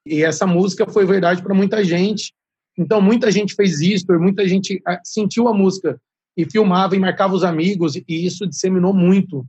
E 0.06 0.22
essa 0.22 0.46
música 0.46 0.86
foi 0.86 1.06
verdade 1.06 1.42
para 1.42 1.54
muita 1.54 1.82
gente. 1.84 2.32
Então, 2.76 3.00
muita 3.00 3.30
gente 3.30 3.54
fez 3.54 3.80
isso, 3.80 4.06
muita 4.18 4.46
gente 4.46 4.82
ah, 4.86 5.00
sentiu 5.04 5.48
a 5.48 5.54
música 5.54 6.00
e 6.36 6.44
filmava 6.50 6.96
e 6.96 6.98
marcava 6.98 7.34
os 7.34 7.44
amigos, 7.44 7.94
e 7.94 8.04
isso 8.08 8.46
disseminou 8.46 8.92
muito 8.92 9.46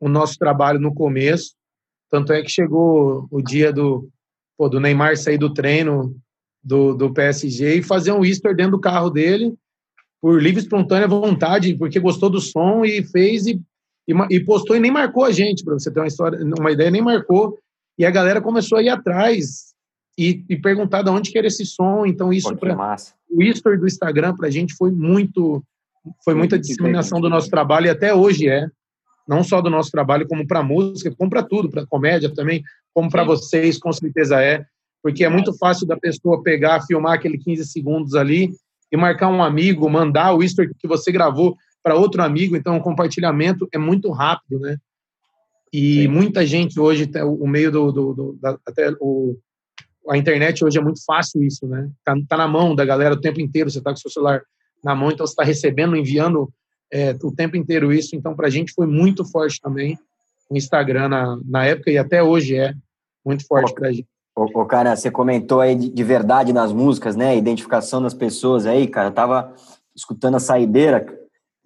o 0.00 0.08
nosso 0.08 0.38
trabalho 0.38 0.78
no 0.78 0.94
começo. 0.94 1.54
Tanto 2.08 2.32
é 2.32 2.42
que 2.42 2.50
chegou 2.50 3.26
o 3.30 3.42
dia 3.42 3.72
do, 3.72 4.08
pô, 4.56 4.68
do 4.68 4.80
Neymar 4.80 5.16
sair 5.16 5.38
do 5.38 5.52
treino 5.52 6.16
do, 6.62 6.94
do 6.94 7.12
PSG 7.12 7.76
e 7.76 7.82
fazer 7.82 8.12
um 8.12 8.24
Easter 8.24 8.54
dentro 8.54 8.72
do 8.72 8.80
carro 8.80 9.10
dele, 9.10 9.54
por 10.20 10.40
livre 10.40 10.60
e 10.60 10.62
espontânea 10.62 11.08
vontade, 11.08 11.74
porque 11.74 11.98
gostou 11.98 12.30
do 12.30 12.40
som 12.40 12.84
e 12.84 13.02
fez 13.02 13.46
e 13.46 13.60
e, 14.06 14.36
e 14.36 14.40
postou 14.40 14.76
e 14.76 14.80
nem 14.80 14.90
marcou 14.90 15.24
a 15.24 15.30
gente, 15.30 15.64
para 15.64 15.74
você 15.74 15.90
ter 15.90 16.00
uma 16.00 16.06
história, 16.06 16.38
uma 16.58 16.70
ideia, 16.70 16.90
nem 16.90 17.02
para 17.02 17.58
E 17.98 18.04
a 18.04 18.10
galera 18.10 18.40
começou 18.40 18.78
a 18.78 18.82
ir 18.82 18.88
atrás 18.88 19.72
e, 20.18 20.44
e 20.48 20.56
perguntar 20.56 21.02
de 21.02 21.10
onde 21.10 21.30
que 21.30 21.38
era 21.38 21.46
esse 21.46 21.64
som. 21.64 22.04
Então, 22.04 22.32
isso 22.32 22.54
para 22.56 23.06
o 23.30 23.42
history 23.42 23.78
do 23.78 23.86
Instagram 23.86 24.34
para 24.36 24.48
a 24.48 24.50
gente 24.50 24.74
foi 24.74 24.90
muito, 24.90 25.62
foi 26.24 26.34
muita 26.34 26.58
disseminação 26.58 27.20
do 27.20 27.30
nosso 27.30 27.48
trabalho 27.48 27.86
e 27.86 27.90
até 27.90 28.14
hoje 28.14 28.48
é. 28.48 28.66
Não 29.26 29.44
só 29.44 29.60
do 29.60 29.70
nosso 29.70 29.90
trabalho, 29.90 30.26
como 30.26 30.46
para 30.46 30.62
música, 30.62 31.14
como 31.16 31.30
para 31.30 31.42
tudo, 31.42 31.70
para 31.70 31.86
comédia 31.86 32.32
também, 32.34 32.62
como 32.92 33.10
para 33.10 33.24
vocês, 33.24 33.78
com 33.78 33.92
certeza 33.92 34.42
é. 34.42 34.64
Porque 35.02 35.24
é 35.24 35.28
muito 35.28 35.56
fácil 35.56 35.86
da 35.86 35.96
pessoa 35.96 36.42
pegar, 36.42 36.82
filmar 36.82 37.14
aquele 37.14 37.38
15 37.38 37.66
segundos 37.66 38.14
ali 38.14 38.50
e 38.90 38.96
marcar 38.96 39.28
um 39.28 39.42
amigo, 39.42 39.88
mandar 39.88 40.34
o 40.34 40.42
history 40.42 40.72
que 40.78 40.86
você 40.86 41.10
gravou 41.10 41.56
para 41.82 41.96
outro 41.96 42.22
amigo, 42.22 42.56
então 42.56 42.76
o 42.76 42.82
compartilhamento 42.82 43.66
é 43.72 43.78
muito 43.78 44.10
rápido, 44.10 44.60
né? 44.60 44.76
E 45.72 46.02
Sim. 46.02 46.08
muita 46.08 46.46
gente 46.46 46.78
hoje, 46.78 47.10
o 47.40 47.46
meio 47.46 47.72
do, 47.72 47.90
do, 47.90 48.14
do 48.14 48.38
da, 48.40 48.58
até 48.66 48.92
o, 49.00 49.36
a 50.08 50.18
internet 50.18 50.64
hoje 50.64 50.78
é 50.78 50.82
muito 50.82 51.02
fácil 51.04 51.42
isso, 51.42 51.66
né? 51.66 51.90
Tá, 52.04 52.14
tá, 52.28 52.36
na 52.36 52.46
mão 52.46 52.74
da 52.74 52.84
galera 52.84 53.14
o 53.14 53.20
tempo 53.20 53.40
inteiro, 53.40 53.70
você 53.70 53.80
tá 53.80 53.90
com 53.90 53.96
o 53.96 54.00
seu 54.00 54.10
celular 54.10 54.42
na 54.84 54.94
mão, 54.94 55.10
então 55.10 55.26
você 55.26 55.32
está 55.32 55.42
recebendo, 55.42 55.96
enviando 55.96 56.52
é, 56.92 57.16
o 57.22 57.32
tempo 57.32 57.56
inteiro 57.56 57.92
isso. 57.92 58.14
Então, 58.14 58.36
para 58.36 58.48
a 58.48 58.50
gente 58.50 58.72
foi 58.72 58.86
muito 58.86 59.24
forte 59.24 59.60
também 59.60 59.98
o 60.50 60.56
Instagram 60.56 61.08
na, 61.08 61.38
na 61.44 61.64
época 61.64 61.90
e 61.90 61.96
até 61.96 62.22
hoje 62.22 62.56
é 62.56 62.74
muito 63.24 63.46
forte 63.46 63.74
para 63.74 63.88
a 63.88 63.92
gente. 63.92 64.06
Ô, 64.34 64.64
cara, 64.64 64.94
você 64.94 65.10
comentou 65.10 65.60
aí 65.60 65.74
de, 65.74 65.90
de 65.90 66.04
verdade 66.04 66.52
nas 66.52 66.72
músicas, 66.72 67.16
né? 67.16 67.36
Identificação 67.36 68.02
das 68.02 68.14
pessoas 68.14 68.66
aí, 68.66 68.86
cara. 68.86 69.08
Eu 69.08 69.12
tava 69.12 69.54
escutando 69.94 70.36
a 70.36 70.40
saideira, 70.40 71.06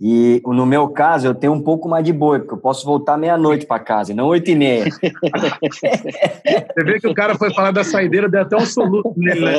e 0.01 0.43
no 0.45 0.67
meu 0.67 0.89
caso, 0.89 1.29
eu 1.29 1.35
tenho 1.35 1.53
um 1.53 1.63
pouco 1.63 1.89
mais 1.89 2.05
de 2.05 2.13
boi, 2.13 2.41
porque 2.41 2.55
eu 2.55 2.59
posso 2.59 2.85
voltar 2.85 3.17
meia-noite 3.17 3.67
para 3.67 3.79
casa, 3.79 4.13
e 4.13 4.15
não 4.15 4.27
oito 4.27 4.51
e 4.51 4.57
meia. 4.57 4.85
Você 4.85 6.85
vê 6.85 7.01
que 7.01 7.07
o 7.07 7.15
cara 7.15 7.37
foi 7.37 7.55
falar 7.55 7.71
da 7.71 7.85
saideira, 7.85 8.29
deu 8.29 8.43
até 8.43 8.57
um 8.57 8.67
soluço 8.67 9.15
nele, 9.17 9.45
né? 9.45 9.55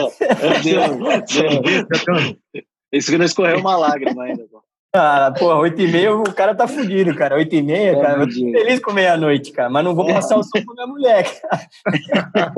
Isso 2.92 3.10
que 3.10 3.18
não 3.18 3.26
escorreu 3.26 3.60
uma 3.60 3.78
lágrima 3.78 4.24
ainda. 4.24 4.44
Pô. 4.52 4.62
Ah, 4.94 5.34
porra, 5.38 5.60
oito 5.60 5.82
e 5.82 5.88
meia 5.88 6.16
o 6.16 6.34
cara 6.34 6.56
tá 6.56 6.68
fudido, 6.68 7.14
cara. 7.16 7.36
Oito 7.36 7.54
e 7.54 7.62
meia, 7.62 7.92
é 7.92 8.02
cara, 8.02 8.22
eu 8.22 8.28
tô 8.28 8.34
feliz 8.34 8.80
com 8.80 8.94
meia-noite, 8.94 9.52
cara, 9.52 9.70
mas 9.70 9.84
não 9.84 9.94
vou 9.94 10.08
passar 10.08 10.38
o 10.38 10.44
som 10.44 10.64
pra 10.64 10.74
minha 10.74 10.88
mulher, 10.88 11.26
cara. 11.42 12.54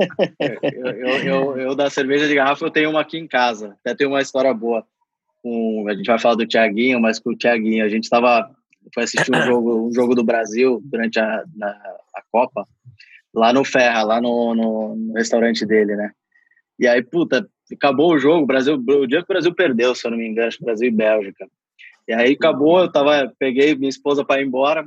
Eu, 0.62 0.92
eu, 0.92 1.16
eu, 1.18 1.58
eu, 1.58 1.74
da 1.74 1.90
cerveja 1.90 2.26
de 2.28 2.34
garrafa, 2.34 2.64
eu 2.64 2.70
tenho 2.70 2.90
uma 2.90 3.00
aqui 3.00 3.18
em 3.18 3.26
casa. 3.26 3.76
Até 3.80 3.94
tem 3.94 4.06
uma 4.06 4.22
história 4.22 4.54
boa 4.54 4.86
com, 5.42 5.86
a 5.88 5.94
gente 5.94 6.06
vai 6.06 6.18
falar 6.18 6.36
do 6.36 6.46
Thiaguinho, 6.46 7.00
mas 7.00 7.18
com 7.18 7.30
o 7.30 7.36
Thiaguinho, 7.36 7.84
a 7.84 7.88
gente 7.88 8.04
estava 8.04 8.48
fui 8.94 9.04
assistir 9.04 9.34
um 9.34 9.42
jogo, 9.42 9.88
um 9.88 9.92
jogo 9.92 10.14
do 10.14 10.24
Brasil 10.24 10.80
durante 10.84 11.18
a, 11.18 11.44
na, 11.54 11.68
a 11.68 12.22
Copa, 12.30 12.66
lá 13.34 13.52
no 13.52 13.64
Ferra, 13.64 14.02
lá 14.02 14.20
no, 14.20 14.54
no, 14.54 14.96
no, 14.96 15.12
restaurante 15.14 15.66
dele, 15.66 15.96
né? 15.96 16.10
E 16.78 16.88
aí, 16.88 17.02
puta, 17.02 17.48
acabou 17.72 18.12
o 18.12 18.18
jogo, 18.18 18.42
o 18.42 18.46
Brasil, 18.46 18.74
o 18.74 19.06
dia 19.06 19.18
que 19.18 19.24
o 19.24 19.34
Brasil 19.34 19.54
perdeu, 19.54 19.94
se 19.94 20.06
eu 20.06 20.10
não 20.10 20.18
me 20.18 20.26
engano, 20.26 20.50
Brasil 20.60 20.88
e 20.88 20.92
Bélgica. 20.92 21.46
E 22.10 22.12
aí 22.12 22.32
acabou, 22.32 22.80
eu 22.80 22.90
tava, 22.90 23.32
peguei 23.38 23.72
minha 23.76 23.88
esposa 23.88 24.24
para 24.24 24.40
ir 24.40 24.44
embora. 24.44 24.84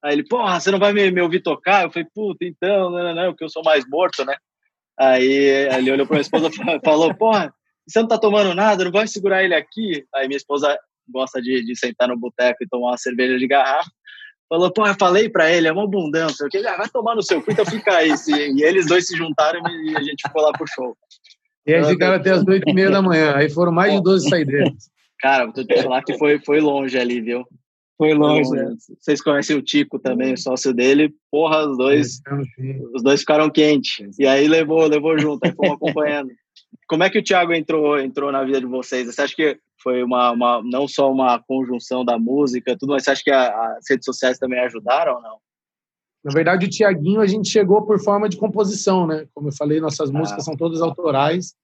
Aí 0.00 0.12
ele, 0.12 0.22
porra, 0.22 0.60
você 0.60 0.70
não 0.70 0.78
vai 0.78 0.92
me, 0.92 1.10
me 1.10 1.20
ouvir 1.20 1.42
tocar? 1.42 1.82
Eu 1.82 1.90
falei, 1.90 2.06
puta, 2.14 2.44
então, 2.44 2.88
não, 2.88 3.02
não, 3.02 3.14
não, 3.16 3.26
porque 3.32 3.42
eu 3.42 3.48
sou 3.48 3.64
mais 3.64 3.84
morto, 3.90 4.24
né? 4.24 4.36
Aí 4.96 5.26
ele 5.26 5.90
olhou 5.90 6.06
para 6.06 6.14
minha 6.14 6.22
esposa 6.22 6.46
e 6.46 6.52
falou, 6.84 7.12
porra, 7.16 7.52
você 7.84 7.98
não 7.98 8.06
tá 8.06 8.16
tomando 8.16 8.54
nada, 8.54 8.84
não 8.84 8.92
vai 8.92 9.08
segurar 9.08 9.42
ele 9.42 9.56
aqui? 9.56 10.04
Aí 10.14 10.28
minha 10.28 10.36
esposa 10.36 10.78
gosta 11.08 11.42
de, 11.42 11.64
de 11.64 11.76
sentar 11.76 12.06
no 12.06 12.16
boteco 12.16 12.62
e 12.62 12.68
tomar 12.68 12.90
uma 12.90 12.96
cerveja 12.96 13.36
de 13.36 13.48
garrafa. 13.48 13.90
Falou, 14.48 14.72
eu 14.76 14.94
falei 14.96 15.28
para 15.28 15.50
ele, 15.50 15.66
é 15.66 15.72
uma 15.72 15.82
abundância. 15.82 16.46
Eu 16.52 16.68
ah, 16.68 16.76
vai 16.76 16.88
tomar 16.90 17.16
no 17.16 17.24
seu 17.24 17.42
cu, 17.42 17.50
então 17.50 17.66
fica 17.66 17.96
aí. 17.96 18.12
E 18.54 18.62
eles 18.62 18.86
dois 18.86 19.04
se 19.08 19.16
juntaram 19.16 19.60
e 19.66 19.96
a 19.96 20.00
gente 20.00 20.22
ficou 20.24 20.42
lá 20.42 20.52
pro 20.52 20.64
show. 20.68 20.96
E 21.66 21.74
aí 21.74 21.84
ficaram 21.86 22.14
até 22.14 22.30
as 22.30 22.46
oito 22.46 22.68
e 22.68 22.72
meia 22.72 22.90
da 22.90 23.02
manhã. 23.02 23.34
Aí 23.34 23.50
foram 23.50 23.72
mais 23.72 23.92
de 23.92 24.00
12 24.00 24.28
saideiras. 24.28 24.92
Cara, 25.22 25.46
vou 25.46 25.64
te 25.64 25.82
falar 25.82 26.02
que 26.02 26.18
foi, 26.18 26.40
foi 26.40 26.60
longe 26.60 26.98
ali, 26.98 27.20
viu? 27.20 27.44
Foi 27.96 28.12
longe. 28.12 28.50
Né? 28.50 28.74
Vocês 29.00 29.22
conhecem 29.22 29.56
o 29.56 29.62
Tico 29.62 29.98
também, 29.98 30.34
o 30.34 30.36
sócio 30.38 30.74
dele. 30.74 31.14
Porra, 31.30 31.64
os 31.70 31.78
dois, 31.78 32.20
os 32.92 33.02
dois 33.02 33.20
ficaram 33.20 33.48
quentes. 33.48 34.18
E 34.18 34.26
aí 34.26 34.48
levou, 34.48 34.84
levou 34.86 35.16
junto, 35.16 35.46
aí 35.46 35.52
fomos 35.52 35.74
acompanhando. 35.80 36.30
Como 36.88 37.04
é 37.04 37.10
que 37.10 37.20
o 37.20 37.22
Thiago 37.22 37.52
entrou, 37.52 37.98
entrou 38.00 38.32
na 38.32 38.42
vida 38.42 38.60
de 38.60 38.66
vocês? 38.66 39.06
Você 39.06 39.22
acha 39.22 39.36
que 39.36 39.56
foi 39.80 40.02
uma, 40.02 40.32
uma 40.32 40.60
não 40.64 40.88
só 40.88 41.10
uma 41.10 41.38
conjunção 41.38 42.04
da 42.04 42.18
música, 42.18 42.76
tudo, 42.76 42.90
mas 42.90 43.04
você 43.04 43.12
acha 43.12 43.22
que 43.22 43.30
a, 43.30 43.76
as 43.76 43.84
redes 43.88 44.04
sociais 44.04 44.38
também 44.38 44.58
ajudaram 44.58 45.14
ou 45.14 45.22
não? 45.22 45.38
Na 46.24 46.32
verdade, 46.32 46.66
o 46.66 46.70
Tiaguinho 46.70 47.20
a 47.20 47.26
gente 47.26 47.48
chegou 47.48 47.82
por 47.82 48.02
forma 48.02 48.28
de 48.28 48.36
composição, 48.36 49.06
né? 49.06 49.26
Como 49.32 49.48
eu 49.48 49.52
falei, 49.52 49.80
nossas 49.80 50.10
ah. 50.10 50.12
músicas 50.12 50.44
são 50.44 50.56
todas 50.56 50.82
autorais. 50.82 51.54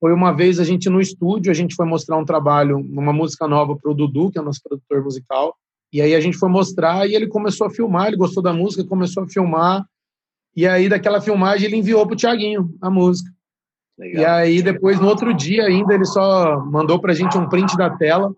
Foi 0.00 0.12
uma 0.12 0.32
vez 0.32 0.60
a 0.60 0.64
gente 0.64 0.88
no 0.88 1.00
estúdio, 1.00 1.50
a 1.50 1.54
gente 1.54 1.74
foi 1.74 1.86
mostrar 1.86 2.16
um 2.16 2.24
trabalho, 2.24 2.78
uma 2.78 3.12
música 3.12 3.48
nova 3.48 3.76
para 3.76 3.90
o 3.90 3.94
Dudu, 3.94 4.30
que 4.30 4.38
é 4.38 4.40
o 4.40 4.44
nosso 4.44 4.62
produtor 4.62 5.02
musical. 5.02 5.54
E 5.92 6.00
aí 6.00 6.14
a 6.14 6.20
gente 6.20 6.36
foi 6.36 6.48
mostrar 6.48 7.08
e 7.08 7.14
ele 7.14 7.26
começou 7.26 7.66
a 7.66 7.70
filmar, 7.70 8.08
ele 8.08 8.16
gostou 8.16 8.42
da 8.42 8.52
música, 8.52 8.84
começou 8.84 9.24
a 9.24 9.28
filmar. 9.28 9.84
E 10.54 10.66
aí 10.66 10.88
daquela 10.88 11.20
filmagem 11.20 11.66
ele 11.66 11.76
enviou 11.76 12.06
para 12.06 12.14
o 12.14 12.16
Tiaguinho 12.16 12.70
a 12.80 12.90
música. 12.90 13.30
Legal. 13.98 14.22
E 14.22 14.26
aí 14.26 14.62
depois, 14.62 15.00
no 15.00 15.08
outro 15.08 15.34
dia 15.34 15.64
ainda, 15.64 15.92
ele 15.92 16.04
só 16.04 16.64
mandou 16.64 17.00
para 17.00 17.12
a 17.12 17.14
gente 17.14 17.36
um 17.36 17.48
print 17.48 17.76
da 17.76 17.90
tela, 17.90 18.32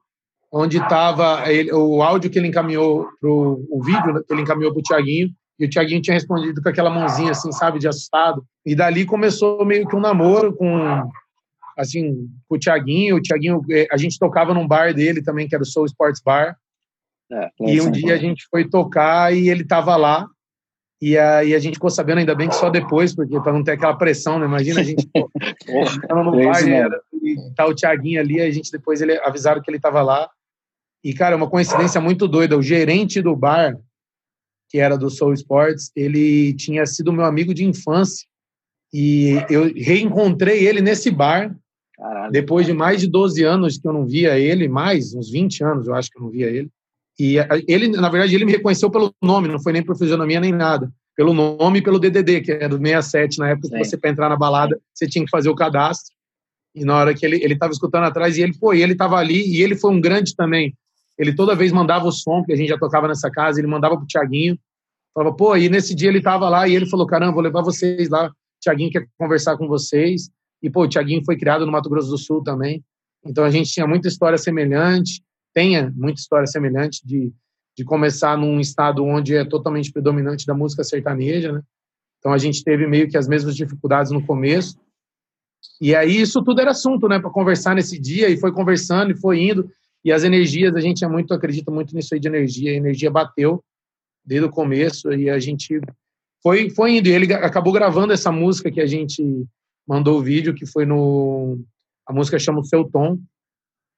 onde 0.50 0.78
estava 0.78 1.44
o 1.74 2.02
áudio 2.02 2.30
que 2.30 2.38
ele 2.38 2.48
encaminhou, 2.48 3.06
pro, 3.20 3.66
o 3.70 3.82
vídeo 3.82 4.24
que 4.26 4.32
ele 4.32 4.42
encaminhou 4.42 4.72
para 4.72 4.80
o 4.80 4.82
Tiaguinho, 4.82 5.28
e 5.58 5.66
o 5.66 5.68
Tiaguinho 5.68 6.00
tinha 6.00 6.14
respondido 6.14 6.62
com 6.62 6.68
aquela 6.70 6.88
mãozinha 6.88 7.32
assim, 7.32 7.52
sabe, 7.52 7.78
de 7.78 7.86
assustado. 7.86 8.42
E 8.64 8.74
dali 8.74 9.04
começou 9.04 9.62
meio 9.66 9.86
que 9.86 9.94
um 9.94 10.00
namoro 10.00 10.54
com 10.56 11.06
assim, 11.80 12.28
com 12.48 12.56
o 12.56 12.58
Tiaguinho. 12.58 13.16
O 13.16 13.20
Tiaguinho, 13.20 13.62
eh, 13.70 13.86
a 13.90 13.96
gente 13.96 14.18
tocava 14.18 14.54
num 14.54 14.66
bar 14.66 14.94
dele 14.94 15.22
também, 15.22 15.48
que 15.48 15.54
era 15.54 15.62
o 15.62 15.66
Soul 15.66 15.86
Sports 15.86 16.22
Bar. 16.22 16.56
É, 17.32 17.50
e 17.60 17.80
um 17.80 17.90
dia 17.90 18.14
a 18.14 18.18
gente 18.18 18.46
foi 18.50 18.68
tocar 18.68 19.32
e 19.34 19.48
ele 19.48 19.64
tava 19.64 19.96
lá. 19.96 20.28
E 21.00 21.16
aí 21.16 21.54
a 21.54 21.58
gente 21.58 21.74
ficou 21.74 21.88
sabendo 21.88 22.18
ainda 22.18 22.34
bem 22.34 22.48
que 22.48 22.54
só 22.54 22.68
depois, 22.68 23.14
porque 23.14 23.40
para 23.40 23.52
não 23.52 23.64
ter 23.64 23.72
aquela 23.72 23.96
pressão, 23.96 24.38
né? 24.38 24.44
Imagina 24.44 24.80
a 24.80 24.84
gente 24.84 25.08
pô, 25.08 25.30
no 26.22 26.32
bar 26.32 26.62
e 27.22 27.54
tá 27.54 27.66
o 27.66 27.74
Tiaguinho 27.74 28.20
ali, 28.20 28.40
a 28.40 28.50
gente 28.50 28.70
depois 28.70 29.00
ele 29.00 29.18
avisaram 29.20 29.62
que 29.62 29.70
ele 29.70 29.80
tava 29.80 30.02
lá. 30.02 30.28
E 31.02 31.14
cara, 31.14 31.34
é 31.34 31.36
uma 31.36 31.48
coincidência 31.48 32.00
muito 32.00 32.28
doida, 32.28 32.58
o 32.58 32.62
gerente 32.62 33.22
do 33.22 33.34
bar, 33.34 33.78
que 34.68 34.78
era 34.78 34.98
do 34.98 35.08
Soul 35.08 35.32
Sports, 35.32 35.90
ele 35.96 36.52
tinha 36.54 36.84
sido 36.84 37.12
meu 37.12 37.24
amigo 37.24 37.54
de 37.54 37.64
infância. 37.64 38.28
E 38.92 39.36
eu 39.48 39.72
reencontrei 39.74 40.66
ele 40.66 40.80
nesse 40.80 41.10
bar 41.10 41.56
Caralho. 42.00 42.32
Depois 42.32 42.64
de 42.64 42.72
mais 42.72 43.02
de 43.02 43.06
12 43.06 43.44
anos 43.44 43.76
que 43.76 43.86
eu 43.86 43.92
não 43.92 44.06
via 44.06 44.38
ele, 44.38 44.66
mais, 44.68 45.14
uns 45.14 45.30
20 45.30 45.62
anos 45.62 45.86
eu 45.86 45.94
acho 45.94 46.10
que 46.10 46.18
eu 46.18 46.22
não 46.22 46.30
via 46.30 46.46
ele. 46.46 46.70
E 47.18 47.36
ele, 47.68 47.88
na 47.88 48.08
verdade, 48.08 48.34
ele 48.34 48.46
me 48.46 48.52
reconheceu 48.52 48.90
pelo 48.90 49.14
nome, 49.22 49.48
não 49.48 49.60
foi 49.60 49.74
nem 49.74 49.82
por 49.82 49.98
fisionomia 49.98 50.40
nem 50.40 50.50
nada. 50.50 50.90
Pelo 51.14 51.34
nome 51.34 51.80
e 51.80 51.82
pelo 51.82 51.98
DDD, 51.98 52.40
que 52.40 52.52
era 52.52 52.70
do 52.70 52.78
67, 52.78 53.38
na 53.38 53.50
época 53.50 53.68
Sim. 53.68 53.76
que 53.76 53.84
você, 53.84 53.98
para 53.98 54.08
entrar 54.08 54.30
na 54.30 54.36
balada, 54.36 54.80
você 54.94 55.06
tinha 55.06 55.22
que 55.22 55.30
fazer 55.30 55.50
o 55.50 55.54
cadastro. 55.54 56.14
E 56.74 56.82
na 56.82 56.96
hora 56.96 57.12
que 57.12 57.26
ele 57.26 57.36
ele 57.44 57.52
estava 57.52 57.72
escutando 57.72 58.04
atrás, 58.04 58.38
e 58.38 58.42
ele, 58.42 58.56
pô, 58.56 58.72
e 58.72 58.82
ele 58.82 58.92
estava 58.92 59.16
ali, 59.16 59.46
e 59.46 59.62
ele 59.62 59.76
foi 59.76 59.90
um 59.90 60.00
grande 60.00 60.34
também. 60.34 60.74
Ele 61.18 61.34
toda 61.34 61.54
vez 61.54 61.70
mandava 61.70 62.06
o 62.06 62.12
som, 62.12 62.42
que 62.42 62.54
a 62.54 62.56
gente 62.56 62.68
já 62.68 62.78
tocava 62.78 63.06
nessa 63.06 63.30
casa, 63.30 63.60
ele 63.60 63.68
mandava 63.68 63.98
pro 63.98 64.06
Tiaguinho. 64.06 64.58
Falava, 65.14 65.36
pô, 65.36 65.54
e 65.54 65.68
nesse 65.68 65.94
dia 65.94 66.08
ele 66.08 66.18
estava 66.18 66.48
lá, 66.48 66.66
e 66.66 66.74
ele 66.74 66.88
falou, 66.88 67.06
caramba, 67.06 67.34
vou 67.34 67.42
levar 67.42 67.60
vocês 67.60 68.08
lá. 68.08 68.32
Tiaguinho 68.62 68.90
quer 68.90 69.06
conversar 69.18 69.58
com 69.58 69.68
vocês. 69.68 70.30
E, 70.62 70.68
pô, 70.68 70.82
o 70.82 70.88
Tiaguinho 70.88 71.24
foi 71.24 71.36
criado 71.36 71.64
no 71.64 71.72
Mato 71.72 71.88
Grosso 71.88 72.10
do 72.10 72.18
Sul 72.18 72.42
também. 72.42 72.84
Então, 73.24 73.44
a 73.44 73.50
gente 73.50 73.70
tinha 73.70 73.86
muita 73.86 74.08
história 74.08 74.38
semelhante, 74.38 75.22
tenha 75.52 75.92
muita 75.94 76.20
história 76.20 76.46
semelhante 76.46 77.06
de, 77.06 77.32
de 77.76 77.84
começar 77.84 78.36
num 78.36 78.60
estado 78.60 79.04
onde 79.04 79.34
é 79.34 79.44
totalmente 79.44 79.92
predominante 79.92 80.46
da 80.46 80.54
música 80.54 80.84
sertaneja, 80.84 81.52
né? 81.52 81.62
Então, 82.18 82.32
a 82.32 82.38
gente 82.38 82.62
teve 82.62 82.86
meio 82.86 83.08
que 83.08 83.16
as 83.16 83.26
mesmas 83.26 83.56
dificuldades 83.56 84.12
no 84.12 84.24
começo. 84.24 84.78
E 85.80 85.94
aí, 85.94 86.20
isso 86.20 86.42
tudo 86.42 86.60
era 86.60 86.70
assunto, 86.70 87.08
né, 87.08 87.18
para 87.18 87.30
conversar 87.30 87.74
nesse 87.74 87.98
dia. 87.98 88.28
E 88.28 88.36
foi 88.36 88.52
conversando 88.52 89.10
e 89.12 89.16
foi 89.16 89.40
indo. 89.40 89.70
E 90.04 90.12
as 90.12 90.22
energias, 90.24 90.74
a 90.74 90.80
gente 90.80 91.04
é 91.04 91.08
muito, 91.08 91.32
acredita 91.32 91.70
muito 91.70 91.94
nisso 91.94 92.14
aí 92.14 92.20
de 92.20 92.28
energia. 92.28 92.72
A 92.72 92.76
energia 92.76 93.10
bateu 93.10 93.62
desde 94.24 94.46
o 94.46 94.50
começo 94.50 95.12
e 95.12 95.30
a 95.30 95.38
gente 95.38 95.80
foi, 96.42 96.68
foi 96.70 96.98
indo. 96.98 97.08
E 97.08 97.12
ele 97.12 97.32
acabou 97.32 97.72
gravando 97.72 98.12
essa 98.12 98.30
música 98.30 98.70
que 98.70 98.80
a 98.80 98.86
gente 98.86 99.46
mandou 99.90 100.20
o 100.20 100.22
vídeo 100.22 100.54
que 100.54 100.64
foi 100.64 100.86
no 100.86 101.58
a 102.06 102.12
música 102.12 102.38
chama 102.38 102.60
o 102.60 102.64
seu 102.64 102.84
tom 102.84 103.18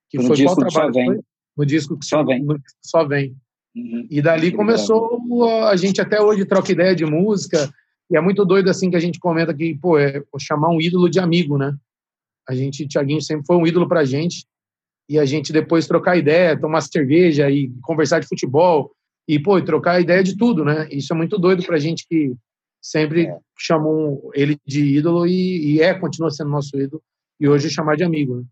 que 0.09 0.17
no 0.17 0.25
foi 0.25 0.43
qual 0.43 0.57
trabalho? 0.57 0.93
Foi? 0.95 1.21
no 1.55 1.67
disco 1.67 1.99
que 1.99 2.07
só 2.07 2.25
vem. 2.25 2.47
Só 2.81 3.07
vem. 3.07 3.37
Uhum. 3.75 4.07
e 4.11 4.21
dali 4.21 4.53
começou 4.53 5.19
a 5.67 5.75
gente 5.77 5.99
até 5.99 6.21
hoje 6.21 6.45
troca 6.45 6.71
ideia 6.71 6.95
de 6.95 7.07
música 7.07 7.73
e 8.11 8.17
é 8.19 8.21
muito 8.21 8.45
doido 8.45 8.69
assim 8.69 8.91
que 8.91 8.97
a 8.97 9.01
gente 9.01 9.19
comenta 9.19 9.55
que 9.55 9.75
pô 9.79 9.97
é 9.99 10.23
chamar 10.39 10.69
um 10.69 10.79
ídolo 10.79 11.09
de 11.09 11.19
amigo 11.19 11.57
né? 11.57 11.75
A 12.47 12.55
gente 12.55 12.87
Tiaguinho 12.87 13.23
sempre 13.23 13.47
foi 13.47 13.57
um 13.57 13.67
ídolo 13.67 13.89
pra 13.89 14.05
gente 14.05 14.47
e 15.09 15.19
a 15.19 15.25
gente 15.25 15.55
depois 15.55 15.87
trocar 15.87 16.19
ideia 16.19 16.59
tomar 16.59 16.83
cerveja 16.83 17.51
e 17.51 17.73
conversar 17.83 18.21
de 18.21 18.29
futebol 18.29 18.93
e 19.27 19.39
pô 19.39 19.59
e 19.59 19.65
trocar 19.65 20.03
ideia 20.03 20.23
de 20.23 20.37
tudo 20.37 20.67
né? 20.67 20.87
Isso 20.91 21.11
é 21.13 21.17
muito 21.17 21.39
doido 21.39 21.63
pra 21.65 21.79
gente 21.79 22.07
que 22.07 22.35
sempre 22.83 23.27
é. 23.27 23.39
chamam 23.57 24.21
ele 24.35 24.59
de 24.67 24.99
ídolo 24.99 25.27
e, 25.27 25.77
e, 25.77 25.81
é, 25.81 25.95
continua 25.95 26.31
sendo 26.31 26.51
nosso 26.51 26.77
ídolo, 26.77 27.01
e 27.39 27.49
hoje 27.49 27.71
chamar 27.71 27.97
de 27.97 28.03
amigo, 28.03 28.37
né? 28.37 28.45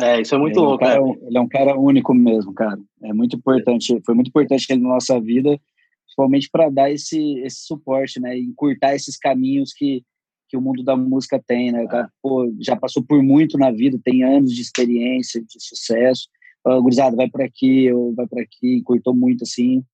É, 0.00 0.22
isso 0.22 0.34
é 0.34 0.38
muito 0.38 0.58
ele 0.58 0.66
louco. 0.66 0.84
É 0.84 0.98
um 0.98 1.12
cara, 1.12 1.26
ele 1.26 1.38
é 1.38 1.40
um 1.40 1.48
cara 1.48 1.78
único 1.78 2.14
mesmo, 2.14 2.54
cara. 2.54 2.80
É 3.02 3.12
muito 3.12 3.36
importante, 3.36 4.00
foi 4.06 4.14
muito 4.14 4.28
importante 4.28 4.66
ele 4.70 4.80
na 4.80 4.88
nossa 4.88 5.20
vida, 5.20 5.60
principalmente 6.06 6.48
para 6.50 6.70
dar 6.70 6.90
esse, 6.90 7.38
esse 7.40 7.66
suporte, 7.66 8.18
né? 8.18 8.38
E 8.38 8.42
encurtar 8.42 8.94
esses 8.94 9.18
caminhos 9.18 9.74
que, 9.74 10.02
que 10.48 10.56
o 10.56 10.62
mundo 10.62 10.82
da 10.82 10.96
música 10.96 11.42
tem, 11.46 11.70
né? 11.70 11.82
O 11.82 11.88
cara, 11.88 12.08
pô, 12.22 12.50
já 12.60 12.74
passou 12.74 13.04
por 13.04 13.22
muito 13.22 13.58
na 13.58 13.70
vida, 13.70 14.00
tem 14.02 14.24
anos 14.24 14.52
de 14.54 14.62
experiência, 14.62 15.42
de 15.42 15.62
sucesso. 15.62 16.28
Uh, 16.66 16.80
gurizada, 16.80 17.16
vai 17.16 17.28
por 17.28 17.42
aqui, 17.42 17.92
ou 17.92 18.14
vai 18.14 18.26
por 18.26 18.40
aqui, 18.40 18.76
encurtou 18.76 19.14
muito, 19.14 19.42
assim 19.42 19.84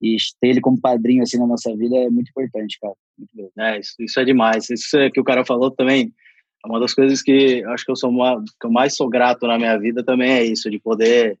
e 0.00 0.16
ter 0.40 0.48
ele 0.48 0.60
como 0.60 0.80
padrinho 0.80 1.22
assim 1.22 1.38
na 1.38 1.46
nossa 1.46 1.74
vida 1.76 1.96
é 1.96 2.10
muito 2.10 2.28
importante, 2.28 2.78
cara. 2.80 2.94
Muito 3.18 3.30
bom. 3.34 3.50
É, 3.62 3.78
isso, 3.78 3.94
isso 4.00 4.20
é 4.20 4.24
demais. 4.24 4.68
Isso 4.70 4.96
é 4.98 5.10
que 5.10 5.20
o 5.20 5.24
cara 5.24 5.44
falou 5.44 5.70
também. 5.70 6.12
É 6.64 6.68
uma 6.68 6.80
das 6.80 6.94
coisas 6.94 7.22
que 7.22 7.64
acho 7.64 7.84
que 7.84 7.90
eu 7.90 7.96
sou 7.96 8.10
uma, 8.10 8.42
que 8.60 8.66
eu 8.66 8.70
mais 8.70 8.96
sou 8.96 9.08
grato 9.08 9.46
na 9.46 9.56
minha 9.56 9.78
vida 9.78 10.04
também 10.04 10.32
é 10.32 10.44
isso, 10.44 10.70
de 10.70 10.78
poder 10.78 11.38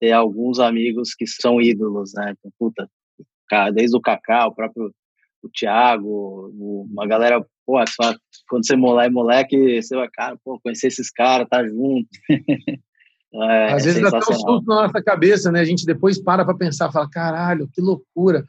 ter 0.00 0.12
alguns 0.12 0.58
amigos 0.58 1.14
que 1.14 1.26
são 1.26 1.60
ídolos, 1.60 2.12
né? 2.14 2.34
Então, 2.38 2.50
puta, 2.58 2.88
desde 3.72 3.96
o 3.96 4.00
Kaká, 4.00 4.46
o 4.46 4.54
próprio 4.54 4.92
o 5.42 5.48
Thiago, 5.50 6.50
uma 6.90 7.06
galera, 7.06 7.44
pô, 7.66 7.74
quando 8.48 8.66
você 8.66 8.74
é 8.74 9.10
moleque, 9.10 9.82
você 9.82 9.94
vai, 9.94 10.08
cara, 10.10 10.38
pô, 10.42 10.58
conhecer 10.60 10.88
esses 10.88 11.10
caras, 11.10 11.48
tá 11.48 11.66
junto. 11.66 12.08
É, 13.36 13.72
Às 13.72 13.84
vezes 13.84 14.00
dá 14.00 14.10
até 14.10 14.18
um 14.18 14.22
susto 14.22 14.62
na 14.64 14.86
nossa 14.86 15.02
cabeça, 15.02 15.50
né? 15.50 15.58
A 15.58 15.64
gente 15.64 15.84
depois 15.84 16.22
para 16.22 16.44
para 16.44 16.56
pensar, 16.56 16.92
fala, 16.92 17.10
caralho, 17.10 17.68
que 17.74 17.80
loucura. 17.80 18.44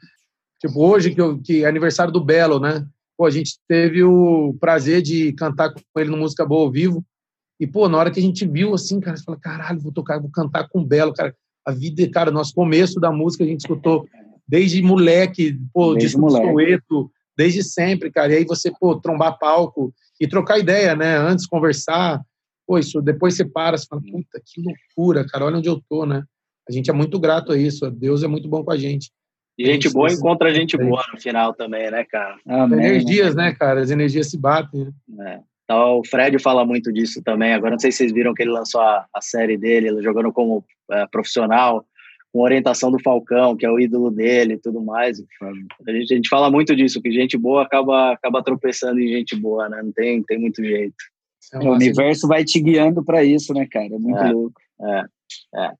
Tipo, 0.60 0.80
hoje 0.86 1.14
que, 1.14 1.20
eu, 1.20 1.38
que 1.38 1.64
é 1.64 1.68
aniversário 1.68 2.12
do 2.12 2.24
Belo, 2.24 2.58
né? 2.58 2.86
Pô, 3.16 3.26
a 3.26 3.30
gente 3.30 3.58
teve 3.66 4.02
o 4.02 4.54
prazer 4.60 5.02
de 5.02 5.32
cantar 5.32 5.72
com 5.72 6.00
ele 6.00 6.10
no 6.10 6.16
Música 6.16 6.44
Boa 6.44 6.62
ao 6.62 6.70
vivo. 6.70 7.04
E, 7.58 7.66
pô, 7.66 7.88
na 7.88 7.98
hora 7.98 8.10
que 8.10 8.20
a 8.20 8.22
gente 8.22 8.46
viu, 8.46 8.74
assim, 8.74 9.00
cara, 9.00 9.16
você 9.16 9.24
fala, 9.24 9.38
caralho, 9.38 9.80
vou 9.80 9.92
tocar, 9.92 10.20
vou 10.20 10.30
cantar 10.30 10.68
com 10.68 10.80
o 10.80 10.84
Belo, 10.84 11.12
cara. 11.12 11.34
A 11.64 11.72
vida, 11.72 12.08
cara, 12.10 12.30
nosso 12.30 12.54
começo 12.54 13.00
da 13.00 13.10
música 13.10 13.44
a 13.44 13.46
gente 13.46 13.60
escutou 13.60 14.06
desde 14.46 14.82
moleque, 14.82 15.58
pô, 15.72 15.94
desde 15.94 16.16
moleque. 16.16 16.78
desde 17.36 17.62
sempre, 17.62 18.10
cara. 18.10 18.32
E 18.32 18.36
aí 18.36 18.44
você, 18.44 18.70
pô, 18.70 19.00
trombar 19.00 19.38
palco 19.38 19.92
e 20.20 20.28
trocar 20.28 20.58
ideia, 20.58 20.94
né? 20.94 21.16
Antes, 21.16 21.46
conversar. 21.46 22.22
Pô, 22.66 22.78
isso, 22.78 23.00
depois 23.00 23.34
você 23.34 23.44
para, 23.44 23.76
você 23.76 23.86
fala, 23.86 24.02
puta, 24.02 24.40
que 24.44 24.60
loucura, 24.60 25.26
cara, 25.26 25.46
olha 25.46 25.58
onde 25.58 25.68
eu 25.68 25.80
tô, 25.88 26.04
né? 26.04 26.24
a 26.68 26.72
gente 26.72 26.90
é 26.90 26.92
muito 26.92 27.18
grato 27.18 27.52
a 27.52 27.58
isso. 27.58 27.88
Deus 27.90 28.22
é 28.22 28.26
muito 28.26 28.48
bom 28.48 28.64
com 28.64 28.72
a 28.72 28.76
gente. 28.76 29.10
E 29.58 29.64
gente 29.64 29.88
boa 29.90 30.12
encontra 30.12 30.54
gente 30.54 30.76
boa 30.76 31.02
no 31.12 31.20
final 31.20 31.54
também, 31.54 31.90
né, 31.90 32.04
cara? 32.04 32.36
Amém. 32.46 32.78
Energias, 32.78 33.34
né, 33.34 33.54
cara? 33.54 33.80
As 33.80 33.90
energias 33.90 34.30
se 34.30 34.38
batem. 34.38 34.92
Né? 35.08 35.34
É. 35.34 35.40
Então, 35.64 35.98
o 35.98 36.06
Fred 36.06 36.38
fala 36.38 36.64
muito 36.64 36.92
disso 36.92 37.22
também. 37.24 37.52
Agora, 37.52 37.72
não 37.72 37.78
sei 37.78 37.90
se 37.90 37.98
vocês 37.98 38.12
viram 38.12 38.34
que 38.34 38.42
ele 38.42 38.52
lançou 38.52 38.80
a, 38.80 39.04
a 39.12 39.20
série 39.20 39.56
dele, 39.56 40.00
jogando 40.02 40.32
como 40.32 40.64
é, 40.92 41.06
profissional, 41.06 41.84
com 42.32 42.42
orientação 42.42 42.90
do 42.90 43.02
Falcão, 43.02 43.56
que 43.56 43.66
é 43.66 43.70
o 43.70 43.80
ídolo 43.80 44.10
dele 44.10 44.54
e 44.54 44.58
tudo 44.58 44.80
mais. 44.80 45.18
A 45.86 45.92
gente, 45.92 46.12
a 46.12 46.16
gente 46.16 46.28
fala 46.28 46.50
muito 46.50 46.76
disso, 46.76 47.00
que 47.00 47.10
gente 47.10 47.36
boa 47.36 47.62
acaba, 47.62 48.12
acaba 48.12 48.44
tropeçando 48.44 49.00
em 49.00 49.08
gente 49.08 49.34
boa, 49.34 49.68
né? 49.68 49.80
Não 49.82 49.90
tem, 49.90 50.22
tem 50.22 50.38
muito 50.38 50.62
jeito. 50.62 50.94
É 51.54 51.58
o 51.58 51.72
universo 51.72 52.28
vai 52.28 52.44
te 52.44 52.60
guiando 52.60 53.04
para 53.04 53.24
isso, 53.24 53.54
né, 53.54 53.66
cara? 53.70 53.86
É 53.86 53.98
muito 53.98 54.18
é, 54.20 54.32
louco. 54.32 54.60
É, 54.80 55.04
é. 55.54 55.70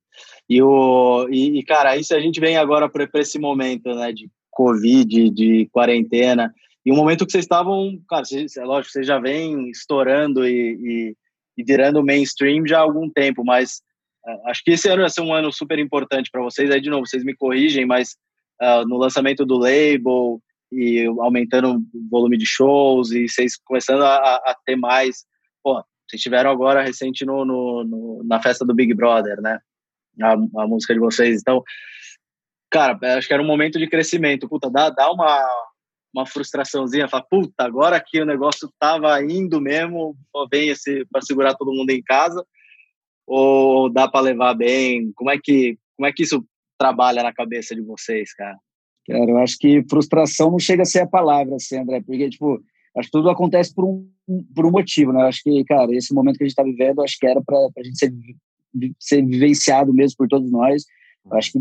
E, 0.49 0.63
o, 0.63 1.29
e, 1.31 1.63
cara, 1.65 1.97
isso 1.97 2.15
a 2.15 2.21
gente 2.21 2.41
vem 2.41 2.57
agora 2.57 2.89
para 2.89 3.09
esse 3.15 3.39
momento, 3.39 3.95
né, 3.95 4.13
de 4.13 4.31
Covid, 4.51 5.31
de 5.31 5.69
quarentena, 5.71 6.53
e 6.87 6.93
um 6.93 6.97
momento 6.97 7.27
que 7.27 7.33
vocês 7.33 7.45
estavam, 7.45 8.01
cara, 8.09 8.25
vocês, 8.25 8.57
é 8.57 8.65
lógico, 8.65 8.93
vocês 8.93 9.07
já 9.07 9.19
vêm 9.19 9.69
estourando 9.71 10.47
e, 10.47 10.79
e, 10.81 11.17
e 11.59 11.65
virando 11.65 12.05
mainstream 12.05 12.65
já 12.65 12.79
há 12.79 12.83
algum 12.83 13.11
tempo, 13.11 13.45
mas 13.45 13.83
uh, 14.25 14.49
acho 14.49 14.63
que 14.63 14.71
esse 14.71 14.89
ano 14.89 15.01
vai 15.01 15.11
ser 15.11 15.21
um 15.21 15.35
ano 15.35 15.53
super 15.53 15.81
importante 15.81 16.31
para 16.31 16.41
vocês. 16.43 16.71
Aí, 16.71 16.81
de 16.81 16.89
novo, 16.89 17.05
vocês 17.05 17.25
me 17.25 17.35
corrigem, 17.35 17.85
mas 17.85 18.17
uh, 18.63 18.87
no 18.87 18.97
lançamento 18.99 19.45
do 19.45 19.59
label 19.59 20.41
e 20.71 21.05
aumentando 21.19 21.77
o 21.77 22.09
volume 22.09 22.37
de 22.37 22.47
shows 22.47 23.11
e 23.11 23.29
vocês 23.29 23.57
começando 23.65 24.03
a, 24.03 24.17
a 24.17 24.57
ter 24.65 24.77
mais. 24.77 25.25
Vocês 26.09 26.23
tiveram 26.23 26.51
agora 26.51 26.83
recente 26.83 27.25
no, 27.25 27.45
no, 27.45 27.85
no 27.85 28.25
na 28.25 28.41
festa 28.41 28.65
do 28.65 28.75
Big 28.75 28.95
Brother, 28.95 29.41
né? 29.41 29.59
a, 30.23 30.33
a 30.33 30.67
música 30.67 30.95
de 30.95 31.01
vocês. 31.01 31.41
Então, 31.41 31.63
cara, 32.71 32.99
acho 33.17 33.27
que 33.27 33.35
era 33.35 33.43
um 33.43 33.47
momento 33.47 33.79
de 33.79 33.89
crescimento. 33.89 34.49
Puta, 34.49 34.71
dá, 34.71 34.91
dá 34.91 35.11
uma, 35.11 35.47
uma 36.15 36.27
frustraçãozinha, 36.27 37.09
fala, 37.09 37.25
puta, 37.29 37.65
agora 37.65 38.03
que 38.05 38.21
o 38.21 38.27
negócio 38.27 38.71
tava 38.79 39.23
indo 39.23 39.61
mesmo, 39.61 40.17
vem 40.51 40.71
esse 40.71 41.05
para 41.11 41.23
segurar 41.23 41.55
todo 41.55 41.75
mundo 41.75 41.91
em 41.91 42.03
casa, 42.03 42.45
ou 43.27 43.91
dá 43.91 44.09
para 44.09 44.21
levar 44.21 44.55
bem? 44.55 45.13
Como 45.15 45.31
é 45.31 45.39
que 45.39 45.79
como 45.97 46.07
é 46.07 46.13
que 46.13 46.25
isso 46.25 46.45
trabalha 46.79 47.23
na 47.23 47.33
cabeça 47.33 47.75
de 47.75 47.81
vocês, 47.81 48.35
cara? 48.35 48.57
Cara, 49.09 49.31
eu 49.31 49.39
acho 49.39 49.57
que 49.59 49.83
frustração 49.89 50.51
não 50.51 50.59
chega 50.59 50.83
a 50.83 50.87
ser 50.87 51.01
a 51.01 51.07
palavra, 51.07 51.57
assim, 51.57 51.79
André, 51.79 52.03
porque 52.03 52.29
tipo, 52.29 52.63
acho 52.97 53.09
que 53.09 53.13
tudo 53.13 53.31
acontece 53.31 53.75
por 53.75 53.85
um 53.85 54.09
por 54.55 54.67
um 54.67 54.71
motivo, 54.73 55.13
né? 55.13 55.23
Acho 55.23 55.41
que, 55.45 55.65
cara, 55.65 55.95
esse 55.95 56.13
momento 56.13 56.37
que 56.37 56.45
a 56.45 56.47
gente 56.47 56.53
está 56.53 56.65
vivendo, 56.65 57.03
acho 57.03 57.17
que 57.19 57.27
era 57.27 57.41
para 57.41 57.57
a 57.79 57.85
gente 57.85 57.97
ser 57.97 58.13
ser 58.99 59.25
vivenciado 59.25 59.95
mesmo 59.95 60.17
por 60.17 60.29
todos 60.29 60.51
nós. 60.51 60.85
Eu 61.25 61.37
acho 61.37 61.53
que 61.53 61.59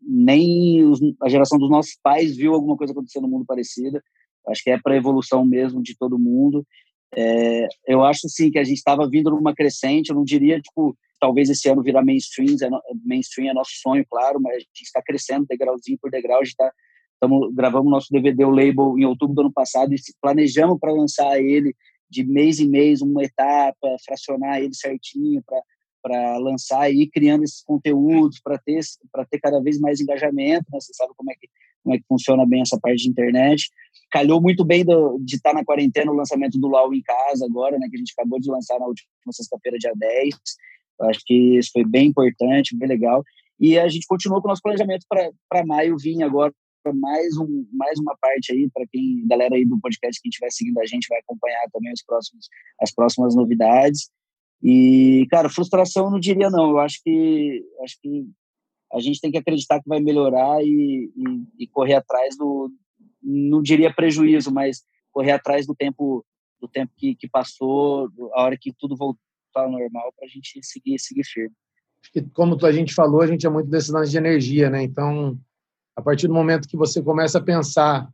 nem 0.00 0.84
os, 0.84 1.00
a 1.22 1.28
geração 1.28 1.58
dos 1.58 1.70
nossos 1.70 1.98
pais 2.02 2.36
viu 2.36 2.54
alguma 2.54 2.76
coisa 2.76 2.92
acontecer 2.92 3.20
no 3.20 3.28
mundo 3.28 3.44
parecida. 3.44 4.02
Acho 4.48 4.62
que 4.62 4.70
é 4.70 4.78
para 4.78 4.94
a 4.94 4.96
evolução 4.96 5.44
mesmo 5.44 5.82
de 5.82 5.96
todo 5.96 6.18
mundo. 6.18 6.66
É, 7.14 7.68
eu 7.86 8.04
acho 8.04 8.26
assim 8.26 8.50
que 8.50 8.58
a 8.58 8.64
gente 8.64 8.78
estava 8.78 9.08
vindo 9.08 9.30
numa 9.30 9.54
crescente. 9.54 10.10
Eu 10.10 10.16
não 10.16 10.24
diria 10.24 10.60
tipo 10.60 10.96
talvez 11.20 11.50
esse 11.50 11.68
ano 11.68 11.82
virar 11.82 12.04
mainstream. 12.04 12.56
É, 12.62 12.68
mainstream 13.04 13.50
é 13.50 13.54
nosso 13.54 13.72
sonho, 13.82 14.04
claro, 14.08 14.40
mas 14.40 14.54
a 14.54 14.58
gente 14.58 14.82
está 14.82 15.02
crescendo 15.02 15.46
degrauzinho 15.46 15.98
por 16.00 16.10
degrau. 16.10 16.40
A 16.40 16.44
gente 16.44 16.52
está 16.52 16.72
Estamos 17.20 17.52
gravamos 17.52 17.90
nosso 17.90 18.12
DVD, 18.12 18.44
o 18.44 18.50
label, 18.50 18.96
em 18.96 19.04
outubro 19.04 19.34
do 19.34 19.40
ano 19.40 19.52
passado 19.52 19.92
e 19.92 19.98
planejamos 20.22 20.78
para 20.78 20.92
lançar 20.92 21.40
ele 21.40 21.74
de 22.08 22.24
mês 22.24 22.60
em 22.60 22.68
mês, 22.68 23.02
uma 23.02 23.24
etapa, 23.24 23.96
fracionar 24.06 24.58
ele 24.58 24.72
certinho 24.72 25.42
para 26.00 26.38
lançar 26.38 26.88
e 26.90 27.02
ir 27.02 27.08
criando 27.08 27.42
esses 27.42 27.60
conteúdos 27.62 28.40
para 28.40 28.56
ter 28.58 28.80
ter 29.30 29.40
cada 29.40 29.60
vez 29.60 29.80
mais 29.80 30.00
engajamento 30.00 30.64
né? 30.72 30.78
você 30.80 30.94
sabe 30.94 31.12
como 31.16 31.30
é 31.32 31.34
que 31.34 31.48
como 31.82 31.94
é 31.94 31.98
que 31.98 32.04
funciona 32.08 32.46
bem 32.46 32.60
essa 32.60 32.78
parte 32.80 33.02
de 33.02 33.08
internet. 33.08 33.70
Calhou 34.10 34.40
muito 34.40 34.64
bem 34.64 34.84
do, 34.84 35.18
de 35.20 35.36
estar 35.36 35.50
tá 35.50 35.56
na 35.56 35.64
quarentena 35.64 36.12
o 36.12 36.14
lançamento 36.14 36.58
do 36.58 36.68
Lau 36.68 36.94
em 36.94 37.02
casa 37.02 37.46
agora 37.46 37.78
né? 37.78 37.88
Que 37.90 37.96
a 37.96 37.98
gente 37.98 38.12
acabou 38.16 38.38
de 38.38 38.48
lançar 38.48 38.78
na 38.78 38.86
última 38.86 39.08
sexta-feira 39.32 39.76
dia 39.76 39.92
10 39.96 40.34
eu 41.00 41.08
acho 41.08 41.20
que 41.24 41.58
isso 41.58 41.70
foi 41.72 41.84
bem 41.84 42.08
importante 42.08 42.76
bem 42.76 42.88
legal. 42.88 43.24
E 43.58 43.78
a 43.78 43.88
gente 43.88 44.06
continuou 44.06 44.40
com 44.40 44.48
o 44.48 44.50
nosso 44.50 44.62
planejamento 44.62 45.04
para 45.08 45.66
maio 45.66 45.96
vir 45.96 46.22
agora 46.22 46.52
mais 46.92 47.36
um 47.38 47.66
mais 47.72 47.98
uma 47.98 48.16
parte 48.20 48.52
aí 48.52 48.68
para 48.72 48.86
quem 48.90 49.26
galera 49.26 49.54
aí 49.54 49.64
do 49.64 49.80
podcast 49.80 50.20
que 50.20 50.28
estiver 50.28 50.50
seguindo 50.50 50.78
a 50.80 50.86
gente 50.86 51.06
vai 51.08 51.18
acompanhar 51.20 51.62
também 51.72 51.92
os 51.92 52.02
próximos 52.02 52.48
as 52.80 52.92
próximas 52.92 53.34
novidades 53.34 54.10
e, 54.62 55.26
cara, 55.30 55.48
frustração 55.48 56.06
eu 56.06 56.10
não 56.10 56.20
diria 56.20 56.50
não. 56.50 56.70
Eu 56.70 56.78
acho 56.78 57.00
que 57.02 57.64
acho 57.82 57.96
que 58.00 58.26
a 58.92 59.00
gente 59.00 59.20
tem 59.20 59.30
que 59.30 59.38
acreditar 59.38 59.80
que 59.80 59.88
vai 59.88 60.00
melhorar 60.00 60.62
e, 60.62 61.12
e, 61.14 61.64
e 61.64 61.66
correr 61.68 61.94
atrás 61.94 62.36
do 62.36 62.70
não 63.22 63.60
diria 63.60 63.92
prejuízo, 63.92 64.52
mas 64.52 64.82
correr 65.12 65.32
atrás 65.32 65.66
do 65.66 65.74
tempo 65.74 66.24
do 66.60 66.66
tempo 66.66 66.92
que, 66.96 67.14
que 67.14 67.28
passou, 67.28 68.08
a 68.32 68.42
hora 68.42 68.58
que 68.60 68.72
tudo 68.76 68.96
voltar 68.96 69.16
ao 69.54 69.70
normal 69.70 70.12
para 70.16 70.26
a 70.26 70.28
gente 70.28 70.60
seguir 70.62 70.98
seguir 70.98 71.24
firme. 71.24 71.54
Como 72.32 72.56
a 72.64 72.72
gente 72.72 72.94
falou, 72.94 73.20
a 73.20 73.26
gente 73.26 73.46
é 73.46 73.50
muito 73.50 73.68
desse 73.68 73.92
lance 73.92 74.10
de 74.10 74.18
energia, 74.18 74.70
né? 74.70 74.82
Então, 74.82 75.38
a 75.98 76.02
partir 76.02 76.28
do 76.28 76.32
momento 76.32 76.68
que 76.68 76.76
você 76.76 77.02
começa 77.02 77.38
a 77.38 77.42
pensar 77.42 78.08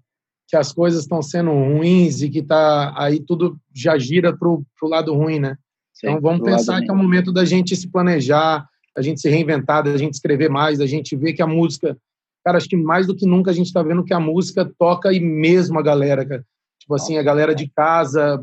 que 0.49 0.57
as 0.57 0.72
coisas 0.72 1.03
estão 1.03 1.20
sendo 1.20 1.51
ruins 1.51 2.22
e 2.22 2.30
que 2.30 2.43
tá 2.43 2.95
aí 2.97 3.20
tudo 3.20 3.61
já 3.74 3.99
gira 3.99 4.35
para 4.35 4.49
o 4.49 4.64
lado 4.85 5.12
ruim, 5.12 5.39
né? 5.39 5.59
Então 5.99 6.18
vamos 6.18 6.43
pensar 6.43 6.80
que 6.80 6.91
é 6.91 6.95
o 6.95 6.97
momento 6.97 7.30
da 7.30 7.45
gente 7.45 7.76
se 7.76 7.87
planejar, 7.87 8.66
da 8.97 9.03
gente 9.03 9.20
se 9.20 9.28
reinventar, 9.28 9.85
da 9.85 9.99
gente 9.99 10.14
escrever 10.14 10.49
mais, 10.49 10.78
da 10.78 10.87
gente 10.87 11.14
ver 11.14 11.35
que 11.35 11.43
a 11.43 11.47
música, 11.47 11.95
cara, 12.43 12.57
acho 12.57 12.70
que 12.70 12.76
mais 12.76 13.07
do 13.07 13.14
que 13.14 13.26
nunca 13.26 13.51
a 13.51 13.55
gente 13.55 13.66
está 13.66 13.82
vendo 13.82 14.03
que 14.03 14.14
a 14.14 14.20
música 14.20 14.64
toca 14.78 15.12
e 15.12 15.20
mesmo 15.20 15.78
a 15.78 15.82
galera, 15.82 16.24
cara. 16.24 16.45
Tipo 16.80 16.95
assim, 16.95 17.18
a 17.18 17.22
galera 17.22 17.55
de 17.55 17.68
casa, 17.68 18.43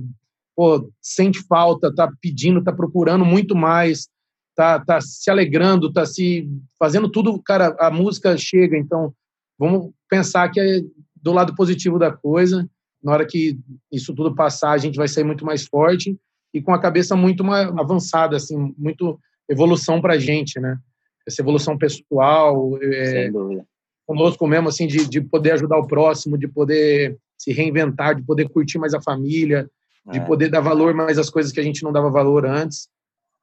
pô, 0.55 0.87
sente 1.01 1.39
falta, 1.47 1.93
tá 1.93 2.11
pedindo, 2.21 2.63
tá 2.63 2.71
procurando 2.71 3.25
muito 3.25 3.55
mais, 3.55 4.07
tá, 4.55 4.79
tá 4.79 5.01
se 5.01 5.31
alegrando, 5.31 5.91
tá 5.91 6.05
se 6.05 6.47
fazendo 6.77 7.09
tudo, 7.09 7.41
cara, 7.41 7.75
a 7.79 7.89
música 7.89 8.37
chega, 8.37 8.77
então 8.77 9.11
vamos 9.61 9.91
pensar 10.09 10.49
que 10.49 10.59
é 10.59 10.81
do 11.15 11.31
lado 11.31 11.55
positivo 11.55 11.99
da 11.99 12.11
coisa, 12.11 12.67
na 13.03 13.11
hora 13.11 13.27
que 13.27 13.59
isso 13.91 14.11
tudo 14.15 14.33
passar, 14.33 14.71
a 14.71 14.77
gente 14.79 14.95
vai 14.95 15.07
sair 15.07 15.23
muito 15.23 15.45
mais 15.45 15.67
forte 15.67 16.17
e 16.51 16.59
com 16.59 16.73
a 16.73 16.81
cabeça 16.81 17.15
muito 17.15 17.43
mais 17.43 17.67
avançada, 17.77 18.35
assim, 18.35 18.73
muito 18.75 19.19
evolução 19.47 20.01
para 20.01 20.15
a 20.15 20.19
gente, 20.19 20.59
né? 20.59 20.79
Essa 21.27 21.43
evolução 21.43 21.77
pessoal, 21.77 22.75
é, 22.81 23.29
conosco 24.07 24.47
mesmo, 24.47 24.67
assim, 24.67 24.87
de, 24.87 25.07
de 25.07 25.21
poder 25.21 25.51
ajudar 25.51 25.77
o 25.77 25.85
próximo, 25.85 26.39
de 26.39 26.47
poder 26.47 27.19
se 27.37 27.53
reinventar, 27.53 28.15
de 28.15 28.23
poder 28.23 28.49
curtir 28.49 28.79
mais 28.79 28.95
a 28.95 29.01
família, 29.01 29.69
de 30.11 30.17
é. 30.17 30.25
poder 30.25 30.49
dar 30.49 30.61
valor 30.61 30.95
mais 30.95 31.19
às 31.19 31.29
coisas 31.29 31.51
que 31.51 31.59
a 31.59 31.63
gente 31.63 31.83
não 31.83 31.91
dava 31.91 32.09
valor 32.09 32.47
antes. 32.47 32.89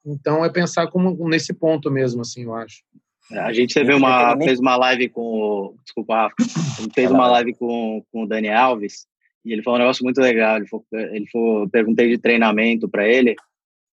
Então, 0.04 0.44
é 0.44 0.50
pensar 0.50 0.88
como 0.88 1.28
nesse 1.28 1.52
ponto 1.52 1.90
mesmo, 1.90 2.22
assim, 2.22 2.42
eu 2.42 2.54
acho. 2.54 2.82
É, 3.30 3.38
a 3.38 3.52
gente 3.52 3.74
teve 3.74 3.92
uma, 3.92 4.36
fez 4.38 4.58
uma 4.58 4.76
live 4.76 5.08
com, 5.10 5.74
desculpa, 5.84 6.28
a 6.28 6.80
gente 6.80 6.92
fez 6.94 7.10
uma 7.10 7.28
live 7.28 7.54
com, 7.54 8.02
com 8.10 8.22
o 8.22 8.26
Dani 8.26 8.48
Alves, 8.48 9.06
e 9.44 9.52
ele 9.52 9.62
falou 9.62 9.78
um 9.78 9.82
negócio 9.82 10.04
muito 10.04 10.20
legal. 10.20 10.56
Ele 10.56 10.66
falou, 10.66 10.86
ele 10.92 11.26
falou 11.30 11.68
perguntei 11.68 12.08
de 12.08 12.18
treinamento 12.18 12.88
para 12.88 13.08
ele. 13.08 13.34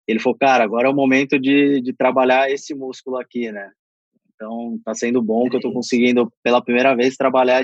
Ele 0.07 0.19
falou, 0.19 0.37
cara, 0.37 0.63
agora 0.63 0.87
é 0.87 0.91
o 0.91 0.95
momento 0.95 1.37
de, 1.39 1.81
de 1.81 1.93
trabalhar 1.93 2.49
esse 2.49 2.73
músculo 2.73 3.17
aqui, 3.17 3.51
né? 3.51 3.69
Então, 4.33 4.79
tá 4.83 4.95
sendo 4.95 5.21
bom 5.21 5.49
que 5.49 5.57
eu 5.57 5.61
tô 5.61 5.71
conseguindo, 5.71 6.31
pela 6.43 6.63
primeira 6.63 6.95
vez, 6.95 7.15
trabalhar, 7.15 7.61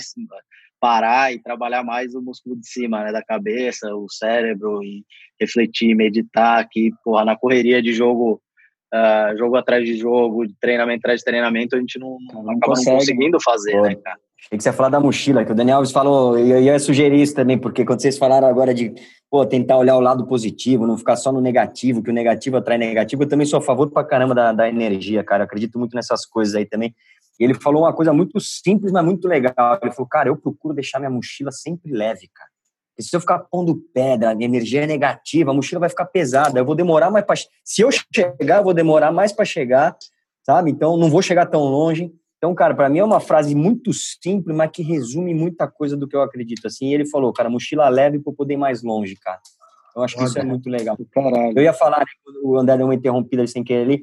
parar 0.80 1.34
e 1.34 1.41
trabalhar 1.41 1.84
mais 1.84 2.13
o 2.13 2.22
músculo 2.22 2.55
de 2.55 2.68
cima, 2.68 3.03
né? 3.03 3.11
Da 3.11 3.24
cabeça, 3.24 3.95
o 3.95 4.09
cérebro, 4.09 4.84
e 4.84 5.05
refletir, 5.39 5.95
meditar 5.95 6.59
aqui, 6.59 6.91
porra, 7.03 7.26
na 7.26 7.38
correria 7.38 7.82
de 7.82 7.93
jogo, 7.93 8.41
uh, 8.93 9.38
jogo 9.38 9.55
atrás 9.55 9.85
de 9.85 9.97
jogo, 9.97 10.45
treinamento 10.59 10.99
atrás 10.99 11.19
de 11.19 11.25
treinamento, 11.25 11.75
a 11.75 11.79
gente 11.79 11.99
não, 11.99 12.17
não 12.33 12.41
acaba 12.51 12.59
consegue, 12.67 12.89
não 12.89 12.97
conseguindo 12.97 13.38
fazer, 13.41 13.71
Pô. 13.73 13.81
né, 13.81 13.95
cara? 13.95 14.19
Tem 14.49 14.57
que 14.57 14.63
você 14.63 14.71
falar 14.71 14.89
da 14.89 14.99
mochila, 14.99 15.43
que 15.43 15.51
o 15.51 15.55
Daniel 15.55 15.77
Alves 15.77 15.91
falou, 15.91 16.39
e 16.39 16.51
eu 16.51 16.61
ia 16.61 16.79
sugerir 16.79 17.21
isso 17.21 17.35
também, 17.35 17.57
porque 17.57 17.83
quando 17.83 18.01
vocês 18.01 18.17
falaram 18.17 18.47
agora 18.47 18.73
de 18.73 18.93
pô, 19.29 19.45
tentar 19.45 19.77
olhar 19.77 19.97
o 19.97 19.99
lado 19.99 20.25
positivo, 20.25 20.88
não 20.88 20.97
ficar 20.97 21.17
só 21.17 21.33
no 21.33 21.41
negativo, 21.41 22.01
que 22.01 22.09
o 22.09 22.13
negativo 22.13 22.55
atrai 22.55 22.77
negativo, 22.77 23.23
eu 23.23 23.27
também 23.27 23.45
sou 23.45 23.59
a 23.59 23.61
favor 23.61 23.89
pra 23.91 24.05
caramba 24.05 24.33
da, 24.33 24.53
da 24.53 24.69
energia, 24.69 25.21
cara. 25.23 25.43
Eu 25.43 25.45
acredito 25.45 25.77
muito 25.77 25.95
nessas 25.95 26.25
coisas 26.25 26.55
aí 26.55 26.65
também. 26.65 26.95
E 27.38 27.43
ele 27.43 27.53
falou 27.53 27.83
uma 27.83 27.93
coisa 27.93 28.13
muito 28.13 28.39
simples, 28.39 28.91
mas 28.91 29.03
muito 29.03 29.27
legal. 29.27 29.79
Ele 29.81 29.91
falou, 29.91 30.07
cara, 30.07 30.29
eu 30.29 30.38
procuro 30.38 30.73
deixar 30.73 30.99
minha 30.99 31.11
mochila 31.11 31.51
sempre 31.51 31.91
leve, 31.91 32.29
cara. 32.33 32.49
Porque 32.98 33.04
se 33.04 33.16
eu 33.16 33.20
ficar 33.20 33.38
pondo 33.39 33.76
pedra, 33.93 34.34
minha 34.34 34.48
energia 34.48 34.84
é 34.84 34.88
negativa, 34.88 35.52
a 35.52 35.54
mochila 35.54 35.82
vai 35.82 35.89
ficar 35.89 36.06
pesada. 36.06 36.60
Eu 36.60 36.66
vou 36.66 36.74
demorar 36.74 37.12
mais 37.12 37.24
para. 37.24 37.36
Se 37.64 37.82
eu 37.84 37.89
chegar, 37.91 38.58
eu 38.58 38.64
vou 38.64 38.74
demorar 38.74 39.12
mais 39.12 39.32
para 39.32 39.45
chegar, 39.45 39.95
sabe? 40.43 40.72
Então 40.72 40.98
não 40.98 41.08
vou 41.08 41.22
chegar 41.22 41.45
tão 41.45 41.62
longe. 41.62 42.12
Então, 42.38 42.56
cara, 42.56 42.74
para 42.74 42.89
mim 42.89 42.98
é 42.98 43.04
uma 43.04 43.20
frase 43.20 43.54
muito 43.54 43.93
simples, 43.93 44.56
mas 44.56 44.72
que 44.72 44.82
resume 44.82 45.32
muita 45.36 45.68
coisa 45.68 45.95
do 45.95 46.08
que 46.08 46.16
eu 46.16 46.24
acredito. 46.24 46.66
Assim, 46.66 46.91
ele 46.91 47.06
falou, 47.06 47.32
cara, 47.32 47.52
mochila 47.52 47.88
leve 47.88 48.18
para 48.18 48.34
poder 48.34 48.56
ir 48.56 48.58
mais 48.58 48.82
longe, 48.82 49.16
cara. 49.16 49.39
Eu 49.95 50.02
acho 50.02 50.16
que 50.16 50.24
isso 50.24 50.39
é 50.39 50.43
muito 50.43 50.68
legal. 50.68 50.98
Caralho. 51.12 51.54
Eu 51.56 51.64
ia 51.64 51.74
falar, 51.74 52.00
né, 52.00 52.06
o 52.43 52.58
André 52.58 52.78
deu 52.78 52.88
uma 52.88 52.95
interrompida 52.95 53.45
sem 53.45 53.64
querer 53.64 53.84
ali. 53.84 54.02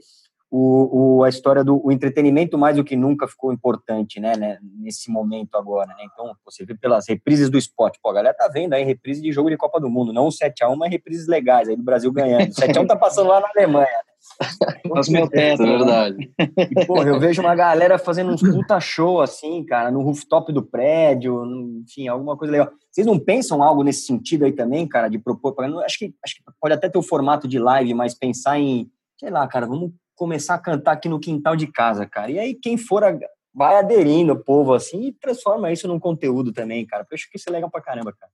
O, 0.57 1.17
o, 1.17 1.25
a 1.25 1.29
história 1.29 1.65
do 1.65 1.85
o 1.85 1.91
entretenimento 1.91 2.57
mais 2.57 2.77
do 2.77 2.85
que 2.85 2.95
nunca 2.95 3.27
ficou 3.27 3.53
importante, 3.53 4.21
né, 4.21 4.37
né 4.37 4.59
nesse 4.79 5.11
momento 5.11 5.57
agora, 5.57 5.89
né? 5.89 6.05
Então, 6.13 6.33
você 6.45 6.65
vê 6.65 6.77
pelas 6.77 7.09
reprises 7.09 7.51
do 7.51 7.59
esporte, 7.59 7.99
pô, 8.01 8.11
a 8.11 8.15
galera 8.15 8.37
tá 8.37 8.47
vendo 8.47 8.73
aí 8.73 8.85
reprise 8.85 9.21
de 9.21 9.33
jogo 9.33 9.51
de 9.51 9.57
Copa 9.57 9.81
do 9.81 9.91
Mundo, 9.91 10.13
não 10.13 10.27
o 10.27 10.31
7x1, 10.31 10.77
mas 10.77 10.93
reprises 10.93 11.27
legais 11.27 11.69
aí 11.69 11.75
do 11.75 11.83
Brasil 11.83 12.13
ganhando. 12.13 12.53
O 12.53 12.55
7x1 12.55 12.87
tá 12.87 12.95
passando 12.95 13.31
lá 13.31 13.41
na 13.41 13.49
Alemanha. 13.49 13.89
Nossa, 14.87 15.11
meu 15.11 15.29
teto, 15.29 15.65
é 15.65 15.67
verdade. 15.67 16.33
E, 16.39 16.87
porra, 16.87 17.09
eu 17.09 17.19
vejo 17.19 17.43
uma 17.43 17.57
galera 17.57 17.99
fazendo 17.99 18.31
uns 18.31 18.41
puta 18.41 18.79
show 18.79 19.21
assim, 19.21 19.65
cara, 19.65 19.91
no 19.91 20.03
rooftop 20.03 20.53
do 20.53 20.63
prédio, 20.63 21.45
enfim, 21.83 22.07
alguma 22.07 22.37
coisa 22.37 22.53
legal. 22.53 22.71
Vocês 22.93 23.05
não 23.05 23.19
pensam 23.19 23.61
algo 23.61 23.83
nesse 23.83 24.07
sentido 24.07 24.45
aí 24.45 24.53
também, 24.53 24.87
cara, 24.87 25.09
de 25.09 25.19
propor? 25.19 25.53
Acho 25.85 25.99
que, 25.99 26.15
acho 26.25 26.37
que 26.37 26.43
pode 26.61 26.75
até 26.75 26.89
ter 26.89 26.97
o 26.97 27.03
formato 27.03 27.49
de 27.49 27.59
live, 27.59 27.93
mas 27.93 28.15
pensar 28.15 28.57
em, 28.57 28.89
sei 29.19 29.31
lá, 29.31 29.49
cara, 29.49 29.67
vamos 29.67 29.91
começar 30.15 30.55
a 30.55 30.59
cantar 30.59 30.93
aqui 30.93 31.09
no 31.09 31.21
quintal 31.21 31.57
de 31.57 31.67
casa, 31.67 32.07
cara. 32.07 32.31
E 32.31 32.39
aí 32.39 32.55
quem 32.55 32.77
for 32.77 33.03
vai 33.55 33.77
aderindo 33.77 34.33
o 34.33 34.43
povo 34.43 34.75
assim 34.75 35.09
e 35.09 35.13
transforma 35.13 35.73
isso 35.73 35.87
num 35.87 36.01
conteúdo 36.01 36.53
também, 36.53 36.85
cara. 36.85 37.05
Porque 37.05 37.15
eu 37.15 37.17
acho 37.17 37.31
que 37.31 37.39
isso 37.39 37.49
é 37.49 37.53
legal 37.53 37.71
pra 37.71 37.81
caramba, 37.81 38.13
cara. 38.13 38.33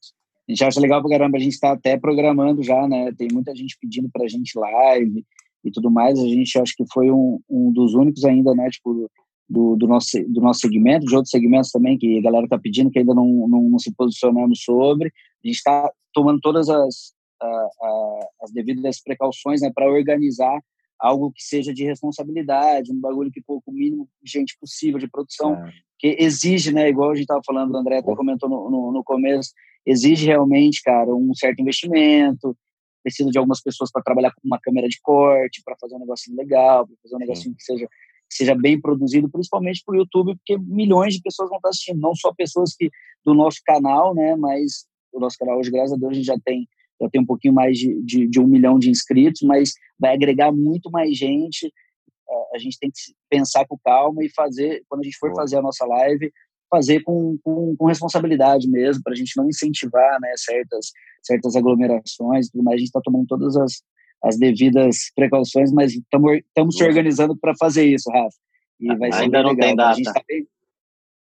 A 0.48 0.52
gente 0.52 0.64
acha 0.64 0.80
legal 0.80 1.00
pra 1.00 1.10
caramba, 1.10 1.36
a 1.36 1.40
gente 1.40 1.60
tá 1.60 1.72
até 1.72 1.96
programando 1.96 2.62
já, 2.62 2.88
né? 2.88 3.12
Tem 3.16 3.28
muita 3.32 3.54
gente 3.54 3.76
pedindo 3.80 4.08
pra 4.10 4.26
gente 4.26 4.58
live 4.58 5.24
e 5.62 5.70
tudo 5.70 5.90
mais. 5.90 6.18
A 6.18 6.26
gente 6.26 6.58
acho 6.58 6.74
que 6.76 6.84
foi 6.92 7.10
um, 7.10 7.40
um 7.48 7.72
dos 7.72 7.94
únicos 7.94 8.24
ainda, 8.24 8.54
né? 8.54 8.68
Tipo, 8.70 9.08
do, 9.48 9.76
do, 9.76 9.86
nosso, 9.86 10.18
do 10.28 10.40
nosso 10.40 10.60
segmento, 10.60 11.06
de 11.06 11.14
outros 11.14 11.30
segmentos 11.30 11.70
também, 11.70 11.98
que 11.98 12.18
a 12.18 12.22
galera 12.22 12.48
tá 12.48 12.58
pedindo, 12.58 12.90
que 12.90 13.00
ainda 13.00 13.14
não, 13.14 13.26
não, 13.48 13.62
não 13.62 13.78
se 13.78 13.92
posicionamos 13.94 14.62
sobre. 14.62 15.12
A 15.44 15.46
gente 15.46 15.56
está 15.56 15.90
tomando 16.12 16.40
todas 16.40 16.68
as, 16.68 17.12
a, 17.40 17.46
a, 17.46 18.28
as 18.42 18.52
devidas 18.52 19.00
precauções 19.02 19.60
né, 19.60 19.70
para 19.74 19.90
organizar 19.90 20.58
algo 21.00 21.32
que 21.32 21.42
seja 21.42 21.72
de 21.72 21.84
responsabilidade, 21.84 22.92
um 22.92 23.00
bagulho 23.00 23.30
que 23.30 23.42
for 23.42 23.60
com 23.62 23.70
o 23.70 23.74
mínimo 23.74 24.08
de 24.22 24.30
gente 24.30 24.56
possível 24.60 24.98
de 24.98 25.08
produção, 25.08 25.54
é. 25.54 25.72
que 25.98 26.16
exige, 26.18 26.72
né, 26.72 26.88
igual 26.88 27.10
a 27.10 27.14
gente 27.14 27.22
estava 27.22 27.40
falando, 27.44 27.72
o 27.72 27.76
André 27.76 27.98
até 27.98 28.14
comentou 28.14 28.48
no, 28.48 28.70
no, 28.70 28.92
no, 28.92 29.02
começo, 29.02 29.52
exige 29.86 30.26
realmente, 30.26 30.82
cara, 30.82 31.14
um 31.14 31.34
certo 31.34 31.60
investimento, 31.60 32.54
precisa 33.02 33.30
de 33.30 33.38
algumas 33.38 33.62
pessoas 33.62 33.90
para 33.90 34.02
trabalhar 34.02 34.30
com 34.32 34.42
uma 34.44 34.60
câmera 34.60 34.88
de 34.88 35.00
corte, 35.00 35.62
para 35.64 35.74
fazer 35.80 35.94
um 35.94 36.00
negocinho 36.00 36.36
legal, 36.36 36.86
para 36.86 36.96
fazer 37.02 37.16
um 37.16 37.18
negocinho 37.18 37.54
que 37.54 37.62
seja, 37.62 37.86
que 37.86 38.36
seja 38.36 38.54
bem 38.54 38.78
produzido, 38.78 39.30
principalmente 39.30 39.82
para 39.84 39.94
o 39.94 39.98
YouTube, 39.98 40.36
porque 40.36 40.58
milhões 40.58 41.14
de 41.14 41.22
pessoas 41.22 41.48
vão 41.48 41.56
estar 41.56 41.70
assistindo, 41.70 41.98
não 41.98 42.14
só 42.14 42.32
pessoas 42.34 42.74
que 42.76 42.90
do 43.24 43.32
nosso 43.32 43.60
canal, 43.64 44.14
né, 44.14 44.36
mas 44.36 44.84
o 45.12 45.18
nosso 45.18 45.38
canal 45.38 45.58
hoje, 45.58 45.70
graças 45.70 45.94
a 45.94 45.96
Deus, 45.96 46.12
a 46.12 46.14
gente 46.14 46.26
já 46.26 46.36
tem 46.44 46.68
já 47.00 47.08
tem 47.08 47.20
um 47.20 47.26
pouquinho 47.26 47.54
mais 47.54 47.78
de, 47.78 48.00
de, 48.02 48.28
de 48.28 48.40
um 48.40 48.46
milhão 48.46 48.78
de 48.78 48.90
inscritos, 48.90 49.42
mas 49.42 49.72
vai 49.98 50.14
agregar 50.14 50.52
muito 50.52 50.90
mais 50.90 51.16
gente. 51.16 51.66
É, 51.66 52.56
a 52.56 52.58
gente 52.58 52.78
tem 52.78 52.90
que 52.90 53.00
pensar 53.28 53.66
com 53.66 53.78
calma 53.82 54.24
e 54.24 54.30
fazer, 54.30 54.82
quando 54.88 55.00
a 55.00 55.04
gente 55.04 55.16
for 55.18 55.34
fazer 55.34 55.58
a 55.58 55.62
nossa 55.62 55.86
live, 55.86 56.30
fazer 56.70 57.00
com, 57.02 57.36
com, 57.42 57.74
com 57.76 57.86
responsabilidade 57.86 58.68
mesmo, 58.68 59.02
para 59.02 59.12
a 59.12 59.16
gente 59.16 59.36
não 59.36 59.48
incentivar 59.48 60.20
né, 60.20 60.32
certas, 60.36 60.92
certas 61.22 61.56
aglomerações 61.56 62.46
e 62.46 62.52
tudo 62.52 62.64
mais. 62.64 62.76
A 62.76 62.78
gente 62.78 62.88
está 62.88 63.00
tomando 63.02 63.26
todas 63.26 63.56
as, 63.56 63.82
as 64.22 64.38
devidas 64.38 65.10
precauções, 65.16 65.72
mas 65.72 65.92
estamos 65.94 66.76
se 66.76 66.84
organizando 66.84 67.36
para 67.36 67.54
fazer 67.58 67.84
isso, 67.84 68.10
Rafa. 68.10 68.36
E 68.78 68.94
vai 68.96 69.12
ser 69.12 69.22
Ainda 69.22 69.42
não 69.42 69.50
legal. 69.50 69.68
tem 69.68 69.76
data. 69.76 70.02
Tá 70.14 70.22
bem, 70.26 70.46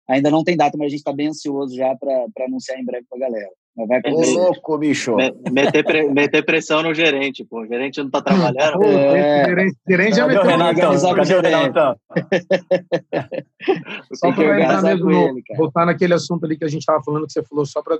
ainda 0.09 0.31
não 0.31 0.43
tem 0.43 0.57
data, 0.57 0.77
mas 0.77 0.87
a 0.87 0.89
gente 0.89 0.99
está 0.99 1.13
bem 1.13 1.27
ansioso 1.27 1.75
já 1.75 1.95
para 1.95 2.45
anunciar 2.45 2.79
em 2.79 2.85
breve 2.85 3.05
para 3.09 3.17
a 3.17 3.29
galera. 3.29 3.51
Vai 3.75 3.99
Ô, 4.05 4.21
louco, 4.21 4.77
bicho. 4.77 5.15
Meter, 5.51 5.83
pre, 5.83 6.09
meter 6.09 6.45
pressão 6.45 6.81
no 6.81 6.93
gerente, 6.93 7.43
pô. 7.43 7.61
O 7.61 7.67
gerente 7.67 8.01
não 8.01 8.09
tá 8.09 8.21
trabalhando. 8.21 8.79
Pô, 8.79 8.85
é... 8.85 9.45
gerente, 9.45 9.77
gerente 9.87 10.15
já 10.15 10.27
meteu 10.27 10.43
o 10.43 10.45
Renatão. 10.45 11.15
Cadê 11.15 11.35
o 11.35 11.41
Renatão? 11.41 11.95
só 14.13 14.31
para 14.31 14.61
entrar 14.61 14.81
mesmo, 14.81 15.11
ele, 15.11 15.43
voltar 15.57 15.85
naquele 15.85 16.13
assunto 16.13 16.45
ali 16.45 16.57
que 16.57 16.63
a 16.63 16.69
gente 16.69 16.85
tava 16.85 17.03
falando, 17.03 17.27
que 17.27 17.33
você 17.33 17.43
falou, 17.43 17.65
só 17.65 17.81
para 17.81 17.99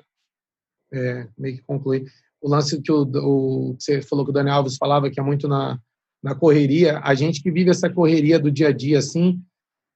é, 0.93 1.27
meio 1.37 1.57
que 1.57 1.63
concluir. 1.63 2.05
O 2.41 2.49
lance 2.49 2.81
que 2.81 2.91
o, 2.91 3.01
o, 3.01 3.75
você 3.77 4.01
falou 4.01 4.23
que 4.23 4.31
o 4.31 4.33
Daniel 4.33 4.55
Alves 4.55 4.77
falava, 4.77 5.09
que 5.09 5.19
é 5.19 5.23
muito 5.23 5.45
na, 5.45 5.77
na 6.23 6.33
correria. 6.33 7.01
A 7.03 7.13
gente 7.13 7.43
que 7.43 7.51
vive 7.51 7.69
essa 7.69 7.89
correria 7.89 8.39
do 8.39 8.49
dia 8.49 8.69
a 8.69 8.71
dia, 8.71 8.99
assim, 8.99 9.41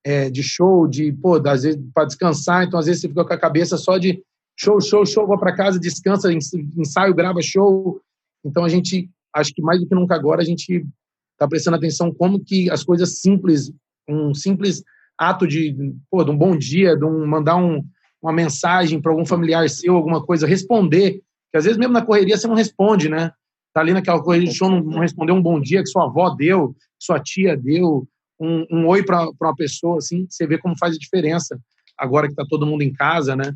é, 0.05 0.29
de 0.29 0.43
show, 0.43 0.87
de, 0.87 1.13
pô, 1.13 1.35
às 1.47 1.63
vezes 1.63 1.81
para 1.93 2.05
descansar, 2.05 2.65
então 2.65 2.79
às 2.79 2.85
vezes 2.85 3.01
você 3.01 3.07
fica 3.07 3.23
com 3.23 3.33
a 3.33 3.37
cabeça 3.37 3.77
só 3.77 3.97
de 3.97 4.21
show, 4.59 4.81
show, 4.81 5.05
show, 5.05 5.25
vou 5.25 5.39
para 5.39 5.55
casa, 5.55 5.79
descansa, 5.79 6.29
ensaio, 6.77 7.15
grava 7.15 7.41
show. 7.41 8.01
Então 8.43 8.65
a 8.65 8.69
gente, 8.69 9.09
acho 9.33 9.53
que 9.53 9.61
mais 9.61 9.79
do 9.79 9.87
que 9.87 9.95
nunca 9.95 10.15
agora, 10.15 10.41
a 10.41 10.45
gente 10.45 10.85
está 11.33 11.47
prestando 11.47 11.77
atenção 11.77 12.13
como 12.13 12.43
que 12.43 12.69
as 12.69 12.83
coisas 12.83 13.19
simples, 13.21 13.71
um 14.07 14.33
simples 14.33 14.83
ato 15.17 15.47
de, 15.47 15.75
pô, 16.11 16.23
de 16.23 16.31
um 16.31 16.37
bom 16.37 16.57
dia, 16.57 16.97
de 16.97 17.05
um, 17.05 17.25
mandar 17.25 17.55
um, 17.55 17.81
uma 18.21 18.33
mensagem 18.33 19.01
para 19.01 19.11
algum 19.11 19.25
familiar 19.25 19.69
seu, 19.69 19.95
alguma 19.95 20.23
coisa, 20.23 20.45
responder, 20.45 21.21
que 21.51 21.57
às 21.57 21.63
vezes 21.63 21.77
mesmo 21.77 21.93
na 21.93 22.05
correria 22.05 22.37
você 22.37 22.47
não 22.47 22.55
responde, 22.55 23.07
né? 23.07 23.31
Tá 23.73 23.81
ali 23.81 23.93
naquela 23.93 24.21
correria 24.21 24.49
de 24.49 24.55
show, 24.55 24.69
não, 24.69 24.81
não 24.81 24.99
respondeu 24.99 25.35
um 25.35 25.41
bom 25.41 25.59
dia 25.59 25.81
que 25.81 25.89
sua 25.89 26.05
avó 26.05 26.31
deu, 26.31 26.73
que 26.73 27.05
sua 27.05 27.19
tia 27.19 27.55
deu, 27.55 28.05
um, 28.39 28.65
um 28.69 28.87
oi 28.87 29.03
para 29.03 29.29
uma 29.41 29.55
pessoa, 29.55 29.97
assim, 29.97 30.25
você 30.29 30.45
vê 30.45 30.57
como 30.57 30.77
faz 30.77 30.95
a 30.95 30.99
diferença 30.99 31.57
agora 31.97 32.27
que 32.27 32.33
está 32.33 32.45
todo 32.45 32.65
mundo 32.65 32.81
em 32.81 32.91
casa, 32.91 33.35
né? 33.35 33.53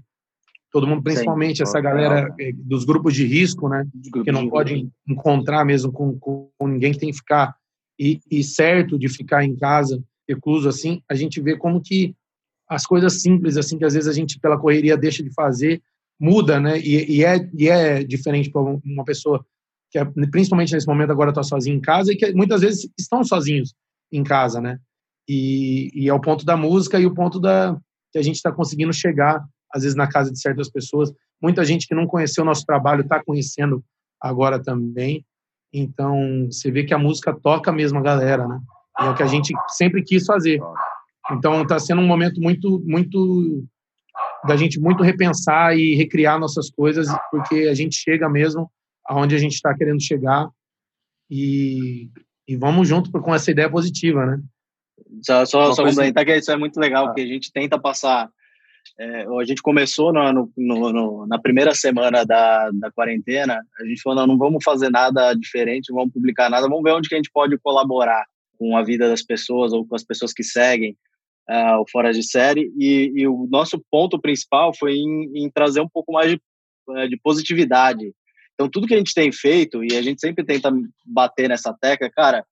Todo 0.73 0.87
mundo, 0.87 1.03
principalmente 1.03 1.57
Sim, 1.57 1.63
essa 1.63 1.79
galera 1.79 2.33
eh, 2.39 2.51
dos 2.55 2.83
grupos 2.83 3.13
de 3.13 3.27
risco, 3.27 3.69
né? 3.69 3.85
Que 4.25 4.31
não 4.31 4.49
pode 4.49 4.89
encontrar 5.07 5.63
mesmo 5.63 5.91
com, 5.91 6.17
com, 6.17 6.49
ninguém 6.63 6.91
que 6.91 6.97
tem 6.97 7.11
que 7.11 7.17
ficar 7.17 7.55
e, 7.97 8.19
e, 8.29 8.43
certo 8.43 8.97
de 8.97 9.07
ficar 9.07 9.43
em 9.43 9.55
casa, 9.55 10.03
recluso 10.27 10.67
assim, 10.67 10.99
a 11.07 11.13
gente 11.13 11.39
vê 11.39 11.55
como 11.55 11.79
que 11.79 12.15
as 12.67 12.87
coisas 12.87 13.21
simples 13.21 13.55
assim 13.55 13.77
que 13.77 13.85
às 13.85 13.93
vezes 13.93 14.09
a 14.09 14.13
gente 14.13 14.39
pela 14.39 14.57
correria 14.57 14.97
deixa 14.97 15.21
de 15.21 15.31
fazer 15.31 15.79
muda, 16.19 16.59
né? 16.59 16.79
E, 16.79 17.17
e 17.17 17.23
é 17.23 17.47
e 17.53 17.69
é 17.69 18.03
diferente 18.03 18.49
para 18.49 18.61
uma 18.61 19.05
pessoa 19.05 19.45
que 19.91 19.99
é, 19.99 20.05
principalmente 20.31 20.73
nesse 20.73 20.87
momento 20.87 21.11
agora 21.11 21.29
está 21.29 21.43
sozinho 21.43 21.77
em 21.77 21.81
casa 21.81 22.11
e 22.11 22.15
que 22.15 22.33
muitas 22.33 22.61
vezes 22.61 22.89
estão 22.97 23.23
sozinhos 23.23 23.75
em 24.11 24.23
casa, 24.23 24.59
né? 24.59 24.79
E, 25.29 25.91
e 25.93 26.09
é 26.09 26.13
o 26.13 26.19
ponto 26.19 26.43
da 26.43 26.57
música 26.57 26.99
e 26.99 27.05
o 27.05 27.13
ponto 27.13 27.39
da 27.39 27.79
que 28.11 28.17
a 28.17 28.23
gente 28.23 28.35
está 28.35 28.51
conseguindo 28.51 28.91
chegar 28.91 29.43
às 29.73 29.83
vezes 29.83 29.95
na 29.95 30.07
casa 30.07 30.31
de 30.31 30.39
certas 30.39 30.69
pessoas. 30.69 31.11
Muita 31.41 31.65
gente 31.65 31.87
que 31.87 31.95
não 31.95 32.05
conheceu 32.05 32.43
o 32.43 32.45
nosso 32.45 32.65
trabalho 32.65 33.01
está 33.01 33.23
conhecendo 33.23 33.83
agora 34.21 34.61
também. 34.61 35.25
Então, 35.73 36.47
você 36.51 36.69
vê 36.69 36.83
que 36.83 36.93
a 36.93 36.99
música 36.99 37.33
toca 37.33 37.71
mesmo 37.71 37.97
a 37.97 38.01
galera, 38.01 38.47
né? 38.47 38.59
E 39.01 39.05
é 39.05 39.09
o 39.09 39.15
que 39.15 39.23
a 39.23 39.27
gente 39.27 39.51
sempre 39.69 40.03
quis 40.03 40.25
fazer. 40.25 40.61
Então, 41.31 41.63
está 41.63 41.79
sendo 41.79 42.01
um 42.01 42.07
momento 42.07 42.39
muito, 42.39 42.83
muito 42.85 43.65
da 44.45 44.55
gente 44.55 44.79
muito 44.79 45.01
repensar 45.01 45.75
e 45.75 45.95
recriar 45.95 46.39
nossas 46.39 46.69
coisas, 46.69 47.07
porque 47.31 47.67
a 47.69 47.73
gente 47.73 47.95
chega 47.95 48.29
mesmo 48.29 48.69
aonde 49.05 49.35
a 49.35 49.39
gente 49.39 49.53
está 49.53 49.73
querendo 49.75 50.01
chegar 50.01 50.47
e, 51.29 52.09
e 52.47 52.55
vamos 52.55 52.87
junto 52.87 53.11
com 53.11 53.33
essa 53.33 53.49
ideia 53.49 53.69
positiva, 53.69 54.25
né? 54.25 54.41
Só, 55.21 55.45
só, 55.45 55.73
só 55.73 55.83
complementar 55.83 56.25
que 56.25 56.35
isso 56.35 56.51
é 56.51 56.57
muito 56.57 56.79
legal, 56.79 57.05
ah. 57.05 57.07
porque 57.07 57.21
a 57.21 57.27
gente 57.27 57.51
tenta 57.51 57.79
passar 57.79 58.29
é, 58.99 59.25
a 59.25 59.45
gente 59.45 59.61
começou 59.61 60.13
no, 60.13 60.51
no, 60.55 60.93
no, 60.93 61.27
na 61.27 61.39
primeira 61.39 61.73
semana 61.73 62.23
da, 62.23 62.69
da 62.71 62.91
quarentena, 62.91 63.59
a 63.79 63.85
gente 63.85 64.01
falou, 64.01 64.19
não, 64.19 64.27
não 64.27 64.37
vamos 64.37 64.63
fazer 64.63 64.89
nada 64.89 65.33
diferente, 65.33 65.89
não 65.89 65.97
vamos 65.97 66.13
publicar 66.13 66.49
nada, 66.49 66.67
vamos 66.67 66.83
ver 66.83 66.91
onde 66.91 67.09
que 67.09 67.15
a 67.15 67.17
gente 67.17 67.31
pode 67.33 67.57
colaborar 67.57 68.25
com 68.57 68.77
a 68.77 68.83
vida 68.83 69.09
das 69.09 69.23
pessoas 69.23 69.73
ou 69.73 69.85
com 69.85 69.95
as 69.95 70.03
pessoas 70.03 70.31
que 70.31 70.43
seguem 70.43 70.95
uh, 71.49 71.81
o 71.81 71.89
Fora 71.89 72.13
de 72.13 72.23
Série, 72.23 72.71
e, 72.77 73.11
e, 73.15 73.27
o 73.27 73.47
nosso 73.49 73.83
ponto 73.91 74.19
principal 74.19 74.73
foi 74.73 74.93
em, 74.93 75.43
em 75.43 75.49
trazer 75.49 75.81
um 75.81 75.89
pouco 75.89 76.11
mais 76.13 76.31
de, 76.31 76.41
é, 76.91 77.07
de 77.07 77.17
positividade. 77.17 78.13
Então, 78.53 78.69
tudo 78.69 78.87
que 78.87 78.93
a 78.93 78.97
gente 78.97 79.13
tem 79.13 79.31
feito, 79.31 79.83
e 79.83 79.97
a 79.97 80.01
gente 80.01 80.21
sempre 80.21 80.45
tenta 80.45 80.71
bater 81.05 81.49
nessa 81.49 81.73
tecla, 81.73 82.09
cara, 82.09 82.45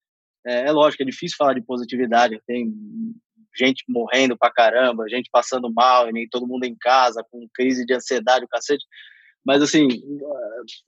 é, 0.46 0.68
é 0.68 0.72
lógico, 0.72 1.04
é 1.04 1.06
difícil 1.06 1.38
falar 1.38 1.54
de 1.54 1.62
positividade, 1.62 2.42
tem 2.48 2.74
gente 3.58 3.84
morrendo 3.88 4.38
pra 4.38 4.52
caramba, 4.52 5.10
gente 5.10 5.30
passando 5.32 5.72
mal 5.72 6.10
e 6.10 6.14
nem 6.14 6.28
todo 6.28 6.48
mundo 6.48 6.64
em 6.64 6.76
casa, 6.76 7.26
com 7.30 7.48
crise 7.54 7.86
de 7.86 7.94
ansiedade, 7.94 8.46
o 8.46 8.48
cacete. 8.48 8.86
Mas, 9.46 9.62
assim, 9.62 9.88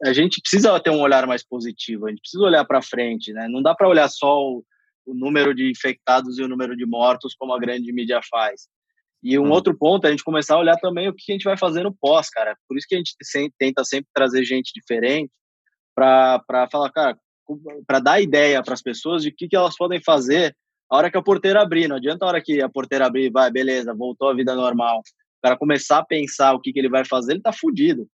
a 0.03 0.13
gente 0.13 0.39
precisa 0.41 0.79
ter 0.79 0.91
um 0.91 1.01
olhar 1.01 1.25
mais 1.25 1.43
positivo, 1.43 2.05
a 2.05 2.09
gente 2.09 2.21
precisa 2.21 2.43
olhar 2.43 2.63
para 2.65 2.81
frente, 2.81 3.33
né? 3.33 3.47
Não 3.47 3.61
dá 3.61 3.73
para 3.73 3.89
olhar 3.89 4.07
só 4.07 4.39
o, 4.39 4.63
o, 5.05 5.13
número 5.13 5.55
de 5.55 5.69
infectados 5.69 6.37
e 6.37 6.43
o 6.43 6.47
número 6.47 6.77
de 6.77 6.85
mortos, 6.85 7.33
como 7.35 7.53
a 7.53 7.59
grande 7.59 7.91
mídia 7.91 8.19
faz. 8.29 8.67
E 9.23 9.39
um 9.39 9.45
hum. 9.45 9.51
outro 9.51 9.75
ponto 9.75 10.05
é 10.05 10.09
a 10.09 10.11
gente 10.11 10.23
começar 10.23 10.55
a 10.55 10.59
olhar 10.59 10.77
também 10.77 11.09
o 11.09 11.13
que 11.13 11.31
a 11.31 11.33
gente 11.33 11.45
vai 11.45 11.57
fazer 11.57 11.83
no 11.83 11.93
pós, 11.93 12.29
cara. 12.29 12.55
Por 12.67 12.77
isso 12.77 12.87
que 12.87 12.95
a 12.95 12.97
gente 12.97 13.15
tenta 13.57 13.83
sempre 13.83 14.09
trazer 14.13 14.43
gente 14.43 14.71
diferente 14.73 15.31
para 15.95 16.67
falar, 16.71 16.91
cara, 16.91 17.17
para 17.87 17.99
dar 17.99 18.21
ideia 18.21 18.61
para 18.61 18.73
as 18.73 18.81
pessoas 18.81 19.23
de 19.23 19.29
o 19.29 19.35
que, 19.35 19.47
que 19.47 19.55
elas 19.55 19.75
podem 19.75 20.01
fazer 20.01 20.55
a 20.93 20.97
hora 20.97 21.09
que 21.09 21.17
a 21.17 21.23
porteira 21.23 21.59
abrir, 21.59 21.87
não 21.87 21.95
adianta 21.95 22.23
a 22.23 22.27
hora 22.27 22.41
que 22.41 22.61
a 22.61 22.69
porteira 22.69 23.07
abrir, 23.07 23.31
vai, 23.31 23.49
beleza, 23.49 23.95
voltou 23.95 24.29
à 24.29 24.35
vida 24.35 24.53
normal. 24.53 24.99
O 24.99 25.41
cara 25.41 25.57
começar 25.57 25.97
a 25.97 26.05
pensar 26.05 26.53
o 26.53 26.59
que, 26.59 26.71
que 26.71 26.77
ele 26.77 26.87
vai 26.87 27.03
fazer, 27.03 27.33
ele 27.33 27.41
tá 27.41 27.51
fudido. 27.51 28.07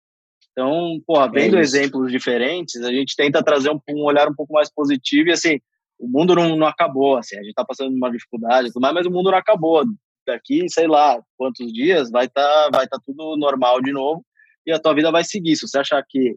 Então, 0.52 1.02
porra, 1.04 1.26
é 1.26 1.30
vendo 1.30 1.58
é 1.58 1.62
exemplos 1.62 2.12
diferentes, 2.12 2.80
a 2.84 2.94
gente 2.94 3.16
tenta 3.16 3.44
trazer 3.44 3.72
um, 3.72 3.80
um, 3.90 4.04
olhar 4.04 4.30
um 4.30 4.36
pouco 4.36 4.54
mais 4.54 4.72
positivo 4.72 5.30
e 5.30 5.32
assim, 5.32 5.60
o 5.98 6.08
mundo 6.08 6.36
não, 6.36 6.56
não 6.56 6.68
acabou, 6.68 7.18
assim, 7.18 7.36
a 7.36 7.40
gente 7.40 7.50
está 7.50 7.66
passando 7.66 7.96
uma 7.96 8.12
dificuldade, 8.12 8.72
tudo 8.72 8.82
mais, 8.82 8.94
mas 8.94 9.08
o 9.08 9.12
mundo 9.12 9.32
não 9.32 9.38
acabou. 9.40 9.84
Daqui, 10.28 10.70
sei 10.70 10.88
lá, 10.88 11.20
quantos 11.36 11.74
dias 11.74 12.12
vai 12.12 12.26
estar 12.26 12.44
tá, 12.44 12.70
vai 12.72 12.88
tá 12.88 13.00
tudo 13.04 13.38
normal 13.38 13.82
de 13.82 13.92
novo 13.92 14.24
e 14.68 14.72
a 14.72 14.80
tua 14.80 14.94
vida 14.94 15.12
vai 15.12 15.24
seguir. 15.24 15.56
Se 15.56 15.68
você 15.68 15.80
achar 15.80 16.04
que, 16.08 16.36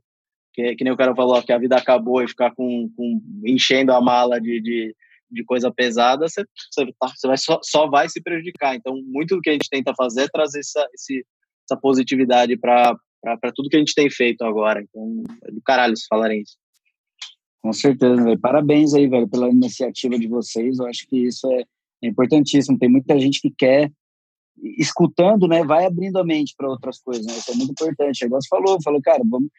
que, 0.55 0.75
que 0.77 0.85
nem 0.85 0.93
o 0.93 0.97
cara 0.97 1.15
falou, 1.15 1.43
que 1.43 1.53
a 1.53 1.59
vida 1.59 1.77
acabou 1.77 2.23
e 2.23 2.29
ficar 2.29 2.55
com, 2.55 2.89
com 2.97 3.21
enchendo 3.45 3.93
a 3.93 4.01
mala 4.01 4.41
de, 4.41 4.61
de, 4.61 4.97
de 5.31 5.45
coisa 5.45 5.73
pesada, 5.73 6.29
você, 6.29 6.45
você, 6.71 6.87
tá, 6.99 7.09
você 7.09 7.27
vai, 7.27 7.37
só, 7.39 7.61
só 7.63 7.89
vai 7.89 8.09
se 8.09 8.21
prejudicar. 8.23 8.75
Então, 8.75 8.95
muito 9.07 9.37
do 9.37 9.41
que 9.41 9.51
a 9.51 9.53
gente 9.53 9.69
tenta 9.71 9.95
fazer 9.95 10.23
é 10.23 10.29
trazer 10.29 10.61
essa, 10.61 10.87
esse, 10.95 11.25
essa 11.69 11.81
positividade 11.81 12.57
para 12.57 12.99
tudo 13.55 13.69
que 13.69 13.77
a 13.77 13.79
gente 13.79 13.95
tem 13.95 14.11
feito 14.11 14.43
agora. 14.43 14.83
Então, 14.83 15.23
é 15.45 15.53
do 15.53 15.61
caralho 15.63 15.97
se 15.97 16.07
falarem 16.09 16.43
isso. 16.43 16.57
Com 17.63 17.73
certeza, 17.73 18.23
velho. 18.23 18.41
Parabéns 18.41 18.95
aí, 18.95 19.07
velho, 19.07 19.29
pela 19.29 19.49
iniciativa 19.49 20.19
de 20.19 20.27
vocês. 20.27 20.79
Eu 20.79 20.87
acho 20.87 21.07
que 21.07 21.27
isso 21.27 21.47
é, 21.53 21.65
é 22.05 22.09
importantíssimo. 22.09 22.79
Tem 22.79 22.89
muita 22.89 23.19
gente 23.21 23.41
que 23.41 23.51
quer, 23.51 23.93
escutando, 24.79 25.47
né, 25.47 25.65
vai 25.65 25.85
abrindo 25.85 26.19
a 26.19 26.25
mente 26.25 26.55
para 26.57 26.69
outras 26.69 26.99
coisas. 27.01 27.25
Né? 27.25 27.33
Isso 27.33 27.53
é 27.53 27.55
muito 27.55 27.71
importante. 27.73 28.25
Agora 28.25 28.41
você 28.41 28.49
falou, 28.49 28.83
falou, 28.83 29.01
cara, 29.03 29.23
vamos, 29.25 29.51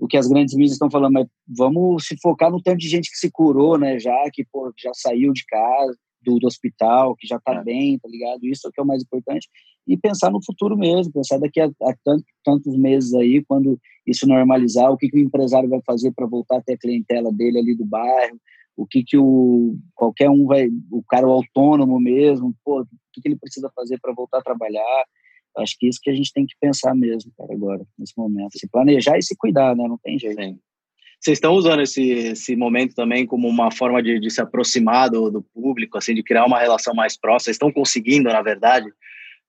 o 0.00 0.08
que 0.08 0.16
as 0.16 0.26
grandes 0.26 0.54
mídias 0.54 0.72
estão 0.72 0.90
falando, 0.90 1.12
mas 1.12 1.26
vamos 1.46 2.06
se 2.06 2.16
focar 2.20 2.50
no 2.50 2.62
tanto 2.62 2.78
de 2.78 2.88
gente 2.88 3.10
que 3.10 3.18
se 3.18 3.30
curou, 3.30 3.78
né, 3.78 3.98
já 3.98 4.16
que 4.32 4.44
pô, 4.50 4.72
já 4.76 4.90
saiu 4.94 5.32
de 5.32 5.44
casa, 5.46 5.96
do, 6.22 6.38
do 6.38 6.46
hospital, 6.46 7.14
que 7.16 7.26
já 7.26 7.36
está 7.36 7.54
é. 7.54 7.62
bem, 7.62 7.98
tá 7.98 8.08
ligado? 8.08 8.44
Isso 8.44 8.66
é 8.66 8.68
o 8.68 8.72
que 8.72 8.80
é 8.80 8.82
o 8.82 8.86
mais 8.86 9.02
importante. 9.02 9.48
E 9.86 9.96
pensar 9.96 10.30
no 10.30 10.44
futuro 10.44 10.76
mesmo, 10.76 11.12
pensar 11.12 11.38
daqui 11.38 11.60
a, 11.60 11.66
a 11.66 11.94
tanto, 12.04 12.24
tantos 12.44 12.76
meses 12.76 13.14
aí, 13.14 13.42
quando 13.46 13.78
isso 14.06 14.26
normalizar, 14.26 14.90
o 14.90 14.96
que, 14.96 15.08
que 15.08 15.16
o 15.16 15.22
empresário 15.22 15.68
vai 15.68 15.80
fazer 15.86 16.12
para 16.12 16.26
voltar 16.26 16.58
a 16.58 16.62
ter 16.62 16.74
a 16.74 16.78
clientela 16.78 17.32
dele 17.32 17.58
ali 17.58 17.74
do 17.74 17.84
bairro, 17.84 18.38
o 18.76 18.86
que, 18.86 19.02
que 19.04 19.16
o 19.16 19.76
qualquer 19.94 20.30
um 20.30 20.46
vai, 20.46 20.68
o 20.90 21.02
cara 21.08 21.26
o 21.26 21.32
autônomo 21.32 21.98
mesmo, 22.00 22.54
pô, 22.64 22.82
o 22.82 22.86
que, 23.12 23.20
que 23.20 23.28
ele 23.28 23.38
precisa 23.38 23.70
fazer 23.74 23.98
para 24.00 24.14
voltar 24.14 24.38
a 24.38 24.42
trabalhar. 24.42 25.04
Acho 25.58 25.76
que 25.78 25.88
isso 25.88 26.00
que 26.02 26.10
a 26.10 26.14
gente 26.14 26.32
tem 26.32 26.46
que 26.46 26.54
pensar 26.60 26.94
mesmo, 26.94 27.32
cara, 27.36 27.52
agora, 27.52 27.84
nesse 27.98 28.12
momento. 28.16 28.58
Se 28.58 28.68
planejar 28.68 29.18
e 29.18 29.22
se 29.22 29.36
cuidar, 29.36 29.76
né? 29.76 29.86
Não 29.86 29.98
tem 29.98 30.18
jeito. 30.18 30.40
Sim. 30.40 30.58
Vocês 31.20 31.36
estão 31.36 31.52
usando 31.52 31.82
esse, 31.82 32.02
esse 32.02 32.56
momento 32.56 32.94
também 32.94 33.26
como 33.26 33.46
uma 33.46 33.70
forma 33.70 34.02
de, 34.02 34.18
de 34.18 34.30
se 34.30 34.40
aproximar 34.40 35.10
do, 35.10 35.30
do, 35.30 35.42
público, 35.42 35.98
assim, 35.98 36.14
de 36.14 36.22
criar 36.22 36.46
uma 36.46 36.58
relação 36.58 36.94
mais 36.94 37.18
próxima? 37.18 37.44
Vocês 37.44 37.56
estão 37.56 37.70
conseguindo, 37.70 38.30
na 38.30 38.40
verdade, 38.40 38.90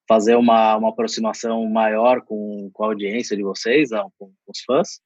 fazer 0.06 0.36
uma, 0.36 0.76
uma 0.76 0.90
aproximação 0.90 1.66
maior 1.70 2.22
com, 2.24 2.70
com 2.74 2.84
a 2.84 2.88
audiência 2.88 3.38
de 3.38 3.44
vocês, 3.44 3.92
não, 3.92 4.12
com, 4.20 4.28
com 4.28 4.52
os 4.52 4.62
fãs? 4.66 5.00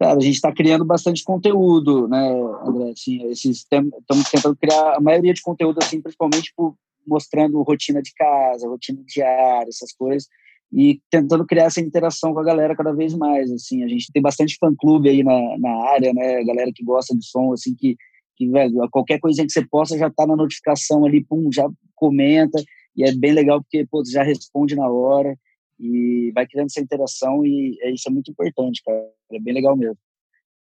Cara, 0.00 0.18
a 0.18 0.20
gente 0.20 0.34
está 0.34 0.50
criando 0.50 0.84
bastante 0.84 1.22
conteúdo, 1.22 2.08
né, 2.08 2.26
André? 2.66 2.90
Assim, 2.90 3.22
esses 3.26 3.58
estamos 3.58 3.92
tentando 4.28 4.56
criar 4.56 4.96
a 4.96 5.00
maioria 5.00 5.32
de 5.32 5.42
conteúdo, 5.42 5.78
assim, 5.80 6.00
principalmente 6.00 6.52
por, 6.56 6.74
mostrando 7.06 7.62
rotina 7.62 8.02
de 8.02 8.12
casa, 8.14 8.68
rotina 8.68 9.02
diária, 9.06 9.68
essas 9.68 9.92
coisas 9.92 10.26
e 10.72 11.00
tentando 11.10 11.44
criar 11.44 11.64
essa 11.64 11.80
interação 11.80 12.32
com 12.32 12.40
a 12.40 12.44
galera 12.44 12.76
cada 12.76 12.92
vez 12.92 13.14
mais, 13.14 13.50
assim, 13.50 13.82
a 13.82 13.88
gente 13.88 14.10
tem 14.12 14.22
bastante 14.22 14.56
fã-clube 14.58 15.08
aí 15.08 15.24
na, 15.24 15.58
na 15.58 15.90
área, 15.90 16.12
né, 16.14 16.44
galera 16.44 16.70
que 16.72 16.84
gosta 16.84 17.16
de 17.16 17.24
som, 17.26 17.52
assim, 17.52 17.74
que, 17.74 17.96
que 18.36 18.48
velho, 18.48 18.88
qualquer 18.90 19.18
coisinha 19.18 19.46
que 19.46 19.52
você 19.52 19.66
posta 19.66 19.98
já 19.98 20.08
tá 20.08 20.26
na 20.26 20.36
notificação 20.36 21.04
ali, 21.04 21.24
pum, 21.24 21.50
já 21.52 21.68
comenta, 21.96 22.62
e 22.96 23.02
é 23.02 23.12
bem 23.12 23.32
legal 23.32 23.60
porque, 23.60 23.84
pô, 23.90 24.02
já 24.04 24.22
responde 24.22 24.76
na 24.76 24.88
hora, 24.88 25.36
e 25.78 26.30
vai 26.34 26.46
criando 26.46 26.66
essa 26.66 26.80
interação, 26.80 27.44
e 27.44 27.76
é, 27.82 27.90
isso 27.90 28.08
é 28.08 28.12
muito 28.12 28.30
importante, 28.30 28.80
cara, 28.84 29.10
é 29.32 29.40
bem 29.40 29.54
legal 29.54 29.76
mesmo. 29.76 29.98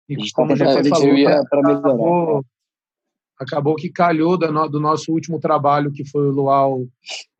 E 0.08 0.16
a 0.16 0.18
gente 0.18 0.32
como 0.32 0.48
tá 0.48 0.56
já 0.56 0.64
falou, 0.72 0.82
para 1.50 1.62
melhorar. 1.62 1.78
Acabou, 1.80 2.44
acabou 3.38 3.76
que 3.76 3.88
calhou 3.88 4.36
do, 4.36 4.80
nosso 4.80 5.12
último 5.12 5.38
trabalho, 5.38 5.92
que 5.92 6.04
foi 6.04 6.28
o 6.28 6.32
Luau 6.32 6.86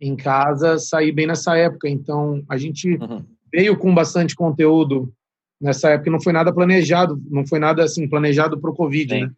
em 0.01 0.15
casa, 0.15 0.79
sair 0.79 1.13
bem 1.13 1.27
nessa 1.27 1.57
época. 1.57 1.89
Então, 1.89 2.43
a 2.49 2.57
gente 2.57 2.97
uhum. 2.97 3.25
veio 3.53 3.77
com 3.77 3.93
bastante 3.93 4.35
conteúdo 4.35 5.13
nessa 5.61 5.91
época, 5.91 6.11
não 6.11 6.23
foi 6.23 6.33
nada 6.33 6.53
planejado, 6.53 7.21
não 7.29 7.45
foi 7.45 7.59
nada 7.59 7.83
assim 7.83 8.09
planejado 8.09 8.61
para 8.61 8.71
o 8.71 8.75
Covid, 8.75 9.21
né? 9.21 9.31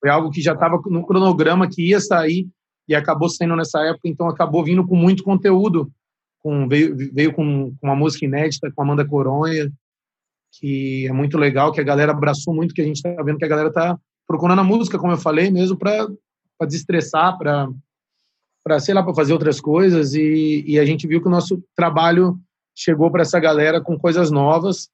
Foi 0.00 0.08
algo 0.08 0.30
que 0.30 0.40
já 0.40 0.52
estava 0.52 0.80
no 0.86 1.06
cronograma 1.06 1.68
que 1.68 1.90
ia 1.90 2.00
sair 2.00 2.48
e 2.88 2.94
acabou 2.94 3.28
saindo 3.28 3.56
nessa 3.56 3.80
época, 3.82 4.08
então 4.08 4.28
acabou 4.28 4.64
vindo 4.64 4.86
com 4.86 4.96
muito 4.96 5.22
conteúdo. 5.22 5.90
Com, 6.38 6.68
veio, 6.68 6.96
veio 7.12 7.32
com, 7.32 7.74
com 7.78 7.86
uma 7.86 7.96
música 7.96 8.24
inédita 8.24 8.70
com 8.70 8.82
Amanda 8.82 9.04
Coronha, 9.04 9.70
que 10.52 11.06
é 11.06 11.12
muito 11.12 11.36
legal, 11.36 11.72
que 11.72 11.80
a 11.80 11.84
galera 11.84 12.12
abraçou 12.12 12.54
muito, 12.54 12.72
que 12.72 12.80
a 12.80 12.84
gente 12.84 12.96
está 12.96 13.22
vendo 13.22 13.38
que 13.38 13.44
a 13.44 13.48
galera 13.48 13.68
está 13.68 13.98
procurando 14.26 14.60
a 14.60 14.64
música, 14.64 14.98
como 14.98 15.12
eu 15.12 15.18
falei, 15.18 15.50
mesmo 15.50 15.76
para 15.76 16.08
desestressar, 16.66 17.36
para 17.38 17.68
para 18.64 18.80
sei 18.80 18.92
lá, 18.92 19.00
para 19.00 19.14
fazer 19.14 19.32
outras 19.32 19.60
coisas 19.60 20.12
e, 20.14 20.64
e 20.66 20.76
a 20.80 20.84
gente 20.84 21.06
viu 21.06 21.20
que 21.20 21.28
o 21.28 21.30
nosso 21.30 21.62
trabalho 21.76 22.36
chegou 22.76 23.12
para 23.12 23.22
essa 23.22 23.38
galera 23.38 23.80
com 23.80 23.96
coisas 23.96 24.28
novas. 24.28 24.88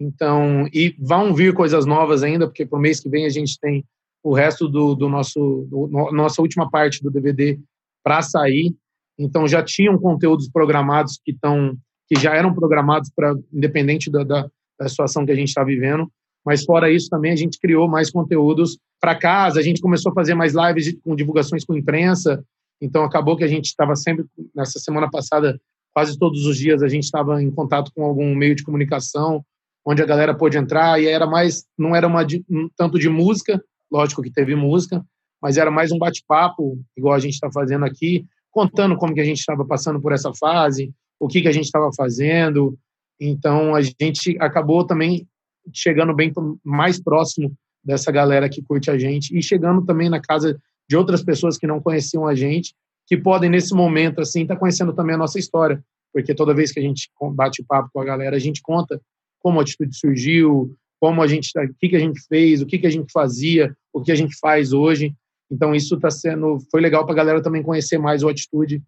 Então, 0.00 0.66
e 0.72 0.96
vão 0.98 1.34
vir 1.34 1.52
coisas 1.52 1.84
novas 1.84 2.22
ainda, 2.22 2.46
porque 2.46 2.64
pro 2.64 2.78
mês 2.78 3.00
que 3.00 3.10
vem 3.10 3.26
a 3.26 3.28
gente 3.28 3.60
tem 3.60 3.84
o 4.22 4.32
resto 4.32 4.66
do, 4.66 4.94
do 4.94 5.10
nosso 5.10 5.66
do, 5.68 5.88
no, 5.88 6.10
nossa 6.10 6.40
última 6.40 6.70
parte 6.70 7.02
do 7.02 7.10
DVD 7.10 7.60
para 8.02 8.22
sair. 8.22 8.74
Então 9.18 9.46
já 9.46 9.62
tinham 9.62 9.98
conteúdos 9.98 10.48
programados 10.48 11.20
que 11.22 11.32
estão 11.32 11.76
que 12.08 12.18
já 12.18 12.34
eram 12.34 12.54
programados 12.54 13.10
para 13.14 13.34
independente 13.52 14.10
da, 14.10 14.24
da, 14.24 14.48
da 14.78 14.88
situação 14.88 15.26
que 15.26 15.32
a 15.32 15.36
gente 15.36 15.48
está 15.48 15.62
vivendo. 15.62 16.10
Mas 16.44 16.64
fora 16.64 16.90
isso 16.90 17.08
também 17.08 17.32
a 17.32 17.36
gente 17.36 17.58
criou 17.58 17.88
mais 17.88 18.10
conteúdos 18.10 18.78
para 19.00 19.14
casa, 19.14 19.60
a 19.60 19.62
gente 19.62 19.80
começou 19.80 20.10
a 20.10 20.14
fazer 20.14 20.34
mais 20.34 20.54
lives 20.54 20.96
com 21.04 21.14
divulgações 21.14 21.64
com 21.64 21.76
imprensa. 21.76 22.44
Então 22.80 23.04
acabou 23.04 23.36
que 23.36 23.44
a 23.44 23.48
gente 23.48 23.66
estava 23.66 23.94
sempre 23.94 24.24
nessa 24.54 24.78
semana 24.78 25.08
passada, 25.10 25.60
quase 25.94 26.18
todos 26.18 26.46
os 26.46 26.56
dias 26.56 26.82
a 26.82 26.88
gente 26.88 27.04
estava 27.04 27.42
em 27.42 27.50
contato 27.50 27.92
com 27.94 28.04
algum 28.04 28.34
meio 28.34 28.54
de 28.54 28.64
comunicação 28.64 29.44
onde 29.84 30.02
a 30.02 30.06
galera 30.06 30.34
pôde 30.34 30.56
entrar 30.56 31.00
e 31.00 31.06
era 31.06 31.26
mais 31.26 31.64
não 31.76 31.94
era 31.94 32.06
uma 32.06 32.24
um 32.50 32.68
tanto 32.76 32.98
de 32.98 33.08
música, 33.08 33.62
lógico 33.90 34.22
que 34.22 34.30
teve 34.30 34.54
música, 34.54 35.04
mas 35.40 35.56
era 35.56 35.70
mais 35.70 35.90
um 35.90 35.98
bate-papo 35.98 36.78
igual 36.96 37.14
a 37.14 37.18
gente 37.18 37.34
está 37.34 37.50
fazendo 37.50 37.84
aqui, 37.84 38.24
contando 38.50 38.96
como 38.96 39.14
que 39.14 39.20
a 39.20 39.24
gente 39.24 39.38
estava 39.38 39.64
passando 39.64 40.00
por 40.00 40.12
essa 40.12 40.32
fase, 40.34 40.92
o 41.18 41.26
que 41.26 41.42
que 41.42 41.48
a 41.48 41.52
gente 41.52 41.64
estava 41.64 41.90
fazendo. 41.96 42.78
Então 43.20 43.74
a 43.74 43.82
gente 43.82 44.36
acabou 44.40 44.86
também 44.86 45.26
chegando 45.72 46.14
bem 46.14 46.32
mais 46.64 47.00
próximo 47.00 47.52
dessa 47.84 48.10
galera 48.10 48.48
que 48.48 48.62
curte 48.62 48.90
a 48.90 48.98
gente 48.98 49.36
e 49.36 49.42
chegando 49.42 49.84
também 49.84 50.08
na 50.08 50.20
casa 50.20 50.58
de 50.88 50.96
outras 50.96 51.22
pessoas 51.22 51.58
que 51.58 51.66
não 51.66 51.80
conheciam 51.80 52.26
a 52.26 52.34
gente, 52.34 52.74
que 53.06 53.16
podem 53.16 53.50
nesse 53.50 53.74
momento 53.74 54.20
assim 54.20 54.42
estar 54.42 54.54
tá 54.54 54.60
conhecendo 54.60 54.92
também 54.92 55.14
a 55.14 55.18
nossa 55.18 55.38
história, 55.38 55.82
porque 56.12 56.34
toda 56.34 56.54
vez 56.54 56.70
que 56.72 56.78
a 56.78 56.82
gente 56.82 57.10
bate 57.34 57.62
papo 57.62 57.90
com 57.92 58.00
a 58.00 58.04
galera, 58.04 58.36
a 58.36 58.40
gente 58.40 58.60
conta 58.62 59.00
como 59.40 59.58
a 59.58 59.62
atitude 59.62 59.96
surgiu, 59.96 60.76
como 61.00 61.20
a 61.20 61.26
gente, 61.26 61.50
o 61.58 61.74
que 61.74 61.88
que 61.88 61.96
a 61.96 62.00
gente 62.00 62.20
fez, 62.28 62.62
o 62.62 62.66
que 62.66 62.78
que 62.78 62.86
a 62.86 62.90
gente 62.90 63.10
fazia, 63.10 63.76
o 63.92 64.00
que 64.00 64.12
a 64.12 64.14
gente 64.14 64.38
faz 64.38 64.72
hoje. 64.72 65.14
Então 65.50 65.74
isso 65.74 65.96
está 65.96 66.10
sendo, 66.10 66.58
foi 66.70 66.80
legal 66.80 67.04
para 67.04 67.12
a 67.12 67.16
galera 67.16 67.42
também 67.42 67.62
conhecer 67.62 67.98
mais 67.98 68.22
o 68.22 68.28
atitude, 68.28 68.82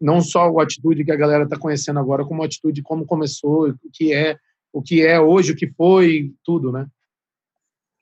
não 0.00 0.20
só 0.20 0.50
o 0.50 0.60
atitude 0.60 1.04
que 1.04 1.12
a 1.12 1.16
galera 1.16 1.44
está 1.44 1.58
conhecendo 1.58 1.98
agora, 1.98 2.24
como 2.24 2.42
a 2.42 2.46
atitude 2.46 2.82
como 2.82 3.04
começou, 3.04 3.68
o 3.68 3.90
que 3.92 4.12
é 4.12 4.36
o 4.72 4.82
que 4.82 5.04
é 5.04 5.20
hoje, 5.20 5.52
o 5.52 5.56
que 5.56 5.66
foi, 5.66 6.32
tudo, 6.44 6.72
né? 6.72 6.86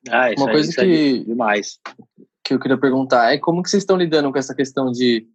Ah, 0.08 0.30
Uma 0.36 0.50
coisa 0.50 0.72
que 0.72 1.24
demais 1.24 1.78
que 2.42 2.54
eu 2.54 2.58
queria 2.58 2.78
perguntar 2.78 3.32
é 3.32 3.38
como 3.38 3.62
que 3.62 3.70
vocês 3.70 3.82
estão 3.82 3.96
lidando 3.96 4.32
com 4.32 4.38
essa 4.38 4.54
questão 4.54 4.90
de 4.90 5.26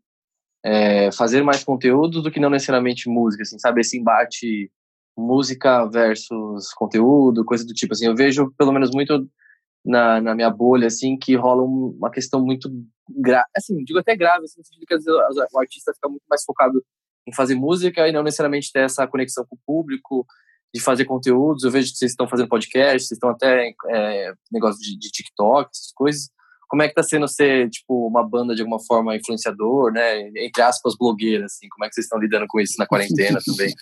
é, 0.63 1.11
fazer 1.11 1.43
mais 1.43 1.63
conteúdo 1.63 2.21
do 2.21 2.31
que 2.31 2.39
não 2.39 2.49
necessariamente 2.49 3.07
música, 3.07 3.43
assim, 3.43 3.59
sabe 3.59 3.81
esse 3.81 3.97
embate 3.97 4.71
música 5.17 5.85
versus 5.85 6.73
conteúdo, 6.73 7.45
coisa 7.45 7.65
do 7.65 7.73
tipo 7.73 7.93
assim. 7.93 8.07
Eu 8.07 8.15
vejo 8.15 8.51
pelo 8.57 8.73
menos 8.73 8.91
muito 8.91 9.29
na, 9.85 10.19
na 10.19 10.35
minha 10.35 10.49
bolha 10.49 10.87
assim 10.87 11.17
que 11.17 11.35
rola 11.35 11.63
uma 11.63 12.09
questão 12.09 12.43
muito 12.43 12.69
grave, 13.09 13.45
assim, 13.55 13.83
digo 13.83 13.99
até 13.99 14.15
grave, 14.15 14.43
assim, 14.43 14.59
no 14.59 14.65
sentido 14.65 14.85
que 14.85 14.93
às 14.93 15.03
vezes 15.05 15.53
o 15.53 15.59
artista 15.59 15.93
fica 15.93 16.09
muito 16.09 16.23
mais 16.27 16.43
focado 16.43 16.83
em 17.27 17.33
fazer 17.33 17.55
música 17.55 18.07
e 18.07 18.11
não 18.11 18.23
necessariamente 18.23 18.71
ter 18.71 18.81
essa 18.81 19.07
conexão 19.07 19.45
com 19.47 19.55
o 19.55 19.59
público 19.65 20.25
de 20.75 20.81
fazer 20.81 21.05
conteúdos. 21.05 21.63
Eu 21.63 21.71
vejo 21.71 21.93
que 21.93 21.97
vocês 21.97 22.11
estão 22.11 22.27
fazendo 22.27 22.49
podcast, 22.49 22.99
vocês 22.99 23.11
estão 23.11 23.29
até 23.29 23.73
é, 23.89 24.33
negócio 24.51 24.81
de, 24.81 24.99
de, 24.99 25.09
TikTok, 25.09 25.69
essas 25.73 25.93
coisas. 25.93 26.29
Como 26.67 26.83
é 26.83 26.89
que 26.89 26.93
tá 26.93 27.01
sendo 27.01 27.29
ser, 27.29 27.69
tipo, 27.69 28.05
uma 28.05 28.27
banda 28.27 28.53
de 28.53 28.61
alguma 28.61 28.79
forma 28.85 29.15
influenciador, 29.15 29.93
né? 29.93 30.27
Entre 30.35 30.61
aspas, 30.61 30.97
blogueira, 30.99 31.45
assim. 31.45 31.69
Como 31.69 31.85
é 31.85 31.87
que 31.87 31.95
vocês 31.95 32.03
estão 32.05 32.19
lidando 32.19 32.45
com 32.49 32.59
isso 32.59 32.73
na 32.77 32.85
quarentena 32.85 33.39
também? 33.45 33.73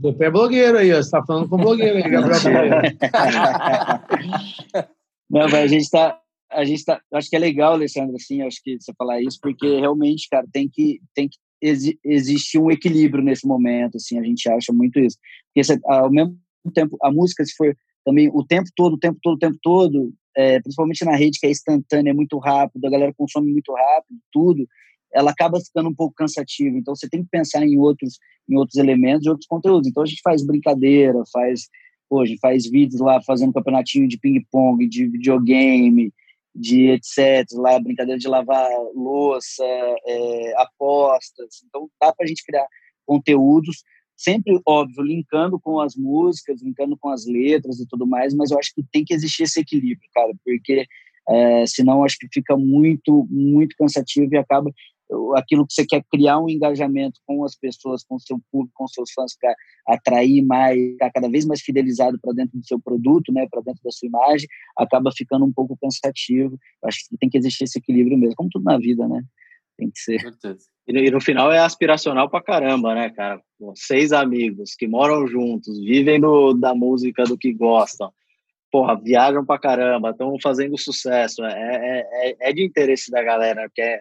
Você 0.00 0.24
é 0.24 0.30
blogueiro 0.30 0.78
aí, 0.78 0.92
você 0.92 1.10
tá 1.10 1.24
falando 1.26 1.48
com 1.48 1.56
blogueiro 1.56 1.96
aí, 1.96 2.04
Gabriel. 2.08 2.38
Não, 5.28 5.40
mas 5.40 5.54
a 5.54 5.66
gente 5.66 5.90
tá, 5.90 6.16
a 6.52 6.64
gente 6.64 6.84
tá, 6.84 7.00
acho 7.14 7.28
que 7.28 7.34
é 7.34 7.38
legal, 7.40 7.72
Alessandro, 7.72 8.14
assim, 8.14 8.40
acho 8.42 8.62
que 8.62 8.80
você 8.80 8.92
falar 8.96 9.20
isso, 9.20 9.40
porque 9.42 9.80
realmente, 9.80 10.28
cara, 10.30 10.46
tem 10.52 10.70
que, 10.72 11.00
tem 11.16 11.28
que 11.28 11.36
exi 11.60 11.98
existe 12.04 12.58
um 12.58 12.70
equilíbrio 12.70 13.22
nesse 13.22 13.46
momento, 13.46 13.96
assim, 13.96 14.18
a 14.18 14.22
gente 14.22 14.48
acha 14.48 14.72
muito 14.72 14.98
isso. 14.98 15.16
Porque 15.54 15.80
ao 15.86 16.10
mesmo 16.10 16.38
tempo, 16.74 16.96
a 17.02 17.10
música, 17.10 17.44
se 17.44 17.54
for 17.56 17.76
também 18.04 18.28
o 18.32 18.44
tempo 18.44 18.68
todo, 18.74 18.94
o 18.94 18.98
tempo 18.98 19.18
todo, 19.22 19.34
o 19.34 19.38
tempo 19.38 19.58
todo, 19.62 20.12
é, 20.36 20.60
principalmente 20.60 21.04
na 21.04 21.16
rede 21.16 21.38
que 21.38 21.46
é 21.46 21.50
instantânea, 21.50 22.10
é 22.10 22.14
muito 22.14 22.38
rápido, 22.38 22.84
a 22.86 22.90
galera 22.90 23.12
consome 23.16 23.52
muito 23.52 23.72
rápido, 23.72 24.18
tudo, 24.32 24.66
ela 25.12 25.30
acaba 25.30 25.60
ficando 25.60 25.88
um 25.88 25.94
pouco 25.94 26.14
cansativa. 26.14 26.76
Então 26.76 26.94
você 26.94 27.08
tem 27.08 27.22
que 27.22 27.28
pensar 27.30 27.62
em 27.62 27.78
outros, 27.78 28.18
em 28.48 28.56
outros 28.56 28.76
elementos, 28.76 29.26
outros 29.26 29.46
conteúdos. 29.46 29.88
Então 29.88 30.02
a 30.02 30.06
gente 30.06 30.20
faz 30.22 30.44
brincadeira, 30.44 31.22
faz 31.32 31.68
hoje 32.10 32.38
faz 32.40 32.68
vídeos 32.68 33.00
lá 33.00 33.20
fazendo 33.22 33.52
campeonatinho 33.52 34.08
de 34.08 34.18
ping 34.18 34.42
pong, 34.50 34.86
de 34.88 35.06
videogame, 35.06 36.12
de 36.58 36.90
etc. 36.90 37.46
Lá 37.54 37.78
brincadeira 37.78 38.18
de 38.18 38.28
lavar 38.28 38.68
louça, 38.94 39.64
é, 40.06 40.54
apostas. 40.56 41.62
Então 41.66 41.88
dá 42.00 42.12
para 42.12 42.24
a 42.24 42.28
gente 42.28 42.44
criar 42.44 42.66
conteúdos 43.06 43.82
sempre 44.18 44.60
óbvio 44.66 45.04
linkando 45.04 45.60
com 45.60 45.80
as 45.80 45.94
músicas, 45.94 46.60
linkando 46.60 46.96
com 46.98 47.08
as 47.08 47.24
letras 47.24 47.78
e 47.78 47.86
tudo 47.86 48.04
mais, 48.04 48.34
mas 48.34 48.50
eu 48.50 48.58
acho 48.58 48.74
que 48.74 48.82
tem 48.92 49.04
que 49.04 49.14
existir 49.14 49.44
esse 49.44 49.60
equilíbrio, 49.60 50.10
cara, 50.12 50.32
porque 50.44 50.84
é, 51.28 51.64
senão 51.66 52.02
acho 52.02 52.18
que 52.18 52.26
fica 52.32 52.56
muito 52.56 53.26
muito 53.30 53.76
cansativo 53.78 54.34
e 54.34 54.38
acaba 54.38 54.72
aquilo 55.36 55.66
que 55.66 55.72
você 55.72 55.86
quer 55.86 56.02
criar 56.10 56.38
um 56.38 56.48
engajamento 56.48 57.20
com 57.26 57.44
as 57.44 57.56
pessoas, 57.56 58.04
com 58.04 58.16
o 58.16 58.20
seu 58.20 58.38
público, 58.50 58.74
com 58.74 58.86
seus 58.86 59.10
fãs 59.12 59.36
para 59.38 59.54
atrair 59.88 60.44
mais, 60.44 60.78
ficar 60.78 61.10
cada 61.10 61.28
vez 61.28 61.46
mais 61.46 61.60
fidelizado 61.60 62.18
para 62.20 62.34
dentro 62.34 62.58
do 62.58 62.66
seu 62.66 62.80
produto, 62.80 63.32
né, 63.32 63.46
para 63.50 63.62
dentro 63.62 63.80
da 63.82 63.90
sua 63.90 64.06
imagem, 64.06 64.48
acaba 64.76 65.10
ficando 65.16 65.44
um 65.44 65.52
pouco 65.52 65.78
cansativo. 65.80 66.58
Acho 66.84 66.98
que 67.08 67.16
tem 67.18 67.30
que 67.30 67.38
existir 67.38 67.64
esse 67.64 67.78
equilíbrio 67.78 68.18
mesmo, 68.18 68.36
como 68.36 68.50
tudo 68.50 68.64
na 68.64 68.78
vida, 68.78 69.06
né? 69.08 69.22
Tem 69.76 69.90
que 69.90 70.00
ser. 70.00 70.20
E 70.88 71.10
no 71.10 71.20
final 71.20 71.52
é 71.52 71.58
aspiracional 71.58 72.28
pra 72.28 72.42
caramba, 72.42 72.94
né, 72.94 73.10
cara? 73.10 73.40
Pô, 73.58 73.72
seis 73.76 74.12
amigos 74.12 74.74
que 74.74 74.88
moram 74.88 75.26
juntos, 75.26 75.78
vivem 75.78 76.20
do, 76.20 76.54
da 76.54 76.74
música 76.74 77.24
do 77.24 77.38
que 77.38 77.52
gostam, 77.52 78.10
porra, 78.70 79.00
viajam 79.00 79.44
pra 79.44 79.58
caramba, 79.58 80.10
estão 80.10 80.36
fazendo 80.42 80.78
sucesso. 80.78 81.44
É, 81.44 81.52
é, 81.52 82.30
é, 82.30 82.36
é 82.50 82.52
de 82.52 82.64
interesse 82.64 83.10
da 83.10 83.22
galera, 83.22 83.62
porque 83.68 83.82
é, 83.82 84.00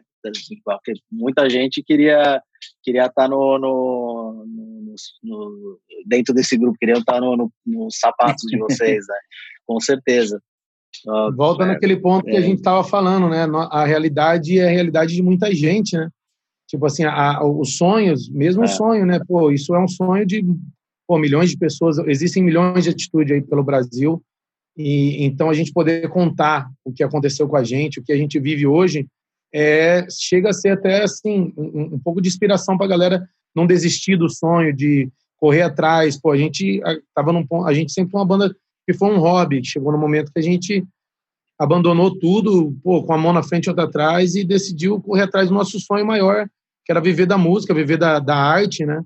porque 0.64 0.94
muita 1.12 1.50
gente 1.50 1.84
queria 1.84 2.42
queria 2.84 3.06
estar 3.06 3.24
tá 3.24 3.28
no, 3.28 3.58
no, 3.58 4.46
no, 4.46 4.96
no, 5.24 5.80
dentro 6.06 6.34
desse 6.34 6.58
grupo, 6.58 6.78
queria 6.80 6.98
estar 6.98 7.14
tá 7.14 7.22
no, 7.22 7.38
no, 7.38 7.52
nos 7.66 7.98
sapatos 8.00 8.44
de 8.50 8.58
vocês, 8.60 9.06
né? 9.08 9.16
com 9.66 9.80
certeza. 9.80 10.42
Volta 11.36 11.64
é, 11.64 11.68
naquele 11.68 11.98
ponto 11.98 12.28
é. 12.28 12.32
que 12.32 12.38
a 12.38 12.40
é. 12.40 12.44
gente 12.44 12.58
estava 12.58 12.84
falando, 12.84 13.30
né? 13.30 13.46
A 13.70 13.86
realidade 13.86 14.58
é 14.58 14.68
a 14.68 14.72
realidade 14.72 15.14
de 15.14 15.22
muita 15.22 15.54
gente, 15.54 15.96
né? 15.96 16.10
Tipo 16.68 16.86
assim, 16.86 17.04
a, 17.04 17.38
a, 17.38 17.46
os 17.46 17.78
sonhos, 17.78 18.30
mesmo 18.30 18.64
é. 18.64 18.68
sonho, 18.68 19.06
né? 19.06 19.20
Pô, 19.28 19.52
isso 19.52 19.76
é 19.76 19.80
um 19.80 19.88
sonho 19.88 20.26
de 20.26 20.44
pô, 21.08 21.18
milhões 21.18 21.50
de 21.50 21.58
pessoas, 21.58 21.98
existem 22.00 22.44
milhões 22.44 22.84
de 22.84 22.90
atitudes 22.90 23.34
aí 23.34 23.42
pelo 23.42 23.64
Brasil, 23.64 24.22
e 24.78 25.26
então 25.26 25.50
a 25.50 25.54
gente 25.54 25.74
poder 25.74 26.08
contar 26.10 26.70
o 26.86 26.94
que 26.94 27.04
aconteceu 27.04 27.48
com 27.48 27.58
a 27.58 27.64
gente, 27.64 28.00
o 28.00 28.04
que 28.04 28.14
a 28.14 28.18
gente 28.18 28.40
vive 28.40 28.68
hoje, 28.68 29.08
é, 29.54 30.06
chega 30.10 30.50
a 30.50 30.54
ser 30.54 30.70
até 30.70 31.04
assim 31.04 31.52
um, 31.58 31.96
um 31.96 32.00
pouco 32.00 32.22
de 32.22 32.30
inspiração 32.30 32.78
para 32.78 32.86
a 32.86 32.90
galera 32.90 33.30
não 33.56 33.66
desistir 33.66 34.16
do 34.18 34.30
sonho 34.30 34.72
de 34.72 35.10
correr 35.38 35.64
atrás. 35.64 36.20
Pô, 36.20 36.32
a 36.32 36.38
gente 36.38 36.80
a, 36.84 36.96
tava 37.16 37.34
num 37.34 37.46
a 37.66 37.74
gente 37.74 37.92
sempre 37.92 38.16
uma 38.16 38.26
banda 38.26 38.56
que 38.86 38.94
foi 38.94 39.10
um 39.10 39.20
hobby, 39.20 39.66
chegou 39.66 39.92
no 39.92 39.98
momento 39.98 40.32
que 40.32 40.40
a 40.40 40.44
gente 40.44 40.86
abandonou 41.60 42.18
tudo, 42.18 42.78
pô, 42.84 43.04
com 43.04 43.14
a 43.14 43.18
mão 43.18 43.34
na 43.34 43.42
frente 43.42 43.66
e 43.66 43.70
outra 43.70 43.86
atrás 43.86 44.36
e 44.36 44.44
decidiu 44.44 45.02
correr 45.02 45.24
atrás 45.24 45.50
do 45.50 45.56
nosso 45.56 45.80
sonho 45.80 46.06
maior, 46.06 46.48
que 46.86 46.92
era 46.92 47.02
viver 47.02 47.26
da 47.26 47.38
música, 47.38 47.74
viver 47.74 47.98
da, 47.98 48.20
da 48.20 48.36
arte, 48.36 48.86
né? 48.86 49.02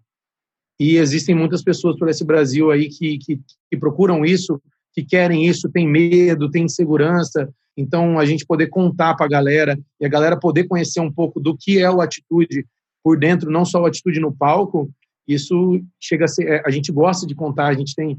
E 0.77 0.97
existem 0.97 1.33
muitas 1.33 1.63
pessoas 1.63 1.97
por 1.97 2.09
esse 2.09 2.25
Brasil 2.25 2.71
aí 2.71 2.89
que, 2.89 3.17
que, 3.19 3.39
que 3.69 3.77
procuram 3.77 4.25
isso, 4.25 4.61
que 4.93 5.03
querem 5.03 5.45
isso, 5.45 5.69
tem 5.69 5.87
medo, 5.87 6.49
tem 6.49 6.65
insegurança, 6.65 7.49
então, 7.75 8.19
a 8.19 8.25
gente 8.25 8.45
poder 8.45 8.67
contar 8.67 9.15
para 9.15 9.25
a 9.25 9.29
galera 9.29 9.79
e 9.99 10.05
a 10.05 10.09
galera 10.09 10.37
poder 10.37 10.65
conhecer 10.65 10.99
um 10.99 11.11
pouco 11.11 11.39
do 11.39 11.57
que 11.57 11.79
é 11.79 11.89
o 11.89 12.01
Atitude 12.01 12.65
por 13.03 13.17
dentro, 13.17 13.49
não 13.49 13.65
só 13.65 13.81
o 13.81 13.85
Atitude 13.85 14.19
no 14.19 14.31
palco, 14.31 14.89
isso 15.27 15.81
chega 15.99 16.25
a 16.25 16.27
ser. 16.27 16.47
É, 16.47 16.63
a 16.65 16.69
gente 16.69 16.91
gosta 16.91 17.25
de 17.25 17.33
contar, 17.33 17.67
a 17.67 17.73
gente 17.73 17.95
tem. 17.95 18.17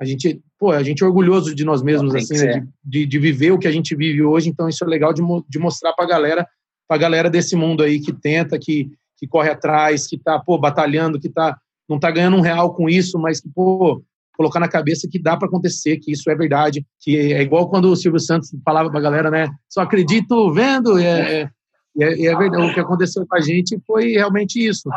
A 0.00 0.04
gente, 0.04 0.40
pô, 0.58 0.70
a 0.70 0.82
gente 0.82 1.02
é 1.02 1.06
orgulhoso 1.06 1.54
de 1.54 1.64
nós 1.64 1.82
mesmos, 1.82 2.14
assim, 2.14 2.34
né, 2.34 2.66
de, 2.84 3.04
de, 3.04 3.18
viver 3.18 3.50
o 3.50 3.58
que 3.58 3.66
a 3.66 3.72
gente 3.72 3.96
vive 3.96 4.22
hoje. 4.22 4.48
Então, 4.48 4.68
isso 4.68 4.84
é 4.84 4.86
legal 4.86 5.12
de, 5.12 5.22
de 5.48 5.58
mostrar 5.58 5.92
para 5.92 6.04
a 6.04 6.08
galera, 6.08 6.46
para 6.86 6.96
a 6.96 7.00
galera 7.00 7.28
desse 7.28 7.56
mundo 7.56 7.82
aí 7.82 7.98
que 7.98 8.12
tenta, 8.12 8.56
que, 8.60 8.88
que 9.16 9.26
corre 9.26 9.50
atrás, 9.50 10.06
que 10.06 10.16
tá, 10.16 10.38
pô, 10.38 10.56
batalhando, 10.56 11.18
que 11.18 11.28
tá, 11.28 11.58
não 11.88 11.98
tá 11.98 12.12
ganhando 12.12 12.36
um 12.36 12.42
real 12.42 12.74
com 12.74 12.88
isso, 12.88 13.18
mas 13.18 13.40
que, 13.40 13.48
pô, 13.48 14.00
colocar 14.38 14.60
na 14.60 14.68
cabeça 14.68 15.08
que 15.10 15.20
dá 15.20 15.36
para 15.36 15.48
acontecer, 15.48 15.96
que 15.96 16.12
isso 16.12 16.30
é 16.30 16.34
verdade, 16.36 16.86
que 17.00 17.16
é 17.16 17.42
igual 17.42 17.68
quando 17.68 17.86
o 17.86 17.96
Silvio 17.96 18.20
Santos 18.20 18.54
falava 18.64 18.88
para 18.88 19.00
a 19.00 19.02
galera, 19.02 19.30
né? 19.32 19.48
Só 19.68 19.80
acredito 19.80 20.52
vendo, 20.52 20.96
é, 20.96 21.42
é, 21.42 21.50
é, 21.98 22.26
é 22.26 22.36
verdade. 22.36 22.70
O 22.70 22.72
que 22.72 22.78
aconteceu 22.78 23.26
com 23.26 23.36
a 23.36 23.40
gente 23.40 23.76
foi 23.84 24.12
realmente 24.12 24.64
isso. 24.64 24.88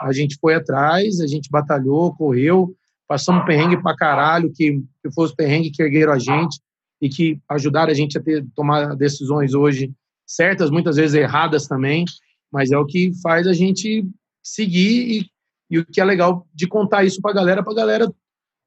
A 0.00 0.12
gente 0.12 0.38
foi 0.40 0.54
atrás, 0.54 1.20
a 1.20 1.26
gente 1.26 1.50
batalhou, 1.50 2.14
correu, 2.14 2.74
passamos 3.06 3.44
perrengue 3.44 3.82
para 3.82 3.94
caralho, 3.94 4.50
que, 4.50 4.80
que 5.02 5.12
foi 5.14 5.26
os 5.26 5.34
perrengues 5.34 5.76
que 5.76 5.82
ergueram 5.82 6.14
a 6.14 6.18
gente 6.18 6.58
e 6.98 7.10
que 7.10 7.38
ajudaram 7.50 7.90
a 7.90 7.94
gente 7.94 8.16
a 8.16 8.22
ter, 8.22 8.46
tomar 8.54 8.96
decisões 8.96 9.52
hoje 9.52 9.92
certas, 10.26 10.70
muitas 10.70 10.96
vezes 10.96 11.14
erradas 11.14 11.66
também, 11.66 12.06
mas 12.50 12.70
é 12.70 12.78
o 12.78 12.86
que 12.86 13.12
faz 13.22 13.46
a 13.46 13.52
gente 13.52 14.08
seguir 14.42 15.20
e, 15.20 15.26
e 15.70 15.78
o 15.78 15.84
que 15.84 16.00
é 16.00 16.04
legal 16.04 16.46
de 16.54 16.66
contar 16.66 17.04
isso 17.04 17.20
para 17.20 17.32
a 17.32 17.34
galera, 17.34 17.62
para 17.62 17.72
a 17.74 17.76
galera 17.76 18.12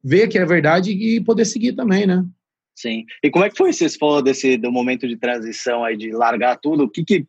ver 0.04 0.28
que 0.28 0.38
é 0.38 0.46
verdade 0.46 0.92
e 0.92 1.22
poder 1.22 1.46
seguir 1.46 1.74
também, 1.74 2.06
né? 2.06 2.26
Sim. 2.76 3.06
E 3.22 3.30
como 3.30 3.44
é 3.44 3.50
que 3.50 3.58
foi, 3.58 3.74
você 3.74 3.90
falou 3.90 4.22
desse 4.22 4.58
do 4.58 4.72
momento 4.72 5.08
de 5.08 5.18
transição 5.18 5.84
aí, 5.84 5.98
de 5.98 6.12
largar 6.12 6.58
tudo, 6.58 6.86
o 6.86 6.90
que 6.90 7.04
que, 7.04 7.28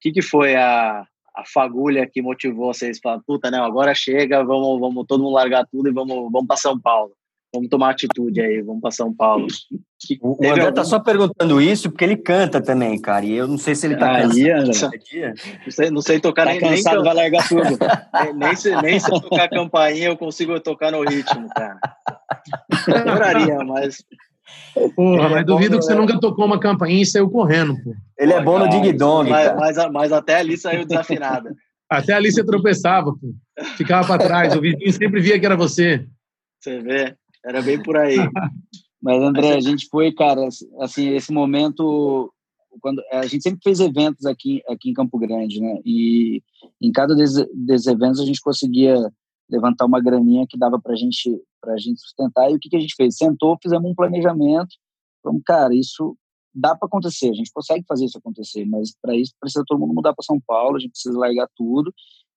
que, 0.00 0.12
que 0.12 0.22
foi 0.22 0.54
a, 0.54 1.04
a 1.34 1.44
fagulha 1.44 2.06
que 2.06 2.22
motivou 2.22 2.72
vocês 2.72 3.00
para 3.00 3.20
puta, 3.20 3.50
não, 3.50 3.64
agora 3.64 3.94
chega, 3.94 4.44
vamos, 4.44 4.78
vamos 4.78 5.04
todo 5.06 5.22
mundo 5.22 5.34
largar 5.34 5.66
tudo 5.66 5.88
e 5.88 5.92
vamos, 5.92 6.30
vamos 6.30 6.46
para 6.46 6.56
São 6.56 6.78
Paulo. 6.78 7.12
Vamos 7.54 7.68
tomar 7.68 7.90
atitude 7.90 8.40
aí, 8.40 8.62
vamos 8.62 8.80
para 8.80 8.90
São 8.90 9.14
Paulo. 9.14 9.46
Que, 10.00 10.18
o 10.22 10.34
André 10.36 10.62
algum... 10.62 10.72
tá 10.72 10.84
só 10.84 10.98
perguntando 10.98 11.60
isso 11.60 11.90
porque 11.90 12.04
ele 12.04 12.16
canta 12.16 12.62
também, 12.62 12.98
cara. 12.98 13.26
E 13.26 13.34
eu 13.34 13.46
não 13.46 13.58
sei 13.58 13.74
se 13.74 13.86
ele 13.86 13.96
tá 13.96 14.16
aí, 14.16 14.48
cansado. 14.48 14.92
Não 15.64 15.70
sei, 15.70 15.90
não 15.90 16.00
sei 16.00 16.20
tocar 16.20 16.46
tá 16.46 16.52
nem, 16.52 16.60
cansado, 16.60 16.96
nem, 16.96 17.04
vai 17.04 17.14
largar 17.14 17.48
tudo. 17.48 17.62
nem, 18.24 18.34
nem, 18.34 18.56
se, 18.56 18.74
nem 18.82 18.98
se 18.98 19.12
eu 19.12 19.20
tocar 19.20 19.48
campainha 19.50 20.08
eu 20.08 20.16
consigo 20.16 20.58
tocar 20.60 20.90
no 20.90 21.02
ritmo, 21.02 21.46
cara. 21.50 21.78
Adoraria, 22.88 23.58
mas 23.58 24.02
Porra, 24.96 25.28
mas 25.28 25.40
é 25.40 25.44
duvido 25.44 25.78
que 25.78 25.84
você 25.84 25.94
nunca 25.94 26.18
tocou 26.18 26.46
uma 26.46 26.58
campainha 26.58 27.02
e 27.02 27.06
saiu 27.06 27.28
correndo, 27.28 27.74
pô. 27.82 27.94
Ele 28.18 28.32
é 28.32 28.40
bom 28.40 28.58
no 28.58 28.68
Dig 28.68 28.92
Dong. 28.94 29.28
Mas, 29.28 29.54
mas, 29.54 29.92
mas, 29.92 30.12
até 30.12 30.36
ali 30.36 30.56
saiu 30.56 30.86
desafinada. 30.86 31.54
Até 31.90 32.14
ali 32.14 32.32
você 32.32 32.44
tropeçava, 32.44 33.12
pô. 33.12 33.34
Ficava 33.76 34.06
para 34.06 34.24
trás. 34.24 34.56
O 34.56 34.60
vizinho 34.60 34.92
sempre 34.92 35.20
via 35.20 35.38
que 35.38 35.44
era 35.44 35.56
você. 35.56 36.06
Você 36.58 36.78
vê. 36.80 37.14
Era 37.44 37.62
bem 37.62 37.82
por 37.82 37.96
aí. 37.96 38.16
Mas, 39.02 39.20
André, 39.20 39.54
a 39.54 39.60
gente 39.60 39.88
foi, 39.88 40.12
cara, 40.12 40.46
assim, 40.80 41.08
esse 41.10 41.32
momento, 41.32 42.32
quando 42.80 43.02
a 43.10 43.26
gente 43.26 43.42
sempre 43.42 43.60
fez 43.62 43.80
eventos 43.80 44.24
aqui, 44.26 44.62
aqui 44.68 44.90
em 44.90 44.94
Campo 44.94 45.18
Grande, 45.18 45.60
né? 45.60 45.80
E 45.84 46.40
em 46.80 46.92
cada 46.92 47.14
desses, 47.14 47.44
desses 47.52 47.88
eventos 47.88 48.20
a 48.20 48.24
gente 48.24 48.40
conseguia 48.40 48.96
levantar 49.50 49.86
uma 49.86 50.00
graninha 50.00 50.46
que 50.48 50.56
dava 50.56 50.80
para 50.80 50.94
gente, 50.94 51.36
a 51.64 51.76
gente 51.78 52.00
sustentar. 52.00 52.50
E 52.50 52.54
o 52.54 52.60
que, 52.60 52.68
que 52.68 52.76
a 52.76 52.80
gente 52.80 52.94
fez? 52.94 53.16
Sentou, 53.16 53.58
fizemos 53.60 53.90
um 53.90 53.94
planejamento. 53.94 54.76
Falamos, 55.20 55.42
cara, 55.44 55.74
isso 55.74 56.16
dá 56.54 56.76
para 56.76 56.86
acontecer, 56.86 57.30
a 57.30 57.34
gente 57.34 57.50
consegue 57.52 57.84
fazer 57.88 58.04
isso 58.04 58.18
acontecer, 58.18 58.64
mas 58.66 58.94
para 59.00 59.16
isso 59.16 59.32
precisa 59.40 59.64
todo 59.66 59.80
mundo 59.80 59.94
mudar 59.94 60.12
para 60.12 60.24
São 60.24 60.38
Paulo, 60.46 60.76
a 60.76 60.78
gente 60.78 60.90
precisa 60.90 61.18
largar 61.18 61.48
tudo 61.56 61.92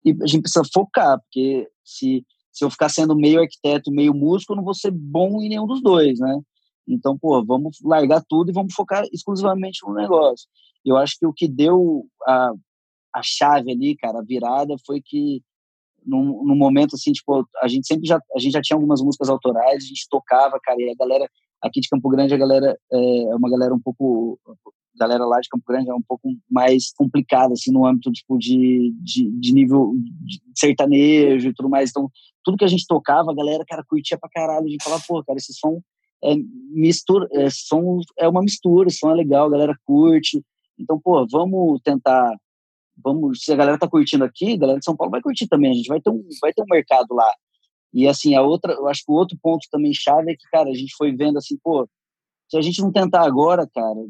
e 0.06 0.12
a 0.12 0.26
gente 0.26 0.42
precisa 0.42 0.64
focar, 0.74 1.20
porque 1.20 1.68
se 1.84 2.26
se 2.56 2.64
eu 2.64 2.70
ficar 2.70 2.88
sendo 2.88 3.14
meio 3.18 3.42
arquiteto 3.42 3.92
meio 3.92 4.14
músico, 4.14 4.54
eu 4.54 4.56
não 4.56 4.64
vou 4.64 4.74
ser 4.74 4.90
bom 4.90 5.42
em 5.42 5.50
nenhum 5.50 5.68
dos 5.68 5.82
dois, 5.82 6.20
né? 6.20 6.40
Então, 6.88 7.18
pô, 7.18 7.44
vamos 7.44 7.78
largar 7.84 8.24
tudo 8.30 8.50
e 8.50 8.54
vamos 8.54 8.74
focar 8.74 9.04
exclusivamente 9.12 9.80
no 9.86 9.94
negócio. 9.94 10.48
Eu 10.86 10.96
acho 10.96 11.18
que 11.20 11.26
o 11.26 11.34
que 11.34 11.50
deu 11.50 12.06
a, 12.26 12.54
a 13.14 13.22
chave 13.22 13.72
ali, 13.72 13.98
cara, 13.98 14.20
a 14.20 14.24
virada, 14.24 14.74
foi 14.86 15.02
que 15.04 15.42
num 16.06 16.56
momento 16.56 16.96
assim, 16.96 17.12
tipo, 17.12 17.46
a 17.62 17.68
gente 17.68 17.88
sempre 17.88 18.08
já, 18.08 18.22
a 18.36 18.40
gente 18.40 18.54
já 18.54 18.62
tinha 18.62 18.78
algumas 18.78 19.02
músicas 19.02 19.28
autorais, 19.28 19.84
a 19.84 19.88
gente 19.88 20.08
tocava, 20.08 20.58
cara, 20.64 20.80
e 20.80 20.92
a 20.92 20.96
galera 20.96 21.28
aqui 21.62 21.82
de 21.82 21.90
Campo 21.90 22.08
Grande, 22.10 22.34
a 22.34 22.38
galera 22.38 22.78
é, 22.94 23.24
é 23.24 23.36
uma 23.36 23.50
galera 23.50 23.74
um 23.74 23.82
pouco 23.82 24.40
galera 24.98 25.26
lá 25.26 25.40
de 25.40 25.50
Campo 25.50 25.64
Grande 25.68 25.90
é 25.90 25.94
um 25.94 26.02
pouco 26.02 26.30
mais 26.50 26.92
complicada, 26.94 27.54
assim, 27.54 27.72
no 27.72 27.86
âmbito, 27.86 28.12
tipo, 28.12 28.38
de, 28.38 28.94
de, 29.02 29.30
de 29.32 29.54
nível 29.54 29.94
de 29.98 30.42
sertanejo 30.56 31.50
e 31.50 31.54
tudo 31.54 31.70
mais. 31.70 31.90
Então, 31.90 32.10
tudo 32.44 32.58
que 32.58 32.64
a 32.64 32.70
gente 32.70 32.86
tocava, 32.88 33.32
a 33.32 33.36
galera, 33.36 33.66
cara, 33.68 33.84
curtia 33.88 34.18
pra 34.18 34.30
caralho. 34.30 34.66
A 34.66 34.70
gente 34.70 34.84
falava, 34.84 35.04
pô, 35.08 35.24
cara, 35.24 35.38
esse 35.38 35.54
som 35.54 35.82
é 36.24 36.36
mistura, 36.72 37.28
é, 37.32 37.50
som 37.50 38.00
é 38.18 38.28
uma 38.28 38.42
mistura, 38.42 38.90
som 38.90 39.10
é 39.10 39.14
legal, 39.14 39.48
a 39.48 39.52
galera 39.52 39.78
curte. 39.86 40.44
Então, 40.80 41.00
pô, 41.00 41.26
vamos 41.30 41.82
tentar, 41.82 42.34
vamos, 43.04 43.44
se 43.44 43.52
a 43.52 43.56
galera 43.56 43.78
tá 43.78 43.88
curtindo 43.88 44.24
aqui, 44.24 44.54
a 44.54 44.58
galera 44.58 44.80
de 44.80 44.86
São 44.86 44.96
Paulo 44.96 45.12
vai 45.12 45.22
curtir 45.22 45.48
também, 45.48 45.72
a 45.72 45.74
gente 45.74 45.88
vai 45.88 46.02
ter 46.02 46.10
um, 46.10 46.24
vai 46.42 46.54
ter 46.54 46.62
um 46.62 46.70
mercado 46.70 47.14
lá. 47.14 47.32
E, 47.94 48.08
assim, 48.08 48.36
a 48.36 48.42
outra, 48.42 48.74
eu 48.74 48.88
acho 48.88 49.04
que 49.06 49.12
o 49.12 49.16
outro 49.16 49.38
ponto 49.42 49.68
também 49.72 49.94
chave 49.94 50.32
é 50.32 50.36
que, 50.36 50.48
cara, 50.52 50.70
a 50.70 50.74
gente 50.74 50.94
foi 50.98 51.16
vendo, 51.16 51.38
assim, 51.38 51.58
pô, 51.64 51.88
se 52.50 52.58
a 52.58 52.62
gente 52.62 52.82
não 52.82 52.92
tentar 52.92 53.24
agora, 53.24 53.68
cara, 53.74 54.06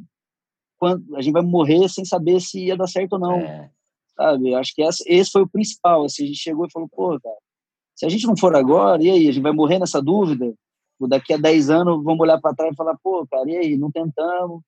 quando 0.78 1.16
a 1.16 1.22
gente 1.22 1.34
vai 1.34 1.42
morrer 1.42 1.88
sem 1.90 2.06
saber 2.06 2.40
se 2.42 2.66
ia 2.66 2.78
dar 2.78 2.88
certo 2.88 3.14
ou 3.14 3.20
não. 3.20 3.40
É. 3.40 3.70
Sabe? 4.16 4.54
Acho 4.56 4.74
que 4.74 4.82
essa, 4.82 5.04
esse 5.08 5.32
foi 5.32 5.42
o 5.42 5.50
principal. 5.50 6.06
Assim, 6.06 6.24
a 6.24 6.28
gente 6.28 6.40
chegou 6.40 6.66
e 6.66 6.72
falou, 6.72 6.88
pô, 6.90 7.20
cara, 7.20 7.36
se 7.96 8.06
a 8.06 8.10
gente 8.10 8.28
não 8.28 8.38
for 8.38 8.56
agora, 8.56 9.02
e 9.04 9.10
aí? 9.10 9.28
A 9.28 9.32
gente 9.32 9.44
vai 9.44 9.52
morrer 9.52 9.80
nessa 9.80 10.02
dúvida? 10.02 10.54
Daqui 11.08 11.34
a 11.34 11.38
10 11.38 11.70
anos, 11.70 12.04
vamos 12.04 12.22
olhar 12.22 12.40
para 12.40 12.56
trás 12.56 12.74
e 12.74 12.76
falar, 12.76 12.98
pô, 13.04 13.26
cara, 13.30 13.50
e 13.50 13.58
aí? 13.58 13.78
Não 13.78 13.92
tentamos. 13.92 14.62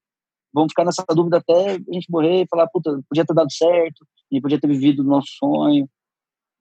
Vamos 0.53 0.71
ficar 0.71 0.85
nessa 0.85 1.03
dúvida 1.09 1.37
até 1.37 1.71
a 1.71 1.93
gente 1.93 2.09
morrer 2.09 2.43
e 2.43 2.47
falar, 2.47 2.67
puta, 2.67 2.99
podia 3.09 3.25
ter 3.25 3.33
dado 3.33 3.51
certo, 3.51 4.03
a 4.03 4.35
gente 4.35 4.41
podia 4.41 4.59
ter 4.59 4.67
vivido 4.67 5.01
o 5.01 5.05
nosso 5.05 5.27
sonho. 5.37 5.87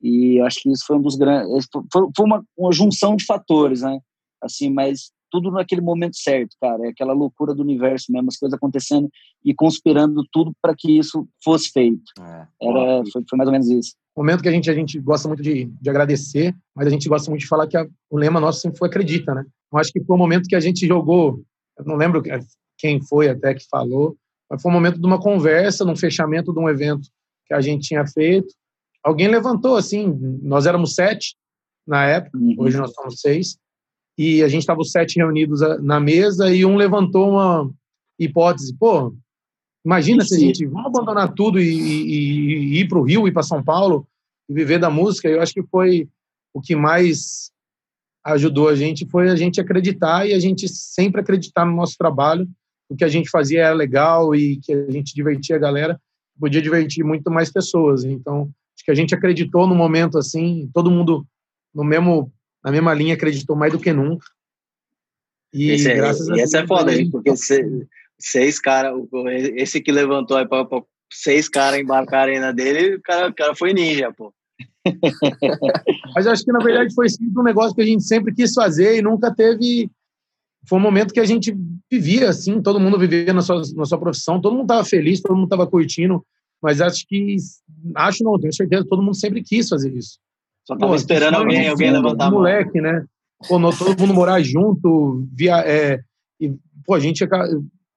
E 0.02 0.40
acho 0.40 0.60
que 0.60 0.70
isso 0.70 0.84
foi 0.86 0.96
um 0.96 1.02
dos 1.02 1.16
grandes. 1.16 1.66
Foi, 1.92 2.08
foi 2.14 2.26
uma, 2.26 2.44
uma 2.56 2.72
junção 2.72 3.16
de 3.16 3.24
fatores, 3.24 3.82
né? 3.82 3.98
Assim, 4.42 4.70
mas 4.70 5.10
tudo 5.30 5.50
naquele 5.50 5.80
momento 5.80 6.16
certo, 6.16 6.56
cara. 6.60 6.86
É 6.86 6.90
aquela 6.90 7.12
loucura 7.12 7.54
do 7.54 7.62
universo 7.62 8.10
mesmo, 8.10 8.28
as 8.28 8.36
coisas 8.36 8.56
acontecendo 8.56 9.08
e 9.44 9.54
conspirando 9.54 10.24
tudo 10.32 10.52
para 10.60 10.74
que 10.76 10.98
isso 10.98 11.26
fosse 11.42 11.70
feito. 11.70 12.02
É. 12.18 12.46
Era, 12.62 13.02
foi, 13.12 13.22
foi, 13.28 13.36
mais 13.36 13.48
ou 13.48 13.52
menos 13.52 13.68
isso. 13.68 13.94
Momento 14.16 14.42
que 14.42 14.48
a 14.48 14.52
gente, 14.52 14.70
a 14.70 14.74
gente 14.74 14.98
gosta 14.98 15.28
muito 15.28 15.42
de, 15.42 15.66
de 15.66 15.90
agradecer, 15.90 16.54
mas 16.74 16.86
a 16.86 16.90
gente 16.90 17.08
gosta 17.08 17.30
muito 17.30 17.42
de 17.42 17.48
falar 17.48 17.66
que 17.66 17.76
a, 17.76 17.86
o 18.10 18.16
lema 18.16 18.40
nosso 18.40 18.60
sempre 18.60 18.78
foi 18.78 18.88
acredita, 18.88 19.34
né? 19.34 19.44
Eu 19.72 19.78
acho 19.78 19.92
que 19.92 20.02
foi 20.02 20.16
o 20.16 20.18
momento 20.18 20.48
que 20.48 20.56
a 20.56 20.60
gente 20.60 20.86
jogou, 20.86 21.42
eu 21.78 21.84
não 21.84 21.96
lembro 21.96 22.22
quem 22.78 23.00
foi 23.02 23.28
até 23.28 23.54
que 23.54 23.66
falou, 23.68 24.16
mas 24.48 24.62
foi 24.62 24.70
um 24.70 24.74
momento 24.74 24.98
de 24.98 25.06
uma 25.06 25.20
conversa, 25.20 25.84
num 25.84 25.96
fechamento 25.96 26.52
de 26.52 26.58
um 26.58 26.68
evento 26.68 27.08
que 27.46 27.54
a 27.54 27.60
gente 27.60 27.88
tinha 27.88 28.06
feito. 28.06 28.48
Alguém 29.02 29.28
levantou 29.28 29.76
assim, 29.76 30.06
nós 30.42 30.66
éramos 30.66 30.94
sete 30.94 31.36
na 31.86 32.04
época, 32.06 32.38
uhum. 32.38 32.54
hoje 32.58 32.76
nós 32.76 32.92
somos 32.92 33.20
seis, 33.20 33.58
e 34.16 34.42
a 34.42 34.48
gente 34.48 34.62
estava 34.62 34.80
os 34.80 34.90
sete 34.90 35.16
reunidos 35.16 35.60
na 35.82 36.00
mesa 36.00 36.54
e 36.54 36.64
um 36.64 36.76
levantou 36.76 37.30
uma 37.30 37.70
hipótese, 38.18 38.74
pô, 38.74 39.14
imagina 39.84 40.24
se 40.24 40.34
a 40.34 40.38
gente 40.38 40.64
vamos 40.66 40.86
abandonar 40.86 41.32
tudo 41.34 41.60
e, 41.60 41.68
e, 41.68 42.54
e 42.74 42.80
ir 42.80 42.88
para 42.88 42.98
o 42.98 43.02
Rio, 43.02 43.28
ir 43.28 43.32
para 43.32 43.42
São 43.42 43.62
Paulo 43.62 44.06
e 44.48 44.54
viver 44.54 44.78
da 44.78 44.88
música. 44.88 45.28
Eu 45.28 45.42
acho 45.42 45.52
que 45.52 45.62
foi 45.62 46.08
o 46.54 46.60
que 46.60 46.74
mais 46.74 47.50
ajudou 48.24 48.68
a 48.68 48.74
gente 48.74 49.06
foi 49.08 49.30
a 49.30 49.36
gente 49.36 49.60
acreditar 49.60 50.26
e 50.26 50.34
a 50.34 50.40
gente 50.40 50.68
sempre 50.68 51.20
acreditar 51.20 51.64
no 51.64 51.76
nosso 51.76 51.96
trabalho, 51.96 52.48
o 52.88 52.96
que 52.96 53.04
a 53.04 53.08
gente 53.08 53.30
fazia 53.30 53.62
era 53.62 53.74
legal 53.74 54.34
e 54.34 54.58
que 54.58 54.72
a 54.72 54.90
gente 54.90 55.14
divertia 55.14 55.54
a 55.54 55.60
galera, 55.60 56.00
podia 56.38 56.60
divertir 56.60 57.04
muito 57.04 57.30
mais 57.30 57.52
pessoas. 57.52 58.04
Então, 58.04 58.50
acho 58.74 58.84
que 58.84 58.90
a 58.90 58.94
gente 58.94 59.14
acreditou 59.14 59.66
no 59.66 59.74
momento 59.74 60.18
assim, 60.18 60.68
todo 60.74 60.90
mundo 60.90 61.24
no 61.72 61.84
mesmo 61.84 62.32
na 62.66 62.72
mesma 62.72 62.92
linha, 62.92 63.14
acreditou 63.14 63.54
mais 63.54 63.72
do 63.72 63.78
que 63.78 63.92
nunca. 63.92 64.26
E 65.54 65.70
esse, 65.70 65.88
é, 65.88 65.94
graças 65.94 66.26
e 66.26 66.40
essa 66.40 66.58
é 66.58 66.66
foda, 66.66 66.92
hein? 66.92 67.08
Porque 67.08 67.32
seis 68.18 68.58
caras, 68.58 68.92
esse 69.54 69.80
que 69.80 69.92
levantou 69.92 70.36
aí 70.36 70.48
para 70.48 70.66
seis 71.08 71.48
caras 71.48 71.78
embarcarem 71.78 72.40
na 72.40 72.50
dele, 72.50 72.96
o 72.96 73.02
cara, 73.02 73.28
o 73.28 73.34
cara 73.34 73.54
foi 73.54 73.72
ninja, 73.72 74.12
pô. 74.12 74.34
Mas 76.16 76.26
acho 76.26 76.44
que 76.44 76.50
na 76.50 76.58
verdade 76.58 76.92
foi 76.92 77.08
sempre 77.08 77.38
um 77.38 77.44
negócio 77.44 77.72
que 77.72 77.82
a 77.82 77.86
gente 77.86 78.02
sempre 78.02 78.34
quis 78.34 78.52
fazer 78.52 78.98
e 78.98 79.02
nunca 79.02 79.32
teve. 79.32 79.88
Foi 80.68 80.80
um 80.80 80.82
momento 80.82 81.14
que 81.14 81.20
a 81.20 81.24
gente 81.24 81.56
vivia 81.88 82.28
assim, 82.28 82.60
todo 82.60 82.80
mundo 82.80 82.98
vivia 82.98 83.32
na 83.32 83.42
sua, 83.42 83.62
na 83.76 83.84
sua 83.84 83.98
profissão, 83.98 84.40
todo 84.40 84.54
mundo 84.54 84.64
estava 84.64 84.84
feliz, 84.84 85.20
todo 85.20 85.36
mundo 85.36 85.46
estava 85.46 85.68
curtindo, 85.68 86.26
mas 86.60 86.80
acho 86.80 87.06
que, 87.06 87.36
acho 87.94 88.24
não, 88.24 88.40
tenho 88.40 88.52
certeza, 88.52 88.84
todo 88.88 89.02
mundo 89.02 89.14
sempre 89.14 89.40
quis 89.40 89.68
fazer 89.68 89.94
isso. 89.94 90.18
Só 90.66 90.76
tava 90.76 90.96
esperando 90.96 91.36
alguém, 91.36 91.68
alguém 91.68 91.92
levantar 91.92 92.26
a 92.26 92.30
mão. 92.30 92.40
Moleque, 92.40 92.80
né? 92.80 93.04
Pô, 93.48 93.58
todo 93.72 94.00
mundo 94.00 94.14
morar 94.14 94.42
junto, 94.42 95.24
via, 95.32 95.60
é, 95.60 96.00
e, 96.40 96.52
pô, 96.84 96.94
a 96.94 97.00
gente, 97.00 97.26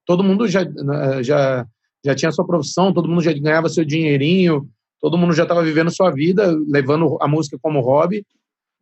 todo 0.06 0.24
mundo 0.24 0.48
já, 0.48 0.64
né, 0.66 1.24
já, 1.24 1.66
já 2.06 2.14
tinha 2.14 2.32
sua 2.32 2.46
profissão, 2.46 2.94
todo 2.94 3.08
mundo 3.08 3.22
já 3.22 3.34
ganhava 3.34 3.70
seu 3.70 3.84
dinheirinho, 3.84 4.70
todo 5.02 5.18
mundo 5.18 5.34
já 5.34 5.44
estava 5.44 5.64
vivendo 5.64 5.90
sua 5.90 6.12
vida, 6.12 6.56
levando 6.68 7.18
a 7.22 7.28
música 7.28 7.58
como 7.62 7.82
hobby, 7.82 8.24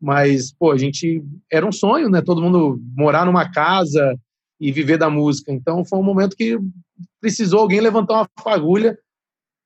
mas, 0.02 0.52
pô, 0.52 0.72
a 0.72 0.78
gente, 0.78 1.24
era 1.52 1.66
um 1.66 1.72
sonho, 1.72 2.10
né? 2.10 2.22
Todo 2.22 2.42
mundo 2.42 2.80
morar 2.96 3.26
numa 3.26 3.50
casa 3.52 4.20
e 4.60 4.72
viver 4.72 4.98
da 4.98 5.10
música. 5.10 5.52
Então, 5.52 5.86
foi 5.86 5.98
um 5.98 6.04
momento 6.04 6.36
que 6.36 6.58
precisou 7.22 7.62
alguém 7.62 7.80
levantar 7.80 8.16
uma 8.16 8.30
fagulha 8.44 8.98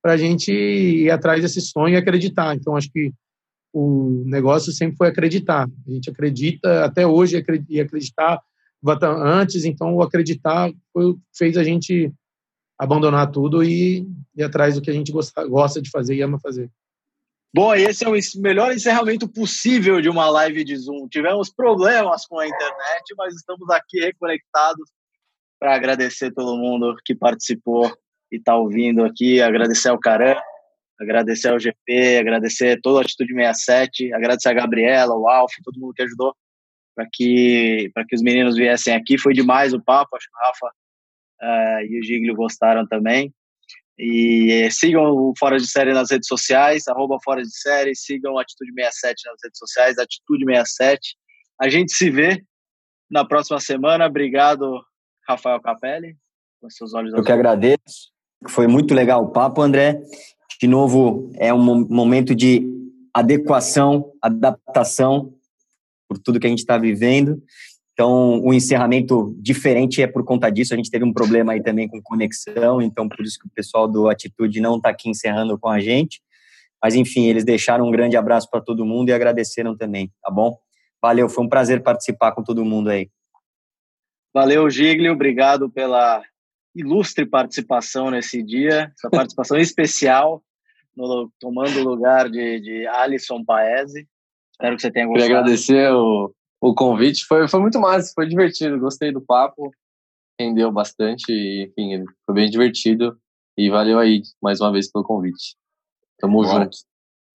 para 0.02 0.12
a 0.12 0.16
gente 0.16 0.52
ir 0.52 1.10
atrás 1.10 1.42
desse 1.42 1.60
sonho 1.60 1.94
e 1.94 1.96
acreditar. 1.96 2.54
Então, 2.54 2.76
acho 2.76 2.90
que 2.90 3.12
o 3.72 4.22
negócio 4.26 4.72
sempre 4.72 4.96
foi 4.96 5.08
acreditar. 5.08 5.68
A 5.86 5.90
gente 5.90 6.10
acredita, 6.10 6.84
até 6.84 7.06
hoje, 7.06 7.42
e 7.68 7.80
acreditar 7.80 8.40
antes, 9.02 9.64
então 9.64 9.94
o 9.94 10.02
acreditar 10.02 10.70
foi, 10.92 11.14
fez 11.34 11.56
a 11.56 11.64
gente 11.64 12.12
abandonar 12.78 13.30
tudo 13.30 13.62
e 13.62 14.06
ir 14.36 14.42
atrás 14.42 14.74
do 14.74 14.82
que 14.82 14.90
a 14.90 14.92
gente 14.92 15.12
gosta, 15.12 15.46
gosta 15.46 15.80
de 15.80 15.88
fazer 15.88 16.16
e 16.16 16.22
ama 16.22 16.38
fazer. 16.40 16.70
Bom, 17.54 17.74
esse 17.74 18.04
é 18.04 18.08
o 18.08 18.14
melhor 18.40 18.72
encerramento 18.72 19.28
possível 19.28 20.00
de 20.00 20.08
uma 20.08 20.28
live 20.30 20.64
de 20.64 20.74
Zoom. 20.76 21.06
Tivemos 21.06 21.52
problemas 21.52 22.26
com 22.26 22.38
a 22.38 22.46
internet, 22.46 23.14
mas 23.16 23.34
estamos 23.34 23.68
aqui 23.70 24.00
reconectados 24.00 24.90
para 25.60 25.74
agradecer 25.74 26.32
todo 26.32 26.58
mundo 26.58 26.96
que 27.04 27.14
participou 27.14 27.94
e 28.32 28.36
está 28.36 28.56
ouvindo 28.56 29.04
aqui, 29.04 29.40
agradecer 29.40 29.90
ao 29.90 29.98
Caran, 29.98 30.34
agradecer 31.00 31.48
ao 31.48 31.58
GP, 31.58 32.18
agradecer 32.18 32.80
toda 32.80 33.00
a 33.00 33.02
Atitude 33.02 33.34
67, 33.34 34.12
agradecer 34.12 34.48
a 34.48 34.54
Gabriela, 34.54 35.16
o 35.16 35.28
Alf, 35.28 35.52
todo 35.64 35.78
mundo 35.78 35.94
que 35.94 36.02
ajudou 36.02 36.34
para 36.94 37.06
que, 37.10 37.90
para 37.94 38.04
que 38.06 38.14
os 38.14 38.22
meninos 38.22 38.56
viessem 38.56 38.94
aqui. 38.94 39.18
Foi 39.18 39.32
demais 39.32 39.72
o 39.72 39.82
papo, 39.82 40.16
acho 40.16 40.28
que 40.28 40.36
o 40.36 40.46
Rafa 40.46 40.66
uh, 41.42 41.86
e 41.86 42.00
o 42.00 42.04
Giglio 42.04 42.34
gostaram 42.34 42.86
também. 42.86 43.32
E 43.98 44.68
sigam 44.70 45.04
o 45.04 45.32
Fora 45.38 45.58
de 45.58 45.66
Série 45.68 45.92
nas 45.92 46.10
redes 46.10 46.26
sociais, 46.26 46.88
arroba 46.88 47.18
Fora 47.22 47.42
de 47.42 47.54
Série, 47.54 47.94
sigam 47.94 48.38
Atitude 48.38 48.72
67 48.72 49.22
nas 49.26 49.36
redes 49.44 49.58
sociais, 49.58 49.98
Atitude 49.98 50.44
67. 50.44 51.16
A 51.60 51.68
gente 51.68 51.92
se 51.92 52.10
vê 52.10 52.42
na 53.10 53.24
próxima 53.24 53.60
semana. 53.60 54.06
Obrigado, 54.06 54.82
Rafael 55.28 55.60
Capelli, 55.60 56.16
com 56.60 56.70
seus 56.70 56.94
olhos 56.94 57.12
Eu 57.12 57.22
que 57.22 57.32
agradeço. 57.32 58.10
Foi 58.48 58.66
muito 58.66 58.92
legal 58.94 59.22
o 59.22 59.30
papo, 59.30 59.62
André. 59.62 60.00
De 60.62 60.68
novo, 60.68 61.28
é 61.38 61.52
um 61.52 61.58
momento 61.88 62.36
de 62.36 62.64
adequação, 63.12 64.12
adaptação 64.22 65.34
por 66.08 66.18
tudo 66.18 66.38
que 66.38 66.46
a 66.46 66.50
gente 66.50 66.60
está 66.60 66.78
vivendo. 66.78 67.42
Então, 67.92 68.40
o 68.40 68.54
encerramento 68.54 69.34
diferente 69.40 70.00
é 70.00 70.06
por 70.06 70.24
conta 70.24 70.48
disso. 70.50 70.72
A 70.72 70.76
gente 70.76 70.88
teve 70.88 71.04
um 71.04 71.12
problema 71.12 71.52
aí 71.52 71.60
também 71.60 71.88
com 71.88 72.00
conexão, 72.00 72.80
então 72.80 73.08
por 73.08 73.24
isso 73.24 73.40
que 73.40 73.48
o 73.48 73.50
pessoal 73.52 73.88
do 73.88 74.08
Atitude 74.08 74.60
não 74.60 74.76
está 74.76 74.90
aqui 74.90 75.10
encerrando 75.10 75.58
com 75.58 75.68
a 75.68 75.80
gente. 75.80 76.22
Mas, 76.80 76.94
enfim, 76.94 77.26
eles 77.26 77.44
deixaram 77.44 77.88
um 77.88 77.90
grande 77.90 78.16
abraço 78.16 78.48
para 78.48 78.60
todo 78.60 78.86
mundo 78.86 79.08
e 79.08 79.12
agradeceram 79.12 79.76
também, 79.76 80.12
tá 80.22 80.30
bom? 80.30 80.56
Valeu, 81.02 81.28
foi 81.28 81.44
um 81.44 81.48
prazer 81.48 81.82
participar 81.82 82.30
com 82.30 82.44
todo 82.44 82.64
mundo 82.64 82.88
aí. 82.88 83.10
Valeu, 84.32 84.70
Giglio, 84.70 85.12
obrigado 85.12 85.68
pela 85.68 86.22
ilustre 86.72 87.26
participação 87.26 88.12
nesse 88.12 88.40
dia, 88.44 88.92
essa 88.96 89.10
participação 89.10 89.58
especial 89.58 90.40
no, 90.96 91.30
tomando 91.40 91.80
o 91.80 91.84
lugar 91.84 92.28
de, 92.30 92.60
de 92.60 92.86
Alisson 92.86 93.44
Paese. 93.44 94.06
Espero 94.52 94.76
que 94.76 94.82
você 94.82 94.90
tenha 94.90 95.06
gostado. 95.06 95.24
Queria 95.24 95.38
agradecer 95.38 95.92
o, 95.92 96.32
o 96.60 96.74
convite, 96.74 97.24
foi, 97.24 97.48
foi 97.48 97.60
muito 97.60 97.80
massa, 97.80 98.12
foi 98.14 98.26
divertido, 98.26 98.78
gostei 98.78 99.10
do 99.10 99.20
papo, 99.20 99.70
rendeu 100.38 100.70
bastante, 100.70 101.32
e, 101.32 101.64
enfim, 101.64 102.04
foi 102.24 102.34
bem 102.34 102.50
divertido 102.50 103.18
e 103.56 103.68
valeu 103.68 103.98
aí 103.98 104.22
mais 104.40 104.60
uma 104.60 104.72
vez 104.72 104.90
pelo 104.90 105.04
convite. 105.04 105.56
Tamo 106.18 106.42
Bora. 106.42 106.64
junto. 106.64 106.76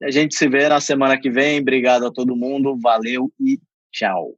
A 0.02 0.12
gente 0.12 0.36
se 0.36 0.48
vê 0.48 0.70
na 0.70 0.80
semana 0.80 1.20
que 1.20 1.30
vem. 1.30 1.60
Obrigado 1.60 2.06
a 2.06 2.12
todo 2.12 2.36
mundo, 2.36 2.78
valeu 2.80 3.32
e 3.40 3.60
tchau. 3.92 4.38